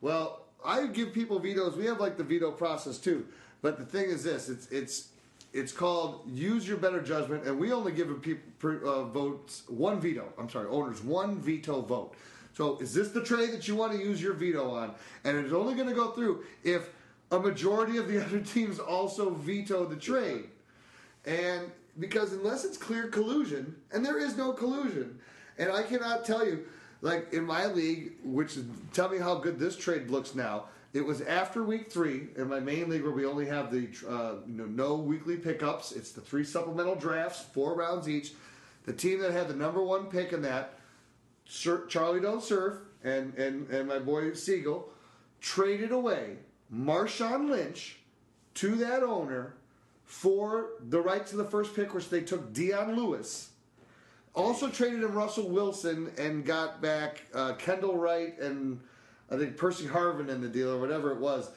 [0.00, 1.76] Well, I give people vetoes.
[1.76, 3.26] We have like the veto process too.
[3.62, 5.08] But the thing is this, it's it's
[5.56, 8.42] it's called use your better judgment, and we only give people
[8.84, 10.30] uh, votes one veto.
[10.38, 12.14] I'm sorry, owners one veto vote.
[12.54, 14.94] So is this the trade that you want to use your veto on?
[15.24, 16.90] And it's only going to go through if
[17.32, 20.44] a majority of the other teams also veto the trade.
[21.24, 25.18] And because unless it's clear collusion, and there is no collusion,
[25.58, 26.66] and I cannot tell you,
[27.00, 30.66] like in my league, which is, tell me how good this trade looks now.
[30.96, 34.36] It was after week three in my main league where we only have the uh,
[34.46, 35.92] you know, no weekly pickups.
[35.92, 38.32] It's the three supplemental drafts, four rounds each.
[38.86, 40.78] The team that had the number one pick in that,
[41.44, 44.88] Charlie Don't Surf and, and, and my boy Siegel,
[45.38, 46.38] traded away
[46.72, 47.98] Marshawn Lynch
[48.54, 49.54] to that owner
[50.06, 53.50] for the right to the first pick, which they took Dion Lewis.
[54.34, 58.80] Also traded him Russell Wilson and got back uh, Kendall Wright and
[59.30, 61.50] I think Percy Harvin in the deal or whatever it was.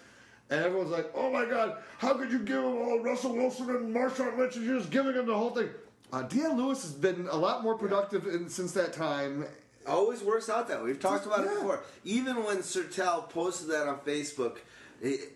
[0.50, 3.96] And everyone's like, "Oh my God, how could you give him all Russell Wilson and
[3.96, 5.70] Marshawn Lynch and you're just giving him the whole thing?"
[6.12, 9.46] Uh, Dion Lewis has been a lot more productive in, since that time.
[9.88, 10.86] Always works out that way.
[10.88, 11.84] We've talked about it before.
[12.04, 14.58] Even when Sertel posted that on Facebook,
[15.02, 15.36] it,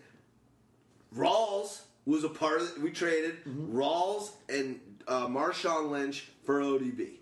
[1.16, 2.82] Rawls was a part of it.
[2.82, 3.76] We traded Mm-hmm.
[3.76, 7.12] Rawls and uh, Marshawn Lynch for ODB.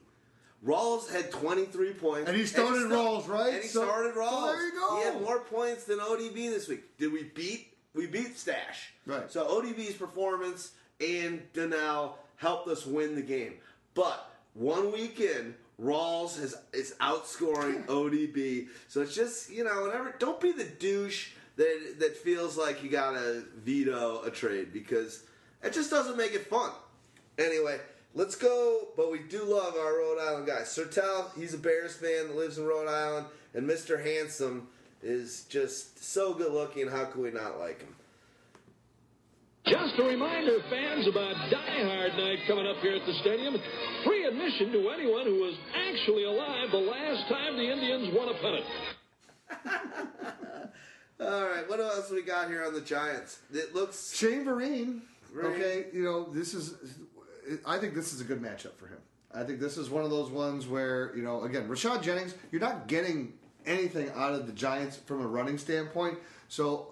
[0.65, 2.29] Rawls had 23 points.
[2.29, 3.55] And he started Rawls, right?
[3.55, 4.97] And he So- started so there you go.
[4.97, 6.97] He had more points than ODB this week.
[6.99, 7.75] Did we beat?
[7.95, 8.93] We beat Stash.
[9.05, 9.31] Right.
[9.31, 13.55] So ODB's performance and Donnell helped us win the game.
[13.95, 18.69] But one weekend, in, Rawls is, is outscoring ODB.
[18.89, 22.89] So it's just, you know, whenever, don't be the douche that, that feels like you
[22.91, 25.25] gotta veto a trade because
[25.63, 26.71] it just doesn't make it fun.
[27.39, 27.81] Anyway,
[28.15, 28.89] let's go.
[28.97, 30.67] But we do love our Rhode Island guys.
[30.69, 34.03] Sertel, he's a Bears fan that lives in Rhode Island, and Mr.
[34.03, 34.69] Handsome
[35.03, 36.89] is just so good looking.
[36.89, 37.95] How can we not like him?
[39.67, 43.57] Just a reminder, fans, about Die Hard Night coming up here at the stadium.
[44.05, 45.55] Free admission to anyone who was
[45.89, 48.65] actually alive the last time the Indians won a pennant.
[51.21, 53.39] All right, what else we got here on the Giants?
[53.53, 55.55] It looks Shane Vereen, Vereen.
[55.55, 56.75] okay, you know, this is,
[57.67, 58.99] I think this is a good matchup for him.
[59.35, 62.61] I think this is one of those ones where, you know, again, Rashad Jennings, you're
[62.61, 63.33] not getting
[63.65, 66.19] anything out of the Giants from a running standpoint.
[66.49, 66.89] So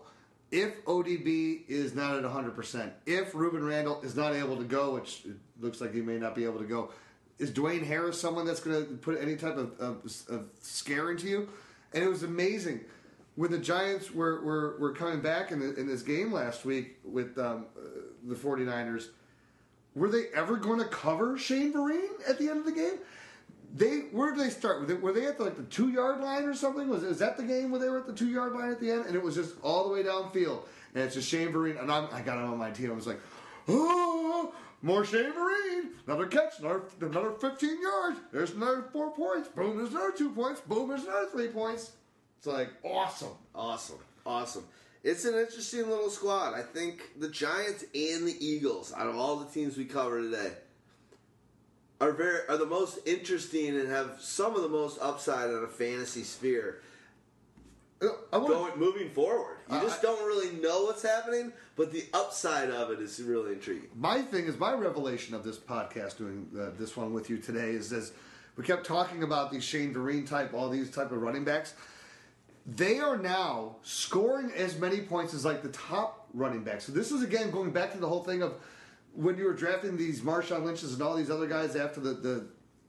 [0.50, 5.22] if ODB is not at 100%, if Rueben Randle is not able to go, which
[5.26, 6.90] it looks like he may not be able to go,
[7.38, 11.26] is Dwayne Harris someone that's going to put any type of, of, of scare into
[11.26, 11.48] you?
[11.92, 12.80] And it was amazing
[13.36, 16.98] when the Giants were, were, were coming back in, the, in this game last week
[17.04, 17.80] with um, uh,
[18.24, 19.08] the 49ers.
[19.94, 22.98] Were they ever going to cover Shane Vereen at the end of the game?
[23.74, 24.80] They where did they start?
[24.80, 26.88] Were they, were they at the, like the two yard line or something?
[26.88, 28.90] Was is that the game where they were at the two yard line at the
[28.90, 29.06] end?
[29.06, 30.62] And it was just all the way downfield,
[30.94, 31.80] and it's just Shane Vereen.
[31.80, 32.90] And I'm, I got him on my team.
[32.90, 33.20] I was like,
[33.68, 34.52] oh,
[34.82, 38.18] more Shane Vereen, another catch, another another 15 yards.
[38.32, 39.48] There's another four points.
[39.48, 40.60] Boom, there's another two points.
[40.62, 41.92] Boom, there's another three points.
[42.38, 44.64] It's like awesome, awesome, awesome.
[45.02, 46.54] It's an interesting little squad.
[46.54, 50.52] I think the Giants and the Eagles, out of all the teams we cover today,
[52.00, 55.68] are very are the most interesting and have some of the most upside on a
[55.68, 56.80] fantasy sphere.
[58.32, 62.90] Going moving forward, you Uh, just don't really know what's happening, but the upside of
[62.90, 63.90] it is really intriguing.
[63.94, 67.72] my thing is my revelation of this podcast doing uh, this one with you today
[67.72, 68.12] is this
[68.56, 71.74] we kept talking about these Shane Vereen type all these type of running backs
[72.66, 77.10] they are now scoring as many points as like the top running backs so this
[77.10, 78.54] is again going back to the whole thing of
[79.14, 82.46] when you were drafting these Marshawn Lynch's and all these other guys after the, the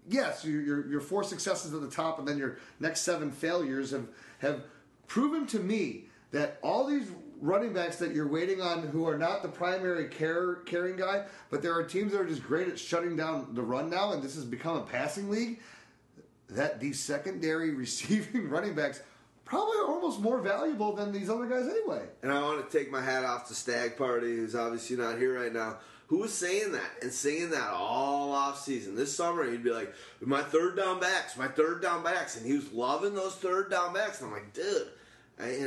[0.07, 3.91] yes your, your, your four successes at the top and then your next seven failures
[3.91, 4.07] have
[4.39, 4.63] have
[5.07, 7.07] proven to me that all these
[7.41, 11.61] running backs that you're waiting on who are not the primary care carrying guy, but
[11.61, 14.35] there are teams that are just great at shutting down the run now, and this
[14.35, 15.59] has become a passing league.
[16.49, 19.01] That these secondary receiving running backs
[19.51, 22.01] probably almost more valuable than these other guys anyway.
[22.23, 25.37] And I want to take my hat off to Stag Party, who's obviously not here
[25.37, 28.95] right now, who was saying that and saying that all off season.
[28.95, 32.53] This summer, he'd be like, "My third down backs, my third down backs," and he
[32.53, 34.21] was loving those third down backs.
[34.21, 34.87] And I'm like, dude,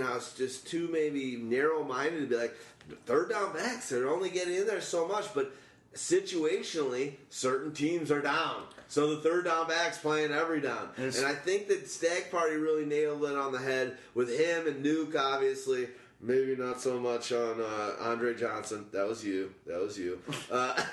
[0.01, 2.57] know, I was just too maybe narrow minded to be like,
[3.05, 5.53] third down backs, they're only getting in there so much, but
[5.95, 8.63] situationally, certain teams are down.
[8.95, 10.89] So the third down back's playing every down.
[10.97, 11.19] Yes.
[11.19, 14.85] And I think that Stag Party really nailed it on the head with him and
[14.87, 15.89] Nuke, obviously.
[16.21, 18.87] Maybe not so much on uh, Andre Johnson.
[18.93, 19.53] That was you.
[19.67, 20.21] That was you.
[20.49, 20.81] Uh,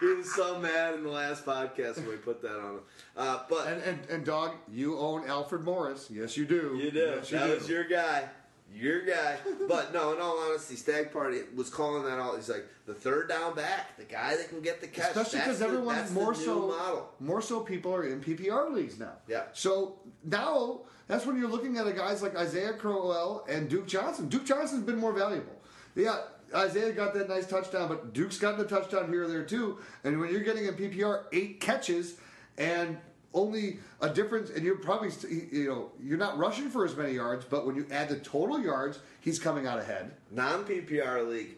[0.00, 2.80] he was so mad in the last podcast when we put that on him.
[3.16, 6.10] Uh, but And, and and dog, you own Alfred Morris.
[6.10, 6.78] Yes, you do.
[6.78, 7.14] you do.
[7.16, 7.54] Yes, you that do.
[7.54, 8.28] was your guy.
[8.74, 9.36] Your guy.
[9.68, 12.36] But no, in all honesty, Stag Party was calling that out.
[12.36, 15.10] He's like, the third down back, the guy that can get the catch.
[15.14, 17.08] Especially because the- everyone's more so model.
[17.20, 19.12] more so people are in PPR leagues now.
[19.28, 19.44] Yeah.
[19.52, 24.28] So now that's when you're looking at a guys like Isaiah Crowell and Duke Johnson.
[24.28, 25.52] Duke Johnson's been more valuable.
[25.94, 26.20] Yeah,
[26.54, 29.78] Isaiah got that nice touchdown, but Duke's gotten a touchdown here or there too.
[30.04, 32.16] And when you're getting in PPR eight catches
[32.58, 32.98] and
[33.34, 37.12] only a difference, and you're probably st- you know you're not rushing for as many
[37.12, 40.12] yards, but when you add the total yards, he's coming out ahead.
[40.30, 41.56] Non PPR league.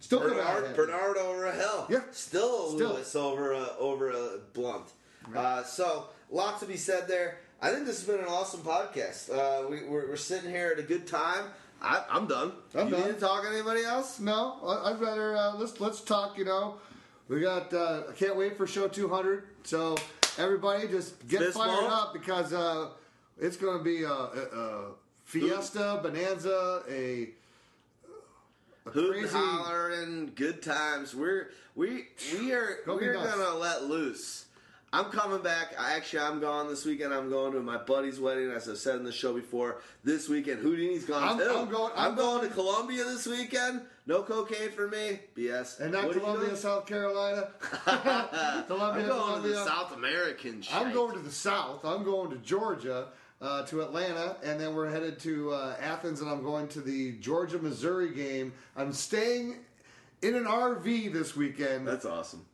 [0.00, 0.76] Still coming out Bernard.
[0.76, 1.86] Bernard over a Hill.
[1.88, 2.00] Yeah.
[2.12, 2.90] Still a Still.
[2.94, 4.84] Lewis over a, over a Blount.
[5.34, 7.38] Uh, so, lot to be said there.
[7.62, 9.30] I think this has been an awesome podcast.
[9.34, 11.44] Uh, we, we're, we're sitting here at a good time.
[11.80, 12.52] I, I'm done.
[12.74, 13.06] I'm you done.
[13.06, 14.20] need to talk to anybody else?
[14.20, 16.36] No, I- I'd rather uh, let's let's talk.
[16.36, 16.74] You know,
[17.28, 17.72] we got.
[17.72, 19.44] Uh, I can't wait for show 200.
[19.64, 19.96] So
[20.38, 21.92] everybody, just get Fist fired bump.
[21.92, 22.90] up because uh,
[23.38, 24.90] it's going to be a, a, a
[25.24, 27.28] fiesta, bonanza, a,
[28.86, 30.34] a Hoot and crazy.
[30.34, 31.14] good times.
[31.14, 34.44] We're we we are we're gonna let loose.
[34.94, 35.74] I'm coming back.
[35.76, 37.12] I actually I'm gone this weekend.
[37.12, 39.80] I'm going to my buddy's wedding, as I've said in the show before.
[40.04, 41.44] This weekend, Houdini's gone I'm- too.
[41.56, 43.82] I'm going- I'm, I'm going, going- to Columbia this weekend.
[44.06, 45.18] No cocaine for me.
[45.36, 45.80] BS.
[45.80, 46.54] And not What Columbia.
[46.54, 47.48] South Carolina.
[47.86, 49.64] I'm Columbia, going to the Columbia.
[49.64, 50.62] South American.
[50.62, 50.76] Shit.
[50.76, 51.84] I'm going to the south.
[51.84, 53.08] I'm going to Georgia,
[53.42, 57.12] uh, to Atlanta, and then we're headed to uh, Athens, and I'm going to the
[57.18, 58.52] Georgia Missouri game.
[58.76, 59.56] I'm staying
[60.22, 61.88] in an RV this weekend.
[61.88, 62.44] That's awesome.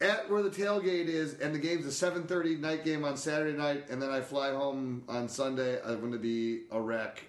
[0.00, 3.86] At where the tailgate is, and the game's a 7:30 night game on Saturday night,
[3.90, 5.80] and then I fly home on Sunday.
[5.84, 7.24] I'm going to be a wreck.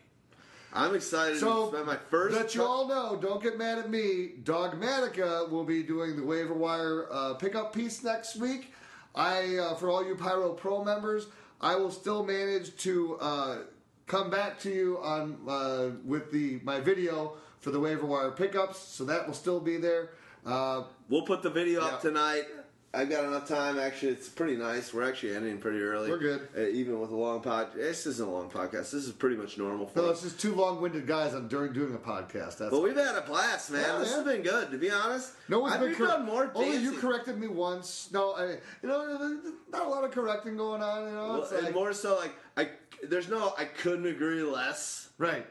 [0.72, 2.36] I'm excited So to spend my first.
[2.36, 4.34] let you all know, don't get mad at me.
[4.44, 8.72] Dogmatica will be doing the waiver wire uh, pickup piece next week.
[9.16, 11.26] I, uh, for all you Pyro Pro members,
[11.60, 13.58] I will still manage to uh,
[14.06, 18.78] come back to you on uh, with the my video for the waiver wire pickups.
[18.78, 20.12] So that will still be there.
[20.46, 22.44] Uh, We'll put the video up tonight.
[22.92, 23.78] I've got enough time.
[23.78, 24.92] Actually, it's pretty nice.
[24.94, 26.10] We're actually ending pretty early.
[26.10, 26.48] We're good.
[26.58, 27.68] uh, even with a long pod.
[27.76, 28.90] This isn't a long podcast.
[28.90, 30.24] This is pretty much normal for No, us.
[30.24, 32.58] it's just two long-winded guys on during doing a podcast.
[32.58, 33.82] That's But we've had a blast, man.
[33.82, 34.16] Yeah, this yeah.
[34.16, 34.72] has been good.
[34.72, 36.52] To be honest, No one's I've been cor- more.
[36.56, 38.10] Only you corrected me once.
[38.12, 39.40] No, I, you know,
[39.72, 41.10] not a lot of correcting going on.
[41.10, 42.70] You know, Well, and like, more so, like I,
[43.08, 45.10] there's no, I couldn't agree less.
[45.20, 45.46] right,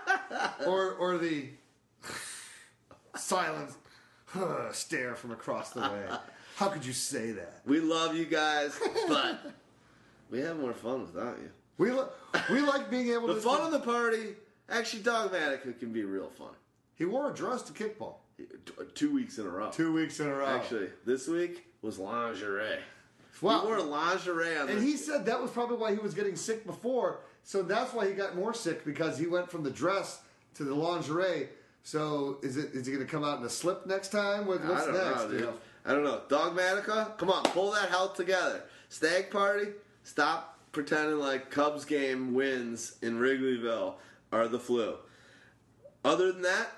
[0.66, 1.48] or or the
[3.16, 3.74] silence
[4.72, 6.06] stare from across the way.
[6.56, 7.60] How could you say that?
[7.66, 9.52] We love you guys, but
[10.30, 11.50] we have more fun without you.
[11.78, 12.06] We li-
[12.50, 13.40] we like being able The to.
[13.40, 14.36] fun of the party,
[14.70, 16.50] actually, Dogmatic can be real fun.
[16.96, 18.14] He wore a dress to kickball
[18.94, 19.70] Two weeks in a row.
[19.72, 20.46] two weeks in a row.
[20.46, 22.78] Actually, this week was lingerie.
[23.40, 23.60] Wow.
[23.62, 26.36] He wore lingerie on And the he said that was probably why he was getting
[26.36, 27.20] sick before.
[27.42, 30.20] So that's why he got more sick because he went from the dress
[30.54, 31.48] to the lingerie.
[31.82, 34.46] So is it is he going to come out in a slip next time?
[34.46, 34.94] What, what's I don't
[35.30, 35.30] next?
[35.42, 35.54] know?
[35.84, 36.22] I don't know.
[36.28, 38.62] Dogmatica, come on, pull that health together.
[38.88, 39.68] Stag party,
[40.02, 43.94] stop pretending like Cubs game wins in Wrigleyville
[44.32, 44.96] are the flu.
[46.04, 46.68] Other than that,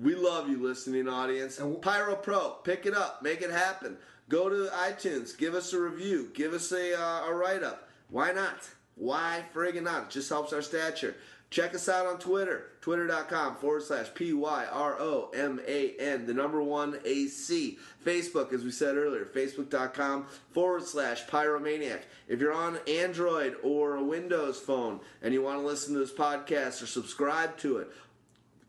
[0.00, 1.60] we love you, listening audience.
[1.82, 3.96] Pyro Pro, pick it up, make it happen.
[4.28, 7.88] Go to iTunes, give us a review, give us a, uh, a write up.
[8.08, 8.68] Why not?
[8.94, 10.04] Why friggin' not?
[10.04, 11.16] It just helps our stature.
[11.50, 16.24] Check us out on Twitter, twitter.com forward slash P Y R O M A N,
[16.24, 17.76] the number one AC.
[18.06, 22.02] Facebook, as we said earlier, facebook.com forward slash Pyromaniac.
[22.28, 26.12] If you're on Android or a Windows phone and you want to listen to this
[26.12, 27.88] podcast or subscribe to it,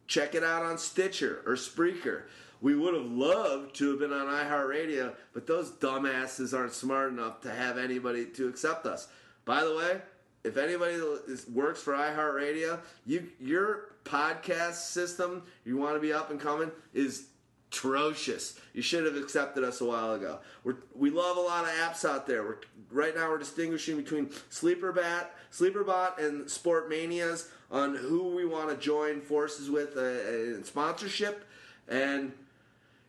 [0.07, 2.23] check it out on Stitcher or Spreaker.
[2.61, 7.41] We would have loved to have been on iHeartRadio, but those dumbasses aren't smart enough
[7.41, 9.07] to have anybody to accept us.
[9.45, 10.01] By the way,
[10.43, 10.93] if anybody
[11.27, 16.71] is, works for iHeartRadio, you your podcast system, you want to be up and coming,
[16.93, 17.27] is
[17.71, 18.59] atrocious.
[18.73, 20.39] You should have accepted us a while ago.
[20.63, 22.43] We're, we love a lot of apps out there.
[22.43, 22.57] We're,
[22.91, 28.75] right now, we're distinguishing between SleeperBat, SleeperBot, and sport manias on who we want to
[28.75, 31.45] join forces with uh, in sponsorship.
[31.87, 32.33] And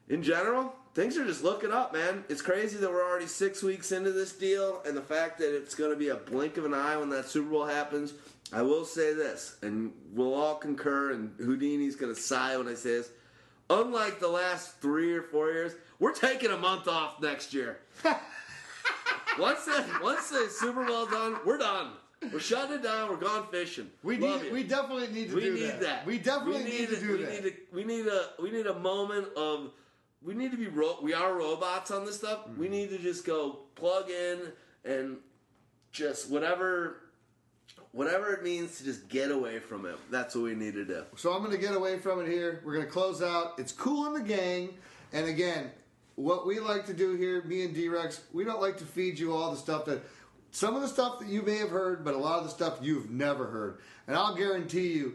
[0.09, 2.25] in general, things are just looking up, man.
[2.29, 5.75] It's crazy that we're already six weeks into this deal, and the fact that it's
[5.75, 8.15] going to be a blink of an eye when that Super Bowl happens.
[8.53, 12.75] I will say this, and we'll all concur, and Houdini's going to sigh when I
[12.75, 13.11] say this.
[13.71, 17.79] Unlike the last three or four years, we're taking a month off next year.
[19.39, 21.93] once the once the Super Bowl's done, we're done.
[22.33, 23.09] We're shutting it down.
[23.11, 23.91] We're gone fishing.
[24.03, 24.49] We Love need.
[24.49, 24.53] you.
[24.55, 25.41] We definitely need to do that.
[25.41, 25.81] we do need that.
[25.81, 26.07] that.
[26.07, 27.45] We definitely We need, to do we that.
[27.45, 29.71] Need a, we need a we need a moment of
[30.25, 32.47] we need to be ro- we are robots on this stuff.
[32.47, 32.61] Mm-hmm.
[32.61, 34.53] We need to just go plug in
[34.85, 35.17] and
[35.91, 36.99] just whatever
[37.93, 39.97] whatever it means to just get away from it.
[40.11, 41.05] That's what we need to do.
[41.17, 42.63] So I'm going to get away from it here.
[42.65, 43.59] We're going to close out.
[43.59, 44.71] It's Kool and the Gang.
[45.13, 45.71] And again,
[46.15, 49.35] what we like to do here, me and D-Rex, we don't like to feed you
[49.35, 50.03] all the stuff that
[50.51, 52.79] some of the stuff that you may have heard, but a lot of the stuff
[52.83, 53.79] you've never heard.
[54.07, 55.15] And I'll guarantee you,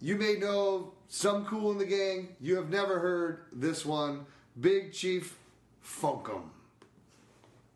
[0.00, 2.28] you may know some Kool and the Gang.
[2.40, 4.24] You have never heard this one,
[4.58, 5.36] Big Chief
[5.84, 6.44] Funkum.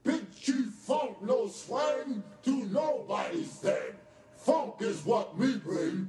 [0.02, 3.92] Big Chief Funk no swang to nobody's thing.
[4.39, 6.08] Funk is what we bring.